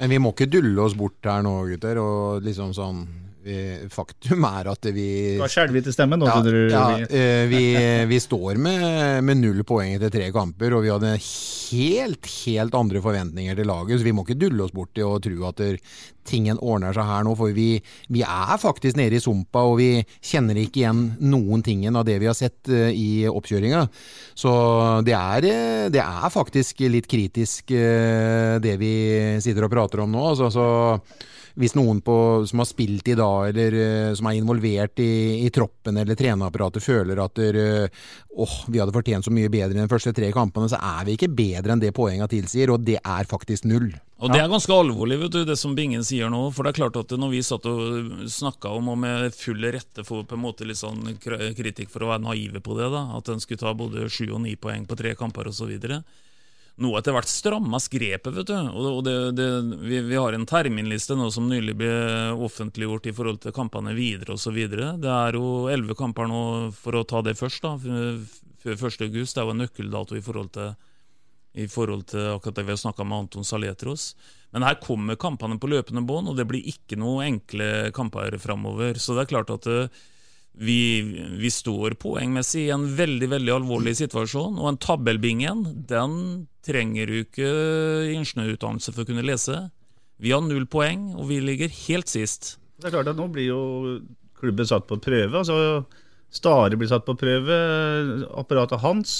Men 0.00 0.14
vi 0.14 0.20
må 0.22 0.30
ikke 0.32 0.48
dulle 0.48 0.80
oss 0.80 0.96
bort 0.96 1.28
her 1.28 1.44
nå, 1.44 1.52
gutter, 1.68 2.00
og 2.00 2.46
liksom 2.46 2.72
sånn 2.72 3.02
Eh, 3.04 3.31
Faktum 3.90 4.44
er 4.46 4.68
at 4.70 4.86
vi 4.94 5.36
Du 5.36 5.42
har 5.42 5.50
skjelvete 5.50 5.90
i 5.90 5.94
stemmen 5.94 6.20
nå, 6.22 6.28
ja, 6.30 6.38
du. 6.44 6.58
ja, 6.70 6.84
eh, 7.02 7.44
vi, 7.50 7.62
vi 8.06 8.20
står 8.22 8.60
med, 8.62 9.24
med 9.26 9.40
null 9.40 9.64
poeng 9.66 9.96
etter 9.96 10.12
tre 10.14 10.28
kamper, 10.34 10.76
og 10.76 10.84
vi 10.84 10.92
hadde 10.92 11.16
helt, 11.18 12.28
helt 12.44 12.76
andre 12.78 13.02
forventninger 13.02 13.58
til 13.58 13.66
laget. 13.66 13.98
Så 13.98 14.06
vi 14.06 14.14
må 14.14 14.22
ikke 14.26 14.38
dulle 14.44 14.62
oss 14.66 14.74
bort 14.76 14.98
i 15.00 15.06
å 15.06 15.16
tro 15.22 15.48
at 15.48 15.58
der, 15.58 15.80
tingen 16.28 16.60
ordner 16.62 16.94
seg 16.94 17.08
her 17.08 17.26
nå. 17.26 17.34
For 17.38 17.50
vi, 17.56 17.66
vi 18.14 18.22
er 18.22 18.54
faktisk 18.62 19.00
nede 19.00 19.18
i 19.18 19.24
sumpa, 19.24 19.64
og 19.66 19.80
vi 19.80 19.90
kjenner 20.22 20.62
ikke 20.62 20.84
igjen 20.84 21.02
noen 21.26 21.66
tingen 21.66 21.98
av 21.98 22.06
det 22.06 22.20
vi 22.22 22.30
har 22.30 22.38
sett 22.38 22.70
eh, 22.70 22.94
i 22.94 23.10
oppkjøringa. 23.26 23.82
Så 24.38 24.54
det 25.06 25.18
er, 25.18 25.50
eh, 25.50 25.90
det 25.92 26.04
er 26.04 26.32
faktisk 26.32 26.86
litt 26.92 27.10
kritisk, 27.10 27.74
det 28.62 28.78
vi 28.78 28.94
sitter 29.42 29.66
og 29.66 29.72
prater 29.72 30.04
om 30.04 30.14
nå. 30.14 30.26
Altså, 30.32 30.50
så 30.52 30.66
hvis 31.58 31.74
noen 31.78 32.00
på, 32.04 32.16
som 32.48 32.62
har 32.62 32.68
spilt 32.68 33.08
i 33.12 33.16
dag, 33.18 33.50
eller 33.50 33.76
uh, 33.78 34.14
som 34.18 34.28
er 34.30 34.38
involvert 34.38 35.02
i, 35.02 35.42
i 35.46 35.50
troppen 35.54 35.98
eller 36.00 36.18
trenerapparatet, 36.18 36.84
føler 36.84 37.20
at 37.22 37.36
der, 37.38 37.58
uh, 37.58 38.06
åh, 38.42 38.56
vi 38.68 38.80
hadde 38.82 38.94
fortjent 38.94 39.26
så 39.26 39.34
mye 39.34 39.52
bedre 39.52 39.76
enn 39.76 39.86
de 39.86 39.92
første 39.92 40.14
tre 40.16 40.32
kampene, 40.34 40.70
så 40.72 40.80
er 40.80 41.08
vi 41.08 41.18
ikke 41.18 41.32
bedre 41.36 41.74
enn 41.74 41.82
det 41.82 41.94
poengene 41.96 42.30
tilsier, 42.30 42.72
og 42.72 42.84
det 42.86 42.98
er 43.02 43.28
faktisk 43.28 43.68
null. 43.70 43.92
Og 44.22 44.30
Det 44.30 44.38
er 44.38 44.50
ganske 44.50 44.70
alvorlig, 44.70 45.16
vet 45.18 45.34
du, 45.34 45.40
det 45.42 45.56
som 45.58 45.72
Bingen 45.74 46.04
sier 46.06 46.30
nå. 46.30 46.44
For 46.54 46.62
det 46.62 46.70
er 46.70 46.76
klart 46.76 46.98
at 47.00 47.10
når 47.18 47.32
vi 47.32 47.40
satt 47.42 47.64
og 47.66 48.28
snakka 48.30 48.70
om, 48.70 48.92
og 48.92 49.00
med 49.02 49.34
full 49.34 49.66
rette 49.74 50.04
for 50.06 50.22
på 50.22 50.36
en 50.38 50.44
måte 50.44 50.66
litt 50.68 50.78
sånn 50.78 51.16
kritikk 51.18 51.90
for 51.90 52.06
å 52.06 52.12
være 52.12 52.22
naive 52.28 52.62
på 52.62 52.76
det, 52.78 52.86
da, 52.94 53.08
at 53.18 53.32
en 53.32 53.42
skulle 53.42 53.58
ta 53.64 53.74
både 53.74 54.06
sju 54.06 54.28
og 54.28 54.44
ni 54.44 54.54
poeng 54.54 54.86
på 54.86 54.98
tre 55.00 55.16
kamper 55.18 55.50
osv. 55.50 55.74
Nå 56.80 56.92
etter 56.96 57.12
hvert 57.12 57.28
strammes 57.28 57.84
grepet, 57.92 58.32
vet 58.32 58.48
du. 58.48 58.54
Og 58.80 59.02
det, 59.04 59.14
det, 59.36 59.48
vi, 59.82 59.98
vi, 60.06 60.16
har 60.16 60.32
en 60.32 60.46
terminliste 60.48 61.16
nå 61.18 61.28
som 61.34 61.50
nylig 61.50 61.74
ble 61.76 61.90
offentliggjort 62.46 63.10
i 63.10 63.14
forhold 63.16 63.42
til 63.42 63.54
kampene 63.56 63.92
videre 63.96 64.38
osv. 64.38 64.56
Det 64.72 65.10
er 65.12 65.36
jo 65.36 65.68
elleve 65.72 65.96
kamper 65.98 66.30
nå, 66.30 66.44
for 66.72 66.96
å 66.96 67.04
ta 67.08 67.20
det 67.26 67.36
først, 67.36 67.66
da, 67.66 67.74
før 68.62 68.78
1. 68.78 69.04
august. 69.08 69.36
Det 69.36 69.42
er 69.42 69.44
jo 69.44 69.52
en 69.52 69.62
nøkkeldato 69.66 70.16
i 70.16 70.24
forhold 70.24 70.54
til, 70.56 70.72
i 71.60 71.68
forhold 71.68 72.06
til 72.14 72.30
akkurat 72.38 72.62
det 72.62 72.64
vi 72.70 72.74
har 72.74 72.80
snakka 72.86 73.04
med 73.04 73.26
Anton 73.26 73.46
Saletros. 73.46 74.14
Men 74.56 74.64
her 74.64 74.80
kommer 74.80 75.20
kampene 75.20 75.60
på 75.60 75.68
løpende 75.68 76.04
bånd, 76.08 76.32
og 76.32 76.40
det 76.40 76.48
blir 76.48 76.64
ikke 76.72 76.96
noe 77.00 77.28
enkle 77.28 77.92
kamper 77.96 78.40
framover. 78.40 78.96
Så 78.96 79.12
det 79.16 79.26
er 79.26 79.34
klart 79.34 79.52
at 79.52 79.68
vi, 80.52 81.02
vi, 81.40 81.50
står 81.50 81.96
poengmessig 82.00 82.66
i 82.66 82.72
en 82.74 82.84
veldig 82.96 83.28
veldig 83.32 83.54
alvorlig 83.54 83.94
situasjon. 84.02 84.58
Og 84.60 84.68
en 84.68 84.80
tabellbingen 84.80 85.64
den 85.88 86.16
trenger 86.66 87.08
du 87.08 87.20
ikke 87.22 87.48
ingeniørutdannelse 88.12 88.92
for 88.92 89.04
å 89.04 89.08
kunne 89.08 89.24
lese. 89.26 89.56
Vi 90.22 90.34
har 90.34 90.44
null 90.44 90.68
poeng, 90.70 91.12
og 91.16 91.26
vi 91.32 91.40
ligger 91.42 91.72
helt 91.86 92.12
sist. 92.12 92.56
Det 92.78 92.90
er 92.90 92.98
klart 92.98 93.10
at 93.10 93.18
Nå 93.18 93.26
blir 93.32 93.48
jo 93.48 93.62
klubben 94.38 94.68
satt 94.68 94.86
på 94.90 95.00
prøve. 95.02 95.40
altså 95.40 95.84
Stare 96.32 96.78
blir 96.80 96.88
satt 96.88 97.04
på 97.04 97.16
prøve. 97.18 97.56
Apparatet 98.40 98.80
hans, 98.80 99.16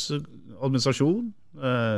administrasjon, 0.63 1.33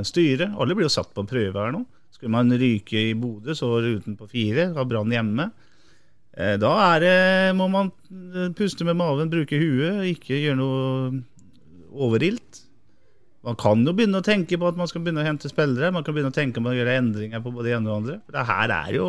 styret. 0.06 0.56
Alle 0.58 0.74
blir 0.74 0.88
jo 0.88 0.94
satt 0.94 1.12
på 1.14 1.26
prøve 1.28 1.60
her 1.60 1.74
nå. 1.74 1.84
Skulle 2.14 2.34
man 2.34 2.50
ryke 2.54 3.10
i 3.10 3.14
Bodø, 3.18 3.54
så 3.54 3.68
var 3.70 3.84
det 3.84 3.98
utenpå 4.00 4.28
fire. 4.30 4.70
Ha 4.76 4.84
Brann 4.86 5.12
hjemme. 5.12 5.50
Eh, 6.34 6.56
da 6.58 6.74
det, 6.98 7.14
må 7.58 7.68
man 7.70 7.92
eh, 8.10 8.50
puste 8.58 8.86
med 8.86 8.98
maven, 8.98 9.30
bruke 9.30 9.58
huet, 9.60 10.02
ikke 10.10 10.40
gjøre 10.40 10.58
noe 10.58 11.22
overilt. 11.94 12.64
Man 13.44 13.58
kan 13.60 13.84
jo 13.84 13.92
begynne 13.94 14.22
å 14.22 14.24
tenke 14.24 14.56
på 14.58 14.66
at 14.70 14.78
man 14.78 14.88
skal 14.88 15.04
begynne 15.04 15.22
å 15.22 15.28
hente 15.28 15.50
spillere. 15.52 15.92
Man 15.94 16.04
kan 16.06 16.16
begynne 16.16 16.32
å 16.32 16.34
tenke 16.34 16.62
på 16.64 16.70
å 16.70 16.74
gjøre 16.74 16.96
endringer 16.98 17.42
på 17.44 17.52
både 17.52 17.68
det 17.68 17.74
ene 17.76 17.86
og 17.86 17.90
det 17.90 17.98
andre. 18.00 18.20
For 18.24 18.38
det 18.38 18.46
her 18.50 18.76
er 18.82 18.94
jo 18.98 19.08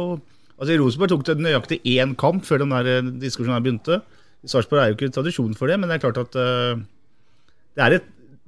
Altså 0.55 0.75
Rosenborg 0.79 1.11
tok 1.11 1.23
det 1.27 1.43
nøyaktig 1.43 1.77
én 1.97 2.13
kamp 2.15 2.45
før 2.47 2.61
den 2.61 2.71
der 2.71 2.87
eh, 2.87 3.07
diskusjonen 3.19 3.63
begynte. 3.63 3.97
I 4.45 4.51
Sarpsborg 4.51 4.81
er 4.81 4.91
jo 4.91 4.95
ikke 4.95 5.09
tradisjon 5.11 5.55
for 5.57 5.67
det, 5.67 5.75
men 5.81 5.89
det 5.91 5.97
er 5.97 6.03
klart 6.05 6.19
at 6.21 6.37
uh, 6.39 6.79
det 7.75 7.83
er 7.83 7.95
et 7.97 8.05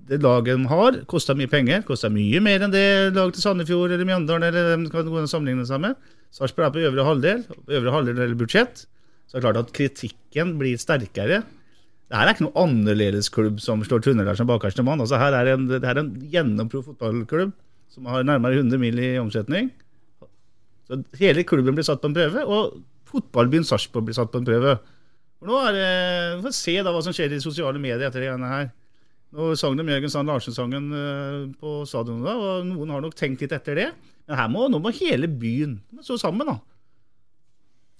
det 0.08 0.22
laget 0.24 0.56
de 0.56 0.70
har, 0.72 1.00
koster 1.12 1.36
mye 1.38 1.50
penger. 1.52 1.84
Koster 1.88 2.12
mye 2.13 2.39
mer 2.43 2.63
enn 2.63 2.74
det 2.74 2.86
laget 3.15 3.38
til 3.38 3.43
Sandefjord 3.43 3.91
eller 3.91 4.08
Mjøndalen 4.08 4.48
eller 4.48 4.70
de 4.74 4.91
kan 4.93 5.08
gå 5.08 5.26
sammenligne 5.28 5.67
seg 5.67 5.84
med. 5.84 5.98
Sarpsborg 6.36 6.67
er 6.67 6.74
på 6.76 6.86
øvre 6.88 7.06
halvdel, 7.08 7.43
øvre 7.80 7.93
halvdel 7.96 8.22
eller 8.22 8.39
budsjett. 8.39 8.86
Så 9.28 9.36
er 9.36 9.41
det 9.41 9.46
klart 9.46 9.62
at 9.62 9.74
kritikken 9.76 10.56
blir 10.60 10.80
sterkere. 10.80 11.41
Det 12.08 12.15
her 12.15 12.30
er 12.30 12.36
ikke 12.38 12.46
noe 12.46 12.63
annerledes 12.63 13.28
klubb 13.34 13.60
som 13.63 13.82
slår 13.84 14.04
Trøndelag 14.06 14.38
som 14.39 14.48
bakerste 14.48 14.86
mann. 14.88 15.02
Altså 15.04 15.20
her 15.20 15.36
er 15.36 15.52
en, 15.56 15.65
det 15.67 15.84
er 15.84 16.00
en 16.00 16.13
gjennompro 16.32 16.84
fotballklubb 16.86 17.52
som 17.91 18.08
har 18.08 18.24
nærmere 18.28 18.62
100 18.62 18.80
mil 18.80 19.00
i 19.04 19.15
omsetning. 19.20 19.74
Så 20.88 21.02
Hele 21.20 21.43
klubben 21.43 21.76
blir 21.76 21.84
satt 21.84 22.00
på 22.00 22.08
en 22.08 22.15
prøve, 22.15 22.46
og 22.48 22.78
fotballbyen 23.12 23.67
Sarpsborg 23.67 24.08
blir 24.08 24.15
satt 24.15 24.32
på 24.32 24.39
en 24.39 24.48
prøve. 24.48 24.78
For 25.38 25.52
nå 25.52 25.60
er 25.67 25.76
det, 25.76 25.89
Vi 26.38 26.46
får 26.48 26.56
se 26.56 26.76
da 26.80 26.93
hva 26.96 27.04
som 27.04 27.15
skjer 27.15 27.36
i 27.36 27.43
sosiale 27.43 27.82
medier 27.82 28.08
etter 28.08 28.24
det 28.24 28.30
greiene 28.30 28.54
her. 28.54 28.70
Nå 29.38 29.52
sang 29.54 29.78
om 29.78 29.89
Jørgen 29.91 30.10
Sand 30.10 30.32
Larsen-sangen 30.32 30.86
eh, 30.97 31.41
på 31.62 31.84
stadionet, 31.86 32.26
da, 32.26 32.34
og 32.41 32.69
noen 32.71 32.89
har 32.95 33.04
nok 33.04 33.13
tenkt 33.17 33.43
litt 33.43 33.54
etter 33.54 33.78
det. 33.78 33.91
Men 34.26 34.39
her 34.39 34.47
må, 34.50 34.63
nå 34.71 34.80
må 34.82 34.89
hele 34.97 35.30
byen 35.30 35.76
stå 36.02 36.17
sammen, 36.23 36.50
da. 36.50 36.58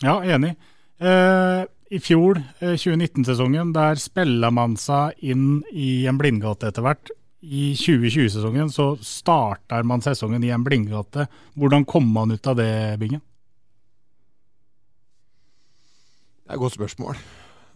Ja, 0.02 0.15
enig. 0.26 0.56
Eh, 0.97 1.62
I 1.93 2.00
fjor, 2.02 2.41
eh, 2.58 2.73
2019-sesongen, 2.73 3.69
der 3.76 4.02
spiller 4.02 4.50
man 4.54 4.73
seg 4.82 5.13
inn 5.21 5.62
i 5.69 6.08
en 6.10 6.17
blindgate 6.17 6.71
etter 6.71 6.86
hvert. 6.86 7.13
I 7.45 7.69
2020-sesongen 7.78 8.71
så 8.73 8.95
starter 9.06 9.86
man 9.86 10.02
sesongen 10.02 10.41
i 10.43 10.50
en 10.56 10.65
blindgate. 10.65 11.28
Hvordan 11.54 11.86
kom 11.86 12.10
man 12.15 12.34
ut 12.34 12.50
av 12.50 12.58
det, 12.58 12.71
Bingen? 12.97 13.21
Det 16.41 16.50
er 16.50 16.58
et 16.58 16.63
godt 16.65 16.80
spørsmål. 16.80 17.21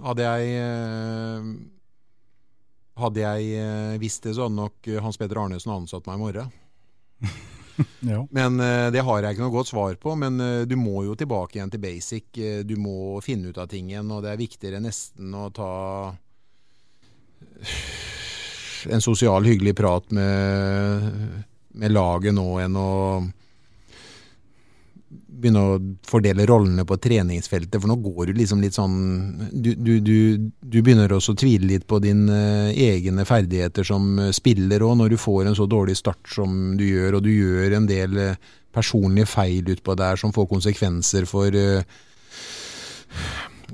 Hadde 0.02 0.26
jeg 0.26 0.58
eh, 0.64 1.46
Hadde 3.02 3.24
jeg 3.24 3.56
eh, 3.58 3.96
visst 4.02 4.26
det, 4.28 4.36
så 4.38 4.46
hadde 4.46 4.60
nok 4.60 4.92
Hans 5.02 5.18
Petter 5.20 5.40
Arnesen 5.42 5.74
ansatt 5.74 6.08
meg 6.10 6.20
i 6.20 6.22
morgen. 6.22 6.52
Men 8.38 8.60
uh, 8.62 8.92
Det 8.94 9.02
har 9.06 9.24
jeg 9.24 9.34
ikke 9.34 9.46
noe 9.46 9.54
godt 9.56 9.72
svar 9.72 9.96
på. 9.98 10.16
Men 10.20 10.38
du 10.70 10.76
må 10.78 11.06
jo 11.08 11.18
tilbake 11.18 11.58
igjen 11.58 11.72
til 11.74 11.82
basic. 11.82 12.28
Du 12.68 12.76
må 12.78 13.22
finne 13.26 13.50
ut 13.50 13.62
av 13.62 13.70
ting 13.72 13.90
igjen, 13.90 14.12
og 14.14 14.26
det 14.26 14.34
er 14.34 14.42
viktigere 14.42 14.84
nesten 14.84 15.34
å 15.34 15.48
ta 15.56 15.72
en 18.94 19.04
sosial, 19.04 19.46
hyggelig 19.46 19.76
prat 19.78 20.14
med, 20.14 21.44
med 21.78 21.94
laget 21.94 22.36
nå 22.38 22.48
enn 22.64 22.78
å 22.78 22.92
begynne 25.42 25.62
å 25.62 25.78
fordele 26.08 26.46
rollene 26.50 26.86
på 26.88 26.98
treningsfeltet, 27.02 27.80
for 27.82 27.90
nå 27.90 27.98
går 28.04 28.30
du 28.30 28.40
liksom 28.40 28.62
litt 28.62 28.78
sånn 28.78 28.98
Du, 29.52 29.74
du, 29.76 29.94
du, 30.00 30.18
du 30.62 30.78
begynner 30.82 31.12
også 31.12 31.34
å 31.34 31.40
tvile 31.42 31.68
litt 31.74 31.88
på 31.90 32.00
dine 32.04 32.72
egne 32.72 33.26
ferdigheter 33.28 33.88
som 33.88 34.20
spiller 34.36 34.86
òg, 34.86 34.98
når 35.00 35.14
du 35.14 35.18
får 35.22 35.50
en 35.50 35.58
så 35.58 35.68
dårlig 35.70 35.98
start 36.00 36.32
som 36.32 36.78
du 36.80 36.86
gjør, 36.86 37.18
og 37.18 37.26
du 37.26 37.32
gjør 37.34 37.78
en 37.78 37.90
del 37.90 38.22
personlige 38.72 39.28
feil 39.28 39.74
utpå 39.74 39.98
der 40.00 40.20
som 40.20 40.32
får 40.36 40.48
konsekvenser 40.52 41.28
for 41.28 41.56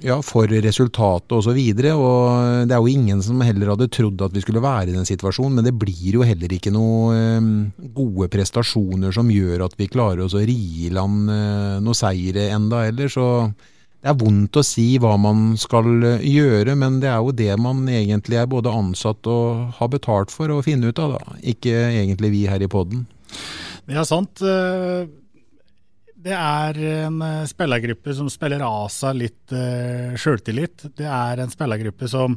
ja, 0.03 0.17
for 0.25 0.47
resultatet 0.47 1.33
osv. 1.37 1.57
Det 1.77 1.91
er 1.91 2.75
jo 2.77 2.91
ingen 2.91 3.21
som 3.25 3.41
heller 3.45 3.73
hadde 3.73 3.89
trodd 3.93 4.21
at 4.25 4.35
vi 4.35 4.43
skulle 4.43 4.63
være 4.63 4.91
i 4.91 4.97
den 4.97 5.07
situasjonen, 5.07 5.59
men 5.59 5.67
det 5.67 5.75
blir 5.79 6.19
jo 6.19 6.25
heller 6.27 6.53
ikke 6.53 6.73
noen 6.75 7.71
gode 7.95 8.29
prestasjoner 8.33 9.15
som 9.15 9.31
gjør 9.33 9.65
at 9.67 9.77
vi 9.79 9.89
klarer 9.91 10.25
oss 10.25 10.37
å 10.37 10.43
ri 10.45 10.59
i 10.85 10.91
land 10.93 11.31
noe 11.83 11.97
seire 11.97 12.49
enda 12.55 12.85
heller. 12.87 13.11
Så 13.11 13.27
det 13.97 14.11
er 14.13 14.19
vondt 14.21 14.59
å 14.59 14.63
si 14.63 14.85
hva 15.01 15.15
man 15.19 15.55
skal 15.59 15.89
gjøre, 16.21 16.77
men 16.77 16.99
det 17.03 17.09
er 17.11 17.21
jo 17.23 17.33
det 17.35 17.53
man 17.59 17.87
egentlig 17.89 18.37
er 18.39 18.49
både 18.49 18.73
ansatt 18.73 19.27
og 19.27 19.77
har 19.79 19.89
betalt 19.93 20.33
for 20.33 20.53
å 20.53 20.61
finne 20.65 20.91
ut 20.91 21.01
av, 21.01 21.17
da. 21.17 21.39
Ikke 21.41 21.73
egentlig 21.89 22.31
vi 22.35 22.43
her 22.47 22.61
i 22.61 22.69
poden. 22.71 23.07
Det 23.87 23.97
er 23.97 24.05
sant. 24.07 24.43
Det 26.27 26.35
er 26.35 26.77
en 27.05 27.21
eh, 27.23 27.47
spillergruppe 27.47 28.13
som 28.15 28.27
spiller 28.31 28.63
av 28.65 28.89
seg 28.91 29.15
litt 29.15 29.53
uh, 29.55 30.15
sjøltillit. 30.19 30.89
Det 30.97 31.07
er 31.07 31.39
en 31.39 31.51
spillergruppe 31.53 32.09
som, 32.11 32.35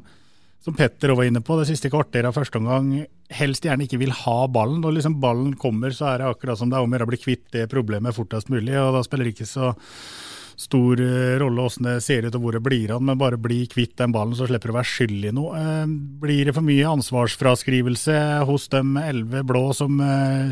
som 0.62 0.76
Petter 0.78 1.10
var 1.18 1.26
inne 1.26 1.42
på 1.42 1.56
det 1.58 1.66
siste 1.72 1.90
kvarteret 1.90 2.28
av 2.28 2.36
første 2.36 2.60
omgang, 2.60 2.92
helst 3.34 3.66
gjerne 3.66 3.88
ikke 3.88 3.98
vil 4.02 4.14
ha 4.14 4.36
ballen. 4.52 4.78
Når 4.84 4.98
liksom 4.98 5.16
ballen 5.22 5.56
kommer, 5.58 5.94
så 5.96 6.12
er 6.12 6.20
det 6.20 6.28
akkurat 6.30 6.60
som 6.60 6.70
det 6.70 6.78
er 6.78 6.86
om 6.86 6.92
å 6.92 6.98
gjøre 6.98 7.08
å 7.08 7.10
bli 7.10 7.22
kvitt 7.24 7.48
det 7.56 7.70
problemet 7.72 8.14
fortest 8.14 8.52
mulig. 8.52 8.76
og 8.78 8.92
Da 8.94 9.00
spiller 9.06 9.26
det 9.26 9.32
ikke 9.34 9.48
så 9.50 9.72
stor 10.60 11.02
uh, 11.02 11.34
rolle 11.42 11.64
åssen 11.66 11.88
det 11.88 11.96
ser 12.04 12.28
ut 12.28 12.36
og 12.38 12.44
hvor 12.44 12.54
det 12.54 12.62
blir 12.62 12.92
av, 12.94 13.02
men 13.02 13.18
bare 13.18 13.40
bli 13.42 13.64
kvitt 13.72 13.96
den 13.98 14.14
ballen, 14.14 14.36
så 14.38 14.46
slipper 14.46 14.70
du 14.70 14.76
å 14.76 14.78
være 14.78 14.92
skyld 14.92 15.32
i 15.32 15.34
noe. 15.34 15.64
Blir 16.22 16.46
det 16.46 16.54
for 16.54 16.68
mye 16.68 16.92
ansvarsfraskrivelse 16.92 18.20
hos 18.46 18.68
de 18.70 18.84
elleve 19.02 19.42
blå 19.50 19.64
som 19.74 19.98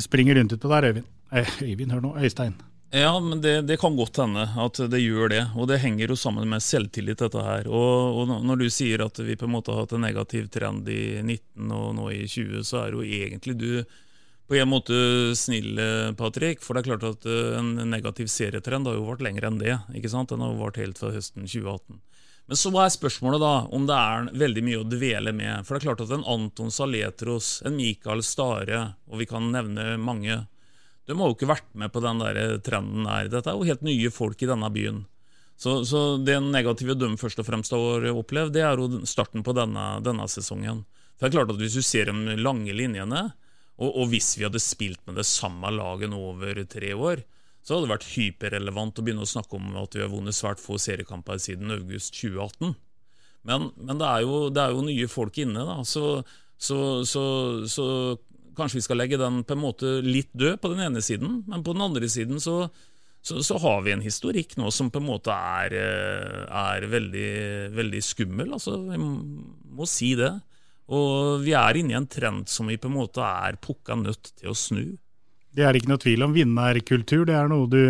springer 0.03 0.41
rundt 0.41 0.57
ute 0.57 0.73
der, 0.75 0.89
Øyvind? 0.91 1.15
Øyvind, 1.63 1.95
hør 1.95 2.03
nå. 2.03 2.17
Øystein. 2.25 2.59
Ja, 2.91 3.21
men 3.21 3.41
det, 3.41 3.63
det, 3.69 3.77
kan 3.77 3.97
godt 3.97 4.17
hende 4.17 4.47
at 4.57 4.79
det 4.91 5.01
gjør 5.03 5.29
det. 5.29 5.43
Og 5.61 5.69
det 5.69 5.83
henger 5.83 6.09
jo 6.09 6.17
sammen 6.17 6.49
med 6.49 6.65
selvtillit, 6.65 7.21
dette 7.21 7.43
her. 7.45 7.69
Og, 7.69 8.23
og, 8.23 8.33
når 8.49 8.63
du 8.63 8.69
sier 8.73 9.05
at 9.05 9.21
vi 9.21 9.37
på 9.37 9.45
en 9.45 9.53
måte 9.59 9.75
har 9.75 9.85
hatt 9.85 9.93
en 9.93 10.07
negativ 10.07 10.49
trend 10.55 10.89
i 10.89 11.21
19 11.21 11.75
og 11.77 11.91
nå 11.99 12.09
i 12.17 12.23
20, 12.25 12.65
så 12.65 12.87
er 12.87 12.97
jo 12.97 13.05
egentlig 13.05 13.59
du 13.61 13.71
på 14.49 14.57
en 14.57 14.71
måte 14.71 14.97
snill, 15.37 15.77
eh, 15.77 16.13
Patrick. 16.17 16.65
For 16.65 16.73
det 16.73 16.87
er 16.87 16.95
klart 16.95 17.05
at 17.05 17.29
eh, 17.29 17.59
en 17.61 17.75
negativ 17.93 18.33
serietrend 18.33 18.89
har 18.89 18.97
jo 18.97 19.05
vært 19.11 19.27
lenger 19.27 19.51
enn 19.51 19.61
det. 19.61 19.77
ikke 19.93 20.13
sant? 20.15 20.33
Den 20.33 20.41
har 20.41 20.55
jo 20.55 20.63
vart 20.63 20.81
helt 20.81 21.01
fra 21.01 21.13
høsten 21.13 21.45
2018. 21.45 22.01
Men 22.49 22.57
så 22.57 22.73
er 22.81 22.89
spørsmålet 22.89 23.43
da 23.45 23.55
om 23.77 23.85
det 23.85 23.97
er 24.01 24.31
veldig 24.41 24.63
mye 24.65 24.81
å 24.81 24.89
dvele 24.89 25.35
med. 25.37 25.67
For 25.67 25.77
det 25.77 25.83
er 25.83 25.91
klart 25.91 26.07
at 26.07 26.15
en 26.17 26.25
Anton 26.25 26.73
Saletros, 26.73 27.59
en 27.69 27.77
Mikael 27.77 28.25
Stare, 28.25 28.95
og 29.13 29.21
vi 29.21 29.29
kan 29.29 29.51
nevne 29.53 29.99
mange, 30.01 30.47
de 31.09 31.17
har 31.17 31.31
jo 31.31 31.37
ikke 31.37 31.49
vært 31.49 31.71
med 31.81 31.93
på 31.93 32.03
den 32.05 32.21
der 32.21 32.59
trenden 32.65 33.07
der. 33.09 33.31
Dette 33.33 33.49
er 33.49 33.57
jo 33.57 33.69
helt 33.69 33.87
nye 33.87 34.11
folk 34.13 34.43
i 34.45 34.51
denne 34.51 34.69
byen. 34.73 35.07
Så, 35.59 35.81
så 35.89 36.03
det 36.23 36.37
negative 36.45 36.95
de 36.95 37.09
først 37.19 37.41
og 37.43 37.49
fremst 37.49 37.73
har 37.75 38.05
opplevd, 38.13 38.53
det 38.55 38.63
er 38.63 38.79
jo 38.79 39.01
starten 39.09 39.43
på 39.43 39.55
denne, 39.57 39.87
denne 40.05 40.29
sesongen. 40.31 40.85
For 41.17 41.27
det 41.27 41.33
er 41.33 41.39
klart 41.41 41.55
at 41.55 41.59
Hvis 41.59 41.79
du 41.81 41.83
ser 41.83 42.13
de 42.13 42.37
lange 42.39 42.77
linjene, 42.77 43.25
og, 43.79 43.89
og, 43.89 44.05
hvis 44.13 44.37
vi 44.37 44.45
hadde 44.47 44.63
spilt 44.63 45.01
med 45.07 45.19
det 45.19 45.27
samme 45.27 45.71
laget 45.75 46.11
nå 46.11 46.19
over 46.33 46.63
tre 46.71 46.93
år, 46.95 47.25
så 47.63 47.75
hadde 47.75 47.87
det 47.87 47.93
vært 47.95 48.11
hyperrelevant 48.13 48.99
å 48.99 49.05
begynne 49.07 49.25
å 49.27 49.31
snakke 49.33 49.59
om 49.59 49.75
at 49.79 49.95
vi 49.95 50.03
har 50.03 50.13
vunnet 50.13 50.37
svært 50.37 50.63
få 50.63 50.79
seriekamper 50.83 51.41
siden 51.43 51.75
august 51.75 52.15
2018. 52.17 52.75
Men, 53.49 53.69
men 53.77 54.01
det, 54.01 54.09
er 54.09 54.25
jo, 54.27 54.39
det, 54.51 54.63
er 54.63 54.75
jo, 54.75 54.87
nye 54.87 55.11
folk 55.11 55.39
inne, 55.43 55.65
da. 55.69 55.77
Så, 55.87 56.21
så, 56.59 56.79
så, 57.07 57.25
så, 57.71 57.87
kanskje 58.59 58.81
vi 58.81 58.85
skal 58.87 59.01
legge 59.01 59.21
den 59.21 59.43
på 59.47 59.57
en 59.57 59.63
måte 59.63 59.99
litt 60.05 60.31
død 60.37 60.61
på 60.63 60.73
den 60.75 60.85
ene 60.89 61.03
siden, 61.05 61.43
men 61.49 61.65
på 61.67 61.75
den 61.77 61.87
andre 61.87 62.11
siden 62.11 62.43
så, 62.43 62.69
har 63.63 63.81
vi 63.87 63.95
en 63.95 64.05
historikk 64.05 64.57
nå 64.59 64.71
som 64.75 64.91
på 64.93 65.01
en 65.03 65.09
måte 65.09 65.35
er, 65.35 65.75
er 66.47 66.87
veldig, 66.91 67.33
veldig 67.77 68.03
skummel. 68.05 68.55
Altså, 68.57 68.79
jeg 68.93 69.03
må 69.03 69.89
si 69.91 70.15
det. 70.19 70.33
Og 70.89 71.43
vi 71.45 71.53
er 71.59 71.77
inne 71.77 71.93
i 71.93 71.99
en 71.99 72.09
trend 72.09 72.49
som 72.49 72.71
vi 72.71 72.79
på 72.81 72.89
en 72.89 72.97
måte 72.97 73.21
er 73.21 73.59
pukka 73.61 73.99
nødt 74.01 74.33
til 74.39 74.53
å 74.53 74.57
snu. 74.57 74.85
Det 75.53 75.67
er 75.67 75.77
ikke 75.77 75.91
noe 75.91 76.01
tvil 76.01 76.25
om 76.25 76.35
vinnerkultur. 76.37 77.27
Det 77.29 77.37
er 77.37 77.51
noe 77.51 77.69
du 77.69 77.83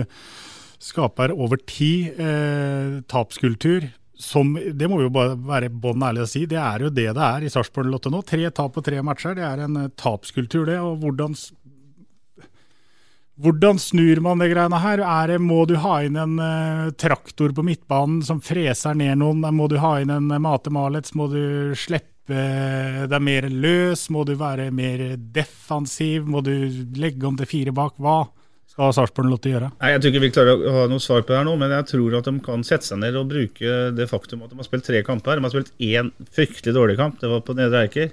skaper 0.83 1.35
over 1.35 1.61
tid. 1.63 2.19
Eh, 2.19 2.99
tapskultur. 3.11 3.87
Som, 4.19 4.57
det 4.75 4.89
må 4.91 4.99
vi 4.99 5.07
jo 5.07 5.15
bare 5.15 5.37
være 5.39 5.71
bånn 5.71 6.03
ærlig 6.03 6.25
å 6.25 6.29
si, 6.29 6.43
det 6.51 6.59
er 6.59 6.83
jo 6.83 6.91
det 6.91 7.13
det 7.15 7.23
er 7.23 7.45
i 7.47 7.51
Sarpsborg 7.53 7.87
Lotte 7.93 8.11
nå. 8.11 8.25
Tre 8.27 8.51
tap 8.51 8.75
på 8.75 8.83
tre 8.83 8.99
matcher. 9.07 9.37
Det 9.39 9.45
er 9.47 9.63
en 9.63 9.79
eh, 9.85 9.93
tapskultur, 9.95 10.67
det. 10.67 10.81
Og 10.83 10.99
hvordan 11.05 11.37
hvordan 13.39 13.79
snur 13.79 14.19
man 14.19 14.41
det 14.43 14.49
greiene 14.51 14.81
her? 14.83 14.99
Det, 15.31 15.37
må 15.39 15.63
du 15.71 15.77
ha 15.79 16.01
inn 16.03 16.17
en 16.19 16.41
uh, 16.43 16.91
traktor 16.99 17.53
på 17.55 17.63
midtbanen 17.63 18.19
som 18.27 18.41
freser 18.43 18.99
ned 18.99 19.21
noen? 19.21 19.45
Må 19.55 19.69
du 19.71 19.77
ha 19.79 20.01
inn 20.03 20.11
en 20.11 20.27
Mate 20.43 20.73
Malets? 20.75 21.15
Må 21.15 21.29
du 21.31 21.71
slippe 21.79 22.43
deg 23.09 23.23
mer 23.23 23.47
løs? 23.47 24.09
Må 24.11 24.25
du 24.27 24.35
være 24.41 24.73
mer 24.75 25.05
defensiv? 25.39 26.27
Må 26.27 26.43
du 26.43 26.51
legge 26.99 27.31
om 27.31 27.39
til 27.39 27.47
fire 27.47 27.77
bak? 27.77 27.95
Hva 28.03 28.25
skal 28.79 28.95
Sarpsborg 28.95 29.33
Lotte 29.33 29.51
gjøre? 29.51 29.73
Nei, 29.83 29.91
Jeg 29.91 30.03
tror 30.03 30.13
ikke 30.13 30.23
vi 30.23 30.31
klarer 30.37 30.63
å 30.63 30.75
ha 30.77 30.87
noe 30.91 31.03
svar 31.03 31.25
på 31.27 31.35
det 31.35 31.41
her 31.41 31.49
nå, 31.49 31.57
men 31.59 31.75
jeg 31.75 31.89
tror 31.91 32.17
at 32.21 32.31
de 32.31 32.35
kan 32.47 32.63
sette 32.67 32.87
seg 32.87 33.01
ned 33.03 33.19
og 33.19 33.29
bruke 33.33 33.77
det 33.99 34.07
faktum 34.11 34.45
at 34.47 34.53
de 34.53 34.61
har 34.61 34.69
spilt 34.69 34.87
tre 34.87 35.03
kamper. 35.03 35.39
De 35.41 35.47
har 35.49 35.55
spilt 35.55 35.73
én 35.83 36.13
fryktelig 36.31 36.75
dårlig 36.77 36.99
kamp, 37.01 37.19
det 37.19 37.31
var 37.33 37.43
på 37.43 37.57
Nedre 37.59 37.83
Eiker. 37.89 38.13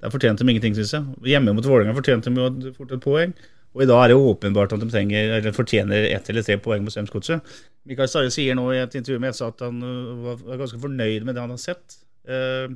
Der 0.00 0.12
fortjente 0.12 0.46
de 0.46 0.54
ingenting, 0.54 0.76
syns 0.78 0.94
jeg. 0.96 1.04
Hjemme 1.28 1.52
mot 1.52 1.66
Vålerenga 1.66 1.92
fortjente 1.92 2.32
de 2.32 2.46
jo 2.48 2.72
fort 2.78 2.94
et 2.96 3.02
poeng. 3.04 3.34
Og 3.76 3.84
i 3.84 3.86
dag 3.86 4.00
er 4.02 4.10
det 4.10 4.18
åpenbart 4.18 4.72
at 4.74 4.82
de 4.82 4.88
trenger, 4.90 5.50
fortjener 5.54 6.08
ett 6.08 6.30
eller 6.32 6.46
tre 6.46 6.56
poeng 6.58 6.82
mot 6.82 6.94
Strømsgodset. 6.94 7.52
Mikael 7.86 8.08
Starre 8.10 8.32
sier 8.32 8.56
nå 8.58 8.64
i 8.72 8.80
et 8.80 8.96
intervju 8.98 9.20
med 9.22 9.34
Esa 9.34 9.50
at 9.52 9.60
han 9.62 9.78
uh, 9.84 10.32
var 10.48 10.64
ganske 10.64 10.80
fornøyd 10.80 11.28
med 11.28 11.36
det 11.36 11.44
han 11.44 11.52
har 11.52 11.60
sett. 11.60 12.00
Uh, 12.28 12.74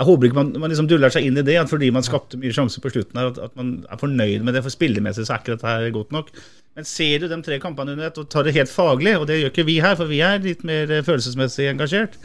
jeg 0.00 0.06
håper 0.06 0.26
ikke 0.26 0.38
man, 0.38 0.50
man 0.62 0.72
liksom 0.72 0.88
duller 0.88 1.12
seg 1.12 1.26
inn 1.26 1.38
i 1.40 1.44
det, 1.44 1.58
at 1.60 1.70
fordi 1.70 1.90
man 1.92 2.04
skapte 2.06 2.38
mye 2.40 2.54
sjanser 2.54 2.82
på 2.82 2.92
slutten, 2.92 3.18
her, 3.20 3.30
at, 3.34 3.54
man 3.58 3.80
er 3.90 4.00
fornøyd 4.00 4.46
med 4.46 4.56
det. 4.56 4.64
For 4.64 4.72
spillemessig 4.72 5.26
så 5.26 5.34
er 5.34 5.42
ikke 5.42 5.54
dette 5.56 5.70
her 5.70 5.86
godt 5.94 6.14
nok. 6.14 6.30
Men 6.78 6.86
ser 6.88 7.22
du 7.22 7.28
de 7.28 7.40
tre 7.44 7.58
kampene 7.62 7.96
under 7.96 8.08
ett 8.08 8.20
og 8.22 8.28
tar 8.32 8.46
det 8.46 8.54
helt 8.56 8.72
faglig, 8.72 9.16
og 9.18 9.26
det 9.28 9.40
gjør 9.40 9.52
ikke 9.52 9.66
vi 9.68 9.80
her, 9.84 9.96
for 9.98 10.10
vi 10.10 10.22
er 10.24 10.42
litt 10.44 10.62
mer 10.66 10.90
uh, 10.90 11.02
følelsesmessig 11.06 11.70
engasjert, 11.72 12.18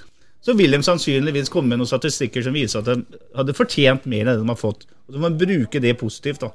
så 0.45 0.53
vil 0.53 0.77
de 0.77 0.81
sannsynligvis 0.85 1.49
komme 1.49 1.73
med 1.73 1.81
noen 1.81 1.89
statistikker 1.89 2.45
som 2.45 2.53
viser 2.53 2.83
at 2.83 2.91
de 2.91 3.21
hadde 3.35 3.57
fortjent 3.57 4.05
mer 4.05 4.27
enn 4.27 4.35
det 4.35 4.43
de 4.43 4.51
har 4.51 4.59
fått. 4.59 4.85
Og 5.07 5.15
Så 5.15 5.17
må 5.17 5.27
man 5.29 5.39
bruke 5.41 5.81
det 5.81 5.97
positivt. 5.97 6.45
da. 6.45 6.51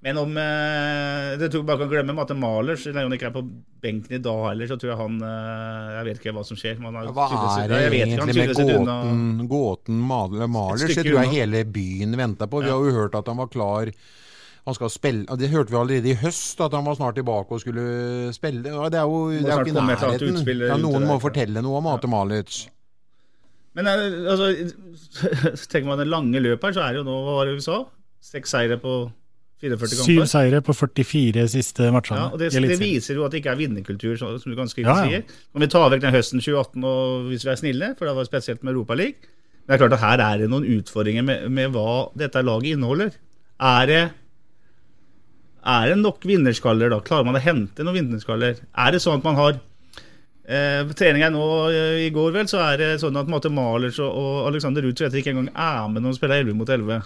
Men 0.00 0.16
om 0.16 0.30
eh, 0.40 1.34
Det 1.36 1.50
tror 1.50 1.60
jeg 1.60 1.68
bare 1.68 1.82
kan 1.82 1.90
glemme 1.90 2.14
Mate 2.16 2.36
Maler, 2.38 2.78
selv 2.80 2.96
om 2.96 3.02
han 3.04 3.16
ikke 3.18 3.28
er 3.28 3.34
på 3.34 3.42
benken 3.84 4.16
i 4.16 4.20
dag 4.24 4.46
heller, 4.46 4.70
så 4.70 4.78
tror 4.80 4.94
jeg 4.94 5.00
han 5.00 5.18
eh, 5.28 5.90
Jeg 5.98 6.06
vet 6.08 6.22
ikke 6.22 6.34
hva 6.38 6.44
som 6.48 6.60
skjer. 6.60 6.80
Har, 6.80 7.10
hva 7.12 7.26
er 7.60 7.74
det 7.74 7.82
egentlig 7.90 8.38
med 8.38 8.54
gåten, 8.56 9.44
gåten 9.50 10.00
Maler? 10.00 10.86
Det 10.88 11.04
tror 11.04 11.20
jeg 11.20 11.34
hele 11.36 11.62
byen 11.68 12.16
venta 12.16 12.48
på. 12.48 12.64
Vi 12.64 12.72
har 12.72 12.80
jo 12.80 12.96
hørt 12.96 13.20
at 13.20 13.28
han 13.28 13.40
var 13.42 13.52
klar 13.52 13.92
han 14.64 14.76
skal 14.76 14.90
spille, 14.92 15.36
Det 15.40 15.48
hørte 15.48 15.72
vi 15.72 15.78
allerede 15.78 16.10
i 16.12 16.18
høst, 16.20 16.60
at 16.60 16.74
han 16.76 16.84
var 16.84 16.94
snart 16.94 17.16
tilbake 17.16 17.56
og 17.56 17.62
skulle 17.62 18.32
spille. 18.36 18.62
Det 18.62 18.70
er 18.70 19.06
jo, 19.08 19.30
det 19.32 19.48
er 19.48 19.56
jo 19.56 19.64
ikke 19.64 19.78
nærheten. 19.80 20.60
Ja, 20.68 20.76
noen 20.80 21.06
må 21.08 21.16
fortelle 21.22 21.62
noe 21.64 21.80
om 21.80 21.88
Mate 21.88 22.10
Malic. 22.10 22.66
Men 23.76 23.86
eh, 23.86 24.04
altså, 24.30 24.50
tenker 25.72 25.88
man 25.88 26.00
det 26.00 26.08
lange 26.10 26.42
løpet 26.42 26.70
her, 26.70 26.76
så 26.76 26.84
er 26.84 26.94
det 26.94 27.02
jo 27.02 27.08
nå 27.08 27.16
Hva 27.24 27.38
var 27.38 27.48
det 27.48 27.56
vi 27.60 27.64
sa? 27.64 27.80
Seks 28.20 28.52
seire 28.52 28.76
på 28.82 28.94
44 29.00 29.08
kamper. 29.08 29.19
Syv 29.60 30.22
seire 30.24 30.62
på 30.64 30.72
44 30.72 31.42
siste 31.52 31.90
matchene. 31.92 32.16
Ja, 32.16 32.28
og 32.32 32.40
det, 32.40 32.48
det, 32.54 32.78
viser 32.80 33.18
jo 33.18 33.26
at 33.26 33.34
det 33.34 33.42
ikke 33.42 33.52
er 33.52 33.58
vinnerkultur, 33.60 34.14
som 34.16 34.38
du 34.40 34.56
ganske 34.56 34.80
ja, 34.80 34.94
ja. 34.94 35.02
sier. 35.04 35.42
Om 35.52 35.64
vi 35.64 35.68
tar 35.68 35.90
vekk 35.92 36.06
den 36.06 36.14
høsten 36.14 36.40
2018, 36.40 36.86
og 36.88 37.26
hvis 37.28 37.44
vi 37.44 37.52
er 37.52 37.60
snille, 37.60 37.90
for 37.98 38.08
det 38.08 38.14
var 38.16 38.28
spesielt 38.28 38.64
med 38.64 38.72
Europaligaen 38.72 39.18
Det 39.20 39.76
er 39.76 39.82
klart 39.82 39.98
at 39.98 40.04
her 40.04 40.24
er 40.24 40.40
det 40.40 40.48
noen 40.50 40.64
utfordringer 40.78 41.26
med, 41.26 41.44
med 41.52 41.74
hva 41.76 42.08
dette 42.16 42.40
laget 42.40 42.72
inneholder. 42.72 43.12
Er 43.60 43.90
det, 43.90 44.00
er 45.76 45.92
det 45.92 45.98
nok 46.00 46.24
vinnerskaller 46.24 46.94
da? 46.94 47.02
Klarer 47.04 47.28
man 47.28 47.36
å 47.36 47.44
hente 47.44 47.84
noen 47.84 48.00
vinnerskaller? 48.00 48.64
Er 48.64 48.96
det 48.96 49.04
sånn 49.04 49.20
at 49.20 49.28
man 49.28 49.36
har 49.38 49.60
Eh, 50.50 50.82
treninga 50.98 51.28
nå 51.30 51.44
eh, 51.70 52.06
i 52.08 52.10
går 52.10 52.32
vel, 52.34 52.46
så 52.50 52.58
er 52.64 52.80
det 52.80 52.86
sånn 52.98 53.14
at 53.20 53.28
Mate 53.30 53.52
Malers 53.54 54.00
og, 54.02 54.10
og 54.10 54.48
Alexander 54.48 54.82
Ruud 54.82 54.98
ikke 54.98 55.30
engang 55.30 55.50
er 55.52 55.84
med 55.92 56.02
når 56.02 56.16
de 56.16 56.18
spiller 56.18 56.40
11 56.42 56.56
mot 56.58 56.72
11. 56.74 56.96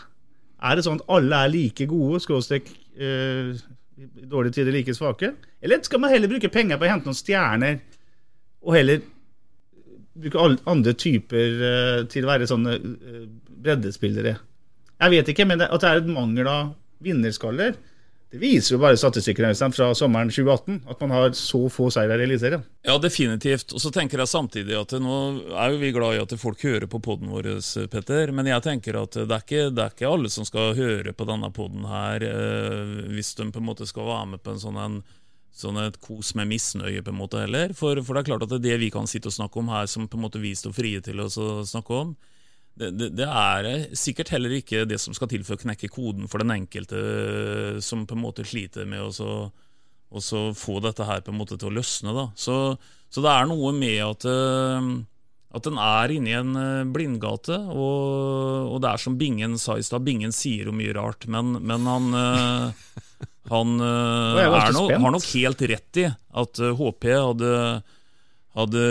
Er 0.65 0.77
det 0.77 0.85
sånn 0.87 1.01
at 1.01 1.11
alle 1.13 1.41
er 1.45 1.53
like 1.53 1.87
gode, 1.91 2.21
skråstrek 2.25 2.71
uh, 3.01 3.53
i 4.01 4.29
dårlige 4.31 4.59
tider 4.59 4.75
like 4.75 4.95
svake? 4.97 5.35
Eller 5.65 5.83
skal 5.85 6.01
man 6.03 6.13
heller 6.15 6.31
bruke 6.31 6.53
penger 6.53 6.81
på 6.81 6.87
å 6.87 6.93
hente 6.93 7.11
noen 7.11 7.19
stjerner, 7.19 7.83
og 8.65 8.77
heller 8.79 9.03
bruke 10.15 10.47
andre 10.71 10.95
typer 10.97 11.61
uh, 11.61 12.01
til 12.11 12.25
å 12.25 12.33
være 12.33 12.49
sånne 12.49 12.79
uh, 12.81 13.25
breddespillere? 13.65 14.39
Jeg 14.95 15.13
vet 15.13 15.33
ikke, 15.35 15.47
men 15.49 15.61
det, 15.61 15.69
at 15.69 15.83
det 15.83 15.91
er 15.91 16.01
et 16.01 16.15
mangel 16.15 16.49
av 16.49 16.73
vinnerskaller 17.05 17.75
det 18.35 18.41
viser 18.43 18.75
jo 18.75 18.81
bare 18.83 18.99
statistikken 18.99 19.53
fra 19.71 19.93
sommeren 19.95 20.31
2018, 20.33 20.81
at 20.91 21.03
man 21.05 21.13
har 21.15 21.37
så 21.39 21.61
få 21.71 21.87
seire 21.95 22.17
i 22.19 22.25
Eliteserien. 22.25 22.65
Ja, 22.83 22.97
definitivt. 22.99 23.71
Og 23.71 23.79
så 23.79 23.93
tenker 23.95 24.19
jeg 24.19 24.27
samtidig 24.33 24.75
at 24.75 24.91
nå 24.99 25.19
er 25.55 25.71
jo 25.71 25.79
vi 25.79 25.93
glad 25.95 26.17
i 26.17 26.23
at 26.25 26.35
folk 26.43 26.65
hører 26.67 26.89
på 26.91 26.99
poden 26.99 27.31
vår, 27.31 27.47
Petter. 27.93 28.33
Men 28.35 28.51
jeg 28.51 28.65
tenker 28.67 28.99
at 28.99 29.15
det 29.15 29.29
er, 29.29 29.47
ikke, 29.47 29.69
det 29.71 29.85
er 29.85 29.95
ikke 29.95 30.11
alle 30.11 30.33
som 30.35 30.49
skal 30.49 30.75
høre 30.75 31.15
på 31.15 31.29
denne 31.31 31.53
poden 31.55 31.87
her, 31.87 32.27
eh, 32.27 33.07
hvis 33.15 33.37
de 33.39 33.47
på 33.55 33.63
en 33.63 33.69
måte 33.71 33.87
skal 33.87 34.11
være 34.11 34.33
med 34.33 34.43
på 34.43 34.57
en 34.57 34.63
sånn 34.67 34.83
en 34.83 34.99
sånn 35.55 35.79
et 35.79 36.03
kos 36.03 36.35
med 36.35 36.51
misnøye, 36.51 37.07
på 37.07 37.15
en 37.15 37.21
måte 37.23 37.45
heller. 37.45 37.71
For, 37.79 38.03
for, 38.03 38.19
det 38.19 38.25
er 38.25 38.33
klart 38.33 38.49
at 38.49 38.57
det 38.57 38.65
er 38.65 38.69
det 38.73 38.83
vi 38.83 38.91
kan 38.91 39.07
sitte 39.07 39.31
og 39.31 39.39
snakke 39.39 39.63
om 39.63 39.71
her, 39.71 39.87
som 39.87 40.11
på 40.11 40.19
en 40.19 40.27
måte 40.27 40.43
vi 40.43 40.57
står 40.59 40.75
frie 40.75 41.07
til 41.07 41.23
å 41.23 41.31
snakke 41.31 42.03
om 42.03 42.17
det, 42.75 42.91
det, 42.99 43.09
det, 43.21 43.27
er 43.29 43.95
sikkert 43.95 44.33
heller 44.35 44.57
ikke 44.57 44.83
det 44.89 44.99
som 45.03 45.15
skal 45.15 45.31
til 45.31 45.45
for 45.47 45.55
å 45.55 45.63
knekke 45.63 45.91
koden 45.95 46.27
for 46.31 46.43
den 46.43 46.57
enkelte 46.57 46.99
eh, 46.99 47.81
som 47.85 48.03
på 48.09 48.17
en 48.17 48.25
måte 48.25 48.47
sliter 48.47 48.89
med 48.91 49.05
å 49.05 50.45
få 50.59 50.79
dette 50.83 51.07
her 51.07 51.23
på 51.23 51.31
en 51.31 51.39
måte 51.39 51.59
til 51.59 51.71
å 51.71 51.77
løsne. 51.79 52.15
Da. 52.17 52.29
Så, 52.35 52.75
så 53.11 53.23
det 53.25 53.31
er 53.31 53.47
noe 53.51 53.71
med 53.79 54.01
at, 54.03 54.27
eh, 54.27 54.91
at 55.55 55.69
den 55.69 55.79
er 55.79 56.17
inne 56.17 56.33
i 56.33 56.37
en 56.41 56.53
eh, 56.59 56.91
blindgate. 56.91 57.61
Og, 57.71 58.75
og, 58.75 58.77
det 58.83 58.91
er 58.91 59.05
som 59.07 59.19
Bingen 59.23 59.55
sa 59.61 59.79
i 59.79 59.87
stad, 59.87 60.03
Bingen 60.07 60.35
sier 60.35 60.71
jo 60.71 60.75
mye 60.75 60.99
rart, 60.99 61.29
men, 61.31 61.57
men 61.63 61.91
han 61.91 62.11
han 63.45 63.75
no, 63.77 64.85
har 64.89 65.13
nok 65.13 65.27
helt 65.35 65.63
rett 65.69 65.99
i 66.01 66.07
at 66.09 66.61
HP 66.79 67.11
hadde 67.13 67.51
hadde 68.55 68.83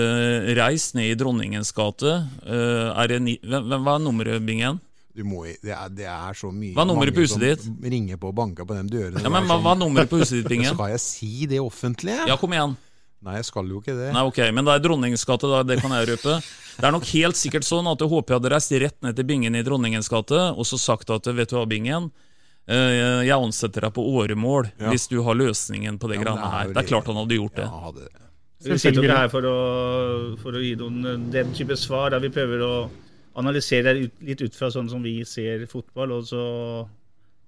reist 0.60 0.98
ned 0.98 1.12
i 1.12 1.20
Dronningens 1.20 1.72
gate. 1.76 2.16
Uh, 2.44 2.92
er 3.00 3.16
ni, 3.24 3.38
hvem, 3.44 3.70
hva 3.84 3.98
er 3.98 4.04
nummeret, 4.04 4.44
Bingen? 4.46 4.82
Må, 5.24 5.44
det, 5.46 5.70
er, 5.70 5.92
det, 5.94 6.08
er, 6.10 6.34
så 6.34 6.50
mye 6.50 6.74
Hva 6.74 6.88
er 6.88 6.90
nummeret 6.90 7.14
på 7.14 7.22
huset 7.22 7.44
ditt? 7.44 7.68
Ringer 7.86 8.18
på 8.18 8.32
og 8.32 8.38
banker 8.40 8.66
på 8.66 8.74
de 8.80 8.88
dørene. 8.90 9.22
Ja, 9.22 9.30
men, 9.30 9.46
hva, 9.46 9.60
hva 9.62 9.76
er 9.76 9.80
nummeret 9.84 10.10
på 10.10 10.18
huset 10.24 10.40
ditt, 10.40 10.50
Bingen? 10.50 10.74
Skal 10.74 10.96
jeg 10.96 11.04
si 11.04 11.46
det 11.50 11.62
offentlig? 11.62 12.16
Ja, 12.28 12.38
kom 12.42 12.56
igjen. 12.56 12.74
Nei, 13.24 13.38
jeg 13.40 13.48
skal 13.48 13.70
jo 13.72 13.80
ikke 13.80 13.96
det. 13.96 14.10
Nei, 14.12 14.26
ok, 14.28 14.42
Men 14.52 14.68
det 14.68 14.74
er 14.74 14.84
Dronningens 14.84 15.24
gate, 15.30 15.52
det 15.70 15.78
kan 15.80 15.94
jeg 15.96 16.10
røpe. 16.12 16.40
Det 16.74 16.88
er 16.90 16.96
nok 16.96 17.06
helt 17.14 17.38
sikkert 17.40 17.68
sånn 17.68 17.88
at 17.88 18.02
HP 18.02 18.34
hadde 18.36 18.52
reist 18.52 18.74
rett 18.84 18.98
ned 19.06 19.16
til 19.16 19.28
Bingen 19.30 19.56
i 19.56 19.62
Dronningens 19.64 20.10
gate 20.12 20.42
og 20.52 20.68
så 20.68 20.80
sagt 20.82 21.14
at 21.14 21.30
vet 21.30 21.54
du 21.54 21.56
hva, 21.56 21.68
Bingen, 21.70 22.10
eh, 22.66 23.22
jeg 23.30 23.38
ansetter 23.38 23.86
deg 23.86 23.94
på 23.96 24.04
åremål 24.18 24.68
ja. 24.74 24.90
hvis 24.90 25.08
du 25.14 25.20
har 25.24 25.38
løsningen 25.40 26.02
på 26.02 26.10
det 26.10 26.20
ja, 26.20 26.26
greiene 26.26 26.52
her. 26.58 26.74
Det 26.74 26.84
er 26.84 26.90
klart 26.90 27.08
han 27.14 27.22
hadde 27.22 27.38
gjort 27.38 27.62
det. 27.62 27.70
Ja, 27.70 27.94
det. 27.96 28.10
Vi 28.64 28.80
sitter 28.80 29.04
ikke 29.04 29.22
her 29.22 29.32
for 29.32 29.48
å, 29.48 29.56
for 30.42 30.56
å, 30.56 30.64
gi 30.64 30.74
noen 30.80 31.30
den 31.34 31.54
type 31.56 31.78
svar, 31.80 32.14
der 32.14 32.24
vi 32.24 32.32
prøver 32.34 32.64
å 32.64 32.74
analysere 33.40 33.96
litt 33.98 34.44
ut 34.44 34.56
fra 34.56 34.70
sånn 34.72 34.92
som 34.92 35.04
vi 35.04 35.20
ser 35.28 35.66
fotball. 35.72 36.18
Og 36.20 36.28
så 36.30 36.44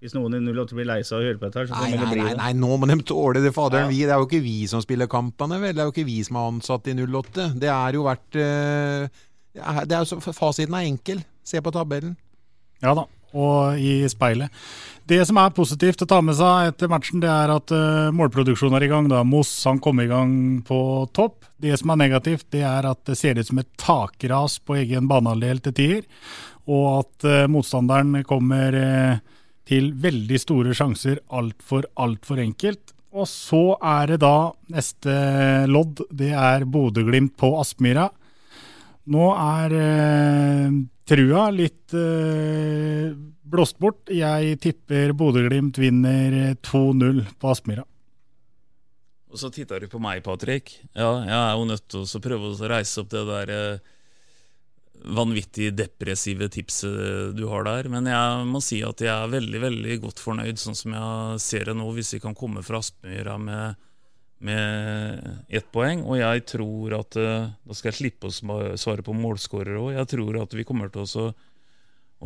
Hvis 0.03 0.13
noen 0.13 0.35
i 0.35 0.41
08 0.43 0.75
blir 0.75 0.85
lei 0.85 0.99
seg 1.07 1.17
og 1.17 1.23
hører 1.23 1.37
på 1.39 1.47
dette, 1.47 1.61
her, 1.61 1.69
så 1.69 1.77
Nei, 1.79 1.93
får 1.95 2.01
det 2.03 2.09
bli 2.11 2.25
det. 2.27 2.33
nei, 2.37 2.49
nå 2.59 2.75
må 2.77 2.89
de 2.89 2.97
tåle 3.07 3.41
det, 3.41 3.53
faderen. 3.55 3.87
Ja. 3.87 3.93
Vi, 3.93 4.01
det 4.03 4.13
er 4.13 4.19
jo 4.21 4.27
ikke 4.27 4.43
vi 4.43 4.57
som 4.69 4.83
spiller 4.83 5.09
kampene, 5.09 5.57
vel. 5.61 5.73
Det 5.73 5.81
er 5.81 5.87
jo 5.87 5.95
ikke 5.95 6.09
vi 6.09 6.17
som 6.27 6.37
er 6.41 6.49
ansatt 6.51 6.89
i 6.91 6.97
08. 6.99 7.47
Det 7.63 7.71
er 7.71 7.97
jo 7.97 8.03
vært 8.05 8.37
eh, 8.43 9.23
ja, 9.55 9.85
det 9.87 9.95
er 9.95 10.03
jo 10.03 10.19
Fasiten 10.35 10.75
er 10.75 10.89
enkel. 10.89 11.23
Se 11.45 11.61
på 11.63 11.73
tabellen. 11.73 12.15
Ja 12.83 12.93
da, 12.97 13.05
og 13.35 13.79
i 13.79 14.03
speilet. 14.11 14.51
Det 15.05 15.19
som 15.29 15.37
er 15.37 15.53
positivt 15.53 16.01
å 16.01 16.07
ta 16.09 16.17
med 16.25 16.33
seg 16.37 16.71
etter 16.71 16.89
matchen, 16.89 17.21
det 17.21 17.29
er 17.29 17.51
at 17.53 17.69
uh, 17.75 18.09
målproduksjonen 18.15 18.79
er 18.79 18.87
i 18.87 18.89
gang. 18.89 19.09
da. 19.11 19.21
Moss 19.27 19.51
han 19.69 19.77
kom 19.83 20.01
i 20.01 20.07
gang 20.09 20.33
på 20.65 20.79
topp. 21.13 21.45
Det 21.61 21.77
som 21.77 21.93
er 21.93 22.01
negativt, 22.01 22.47
det 22.55 22.63
er 22.65 22.87
at 22.89 23.03
det 23.05 23.17
ser 23.19 23.37
ut 23.37 23.45
som 23.45 23.61
et 23.61 23.69
takras 23.77 24.57
på 24.65 24.79
egen 24.81 25.05
banehalvdel 25.11 25.61
til 25.67 25.77
tier, 25.77 26.03
Og 26.65 26.85
at 27.03 27.27
uh, 27.29 27.45
motstanderen 27.45 28.23
kommer 28.25 28.73
uh, 28.73 29.21
til 29.69 29.93
veldig 29.93 30.41
store 30.41 30.73
sjanser 30.73 31.21
altfor, 31.29 31.85
altfor 32.01 32.41
enkelt. 32.41 32.95
Og 33.15 33.29
så 33.29 33.77
er 33.79 34.09
det 34.11 34.19
da 34.25 34.51
neste 34.73 35.13
lodd, 35.69 36.01
det 36.11 36.33
er 36.35 36.65
Bodø-Glimt 36.65 37.37
på 37.39 37.53
Aspmyra. 37.61 38.09
Nå 39.13 39.25
er 39.37 39.75
eh, 39.77 40.77
trua 41.05 41.45
litt 41.53 41.93
eh, 41.93 43.13
blåst 43.45 43.77
bort. 43.81 44.09
Jeg 44.11 44.59
tipper 44.63 45.13
Bodø-Glimt 45.17 45.77
vinner 45.81 46.39
eh, 46.41 46.55
2-0 46.65 47.23
på 47.39 47.51
Aspmyra. 47.51 47.85
Og 49.35 49.41
så 49.41 49.49
titter 49.51 49.83
du 49.83 49.89
på 49.91 49.99
meg, 49.99 50.23
Patrick. 50.23 50.77
Ja, 50.95 51.11
jeg 51.25 51.35
er 51.35 51.57
jo 51.59 51.67
nødt 51.67 51.89
til 51.91 52.05
å 52.07 52.23
prøve 52.23 52.53
å 52.53 52.69
reise 52.71 53.01
opp 53.01 53.09
det 53.11 53.23
der 53.27 53.51
eh, 53.51 53.95
vanvittig 55.15 55.73
depressive 55.75 56.47
tipset 56.53 57.35
du 57.35 57.43
har 57.51 57.65
der. 57.67 57.89
Men 57.91 58.07
jeg 58.09 58.45
må 58.49 58.61
si 58.63 58.79
at 58.85 59.03
jeg 59.03 59.11
er 59.11 59.33
veldig 59.33 59.61
veldig 59.65 59.97
godt 60.05 60.23
fornøyd, 60.23 60.61
sånn 60.61 60.77
som 60.79 60.95
jeg 60.95 61.41
ser 61.43 61.67
det 61.69 61.75
nå, 61.77 61.89
hvis 61.97 62.15
vi 62.15 62.21
kan 62.23 62.37
komme 62.37 62.63
fra 62.65 62.79
Aspmyra 62.79 63.35
med, 63.41 63.75
med 64.47 65.27
ett 65.49 65.67
poeng. 65.75 66.05
Og 66.07 66.21
jeg 66.21 66.45
tror 66.55 66.95
at 67.01 67.19
eh, 67.19 67.51
Da 67.65 67.77
skal 67.77 67.91
jeg 67.91 67.99
slippe 67.99 68.31
å 68.31 68.77
svare 68.79 69.05
på 69.05 69.17
målskårere 69.19 69.81
òg. 69.81 69.91
Jeg 69.99 70.13
tror 70.15 70.41
at 70.45 70.55
vi 70.55 70.67
kommer 70.67 70.93
til 70.93 71.03
å 71.05 71.27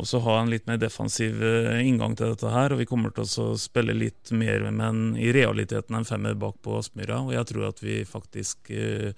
så- 0.06 0.20
ha 0.20 0.40
en 0.40 0.50
litt 0.50 0.66
mer 0.66 0.76
defensiv 0.76 1.42
eh, 1.42 1.80
inngang 1.86 2.16
til 2.16 2.30
dette 2.32 2.50
her. 2.50 2.72
Og 2.72 2.78
vi 2.78 2.86
kommer 2.86 3.10
til 3.10 3.24
å 3.24 3.58
spille 3.58 3.94
litt 3.94 4.30
mer, 4.32 4.70
men 4.70 5.16
i 5.16 5.32
realiteten 5.32 5.94
en 5.94 6.04
femmer 6.04 6.34
bak 6.34 6.62
på 6.62 6.78
Aspmyra. 6.78 7.26
Og 7.26 7.32
jeg 7.32 7.46
tror 7.46 7.68
at 7.68 7.82
vi 7.82 8.04
faktisk 8.04 8.70
uh, 8.70 9.12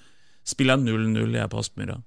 spiller 0.44 0.76
0-0 0.76 1.36
jeg 1.36 1.50
på 1.50 1.58
Aspmyra. 1.58 2.02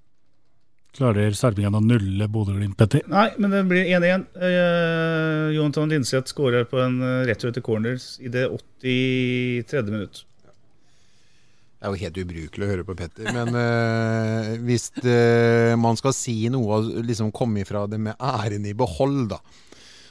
Klarer 0.96 1.36
Sarpingen 1.36 1.76
å 1.76 1.84
nulle 1.84 2.28
Bodø-Glimt, 2.32 2.78
Petter? 2.78 3.04
Nei, 3.12 3.30
men 3.38 3.52
det 3.52 3.66
blir 3.68 3.86
1-1. 3.86 4.30
Uh, 4.40 5.52
Jonathan 5.54 5.92
Linseth 5.92 6.32
skårer 6.32 6.66
på 6.66 6.80
en 6.80 7.02
retur 7.28 7.52
til 7.52 7.64
corners 7.64 8.16
i 8.24 8.32
det 8.32 8.48
83. 8.82 9.92
minutt. 9.92 10.24
Det 11.76 11.86
er 11.86 11.92
jo 11.92 12.02
helt 12.02 12.18
ubrukelig 12.24 12.66
å 12.66 12.70
høre 12.72 12.86
på 12.88 12.96
Petter, 12.98 13.28
men 13.36 13.52
uh, 13.52 14.54
hvis 14.66 14.88
det, 15.04 15.76
man 15.78 16.00
skal 16.00 16.16
si 16.16 16.38
noe 16.50 16.80
og 16.80 16.88
liksom 17.06 17.34
komme 17.36 17.62
ifra 17.66 17.84
det 17.92 18.00
med 18.02 18.16
æren 18.24 18.66
i 18.66 18.74
behold, 18.78 19.26
da, 19.36 19.42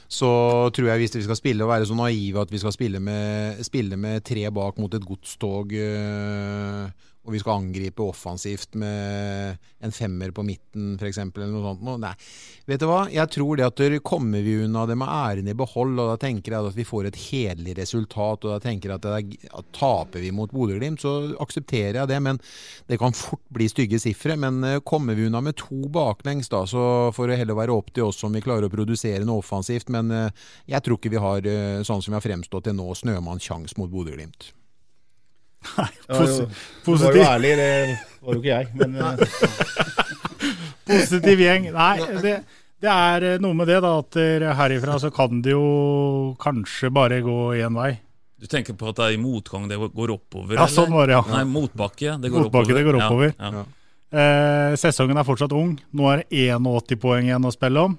så 0.07 0.29
tror 0.75 0.91
jeg 0.91 1.01
hvis 1.01 1.17
vi 1.17 1.23
skal 1.25 1.39
spille 1.39 1.65
og 1.65 1.71
være 1.71 1.89
så 1.89 1.97
naive 1.97 2.43
at 2.43 2.53
vi 2.53 2.61
skal 2.61 2.75
spille 2.75 3.01
med, 3.01 3.63
spille 3.65 3.97
med 3.97 4.23
tre 4.27 4.45
bak 4.53 4.77
mot 4.81 4.93
et 4.93 5.07
godstog, 5.07 5.73
eh, 5.73 7.09
og 7.25 7.33
vi 7.33 7.41
skal 7.41 7.57
angripe 7.57 8.05
offensivt 8.05 8.75
med 8.77 9.57
en 9.81 9.93
femmer 9.93 10.29
på 10.35 10.43
midten 10.45 10.93
f.eks., 10.99 11.17
eller 11.23 11.49
noe 11.49 11.63
sånt. 11.63 11.85
Nei, 12.03 12.13
vet 12.69 12.81
du 12.81 12.85
hva? 12.89 13.05
Jeg 13.11 13.31
tror 13.33 13.57
det 13.57 13.65
at 13.65 13.79
der 13.81 13.97
kommer 14.05 14.43
vi 14.45 14.59
unna 14.65 14.85
det 14.85 14.97
med 14.99 15.09
æren 15.09 15.49
i 15.49 15.55
behold, 15.57 15.95
og 15.97 16.11
da 16.11 16.17
tenker 16.21 16.53
jeg 16.53 16.69
at 16.69 16.77
vi 16.77 16.85
får 16.85 17.09
et 17.09 17.19
hederlig 17.23 17.77
resultat, 17.79 18.45
og 18.45 18.53
da 18.53 18.59
tenker 18.61 18.91
jeg 18.91 18.99
at, 18.99 19.07
det 19.07 19.15
er, 19.15 19.55
at 19.57 19.71
taper 19.75 20.21
vi 20.21 20.33
mot 20.35 20.53
Bodø-Glimt, 20.53 21.01
så 21.01 21.15
aksepterer 21.41 22.01
jeg 22.01 22.11
det, 22.13 22.19
men 22.27 22.41
det 22.91 22.99
kan 23.01 23.15
fort 23.17 23.41
bli 23.55 23.69
stygge 23.71 23.99
sifre. 24.01 24.37
Men 24.39 24.61
eh, 24.63 24.81
kommer 24.85 25.17
vi 25.17 25.25
unna 25.29 25.41
med 25.45 25.57
to 25.61 25.89
baklengs, 25.93 26.51
da, 26.53 26.65
så 26.69 26.85
får 27.15 27.31
det 27.31 27.39
heller 27.41 27.57
være 27.57 27.73
opp 27.73 27.89
til 27.95 28.09
oss 28.09 28.21
om 28.27 28.37
vi 28.37 28.43
klarer 28.45 28.69
å 28.69 28.73
produsere 28.73 29.25
noe 29.25 29.41
offensivt. 29.41 29.89
Men 29.93 30.13
eh, 30.13 30.45
jeg 30.69 30.85
tror 30.85 31.01
ikke 31.01 31.15
vi 31.15 31.25
har, 31.25 31.49
eh, 31.49 31.81
sånn 31.81 32.05
som 32.05 32.13
vi 32.13 32.19
har 32.19 32.27
fremstått 32.27 32.69
til 32.69 32.77
nå, 32.77 32.91
Snømann 32.93 33.41
sjans 33.41 33.77
mot 33.81 33.89
Bodø-Glimt. 33.89 34.53
Ja, 35.75 35.87
Posi- 36.19 36.45
jo, 36.45 36.49
Du 36.85 36.91
var 37.05 37.15
jo 37.17 37.23
ærlig, 37.25 37.51
det 37.57 37.69
var 38.21 38.33
jo 38.35 38.41
ikke 38.41 38.53
jeg. 38.53 38.67
Men 38.75 38.95
uh, 38.95 39.15
Positiv 40.89 41.41
gjeng. 41.41 41.69
Nei, 41.73 41.95
det, 42.21 42.33
det 42.83 42.91
er 42.93 43.25
eh, 43.33 43.37
noe 43.41 43.57
med 43.57 43.69
det, 43.71 43.79
da, 43.81 43.95
at 44.03 44.17
herifra 44.59 44.99
så 45.01 45.09
kan 45.13 45.41
det 45.45 45.55
jo 45.55 46.35
kanskje 46.41 46.91
bare 46.93 47.21
gå 47.25 47.37
én 47.57 47.73
vei. 47.77 47.95
Du 48.37 48.45
tenker 48.51 48.75
på 48.77 48.91
at 48.91 48.99
det 48.99 49.05
er 49.07 49.15
i 49.15 49.21
motgang 49.21 49.65
det 49.71 49.79
går 49.79 50.11
oppover? 50.13 50.57
Ja, 50.59 50.67
sånn 50.69 50.91
var 50.93 51.09
det, 51.09 51.15
ja. 51.17 51.23
Nei, 51.31 51.43
motbakke. 51.49 52.17
Det 52.21 52.29
går 52.29 52.45
Motbakke, 52.45 52.67
oppover. 52.67 52.77
det 52.77 52.85
går 52.85 52.99
oppover. 52.99 53.31
Ja, 53.39 53.51
ja. 53.61 53.65
Eh, 54.15 54.75
sesongen 54.79 55.17
er 55.17 55.25
fortsatt 55.27 55.55
ung. 55.55 55.73
Nå 55.97 56.05
er 56.11 56.21
det 56.21 56.43
81 56.53 56.99
poeng 57.01 57.25
igjen 57.25 57.47
å 57.47 57.53
spille 57.55 57.87
om. 57.89 57.95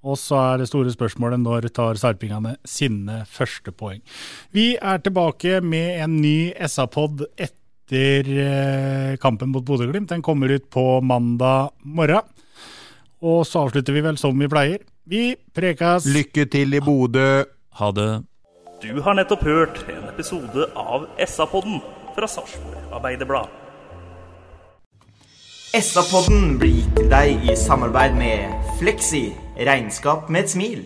Og 0.00 0.16
så 0.16 0.38
er 0.40 0.60
det 0.60 0.68
store 0.70 0.92
spørsmålet 0.94 1.42
når 1.42 1.68
tar 1.76 1.98
sarpingene 2.00 2.54
sine 2.64 3.22
første 3.28 3.72
poeng. 3.72 4.00
Vi 4.56 4.72
er 4.76 5.02
tilbake 5.04 5.60
med 5.60 6.00
en 6.06 6.16
ny 6.22 6.52
SA-pod 6.64 7.26
etter 7.36 8.30
eh, 8.46 9.18
kampen 9.20 9.52
mot 9.52 9.66
Bodø-Glimt. 9.66 10.08
Den 10.12 10.24
kommer 10.24 10.52
ut 10.52 10.70
på 10.72 10.86
mandag 11.04 11.74
morgen. 11.84 12.24
Og 13.20 13.44
så 13.44 13.66
avslutter 13.66 13.92
vi 13.92 14.04
vel 14.06 14.16
som 14.16 14.38
vi 14.40 14.48
pleier. 14.48 14.80
Vi 15.04 15.34
prekas. 15.52 16.08
Lykke 16.08 16.48
til 16.48 16.78
i 16.78 16.80
Bodø. 16.80 17.44
Ha 17.80 17.92
det. 17.92 18.10
Du 18.80 19.02
har 19.04 19.18
nettopp 19.18 19.44
hørt 19.44 19.82
en 19.92 20.06
episode 20.08 20.70
av 20.72 21.10
SA-podden 21.20 21.82
fra 22.16 22.28
Sarpsborg 22.30 22.94
Arbeiderblad. 22.96 23.59
SA-podden 25.70 26.56
blir 26.58 26.80
gitt 26.80 26.96
til 26.98 27.04
deg 27.12 27.44
i 27.46 27.54
samarbeid 27.54 28.16
med 28.18 28.70
Fleksi 28.80 29.28
regnskap 29.54 30.26
med 30.26 30.42
et 30.42 30.50
smil. 30.50 30.80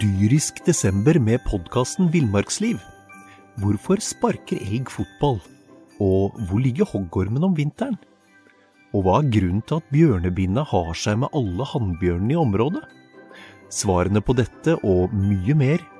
Dyrisk 0.00 0.62
desember 0.64 1.20
med 1.20 1.44
podkasten 1.44 2.08
Villmarksliv. 2.08 2.80
Hvorfor 3.60 4.00
sparker 4.00 4.64
elg 4.64 4.88
fotball? 4.88 5.42
Og 6.00 6.32
hvor 6.48 6.64
ligger 6.70 6.88
hoggormen 6.88 7.44
om 7.44 7.52
vinteren? 7.60 8.00
Og 8.96 9.04
hva 9.04 9.20
er 9.20 9.28
grunnen 9.28 9.60
til 9.68 9.82
at 9.82 9.92
bjørnebinna 9.92 10.64
har 10.72 10.94
seg 10.96 11.20
med 11.20 11.36
alle 11.36 11.68
hannbjørnene 11.68 12.32
i 12.32 12.40
området? 12.40 12.86
Svarene 13.68 14.24
på 14.24 14.32
dette 14.40 14.80
og 14.88 15.12
mye 15.12 15.52
mer 15.52 15.84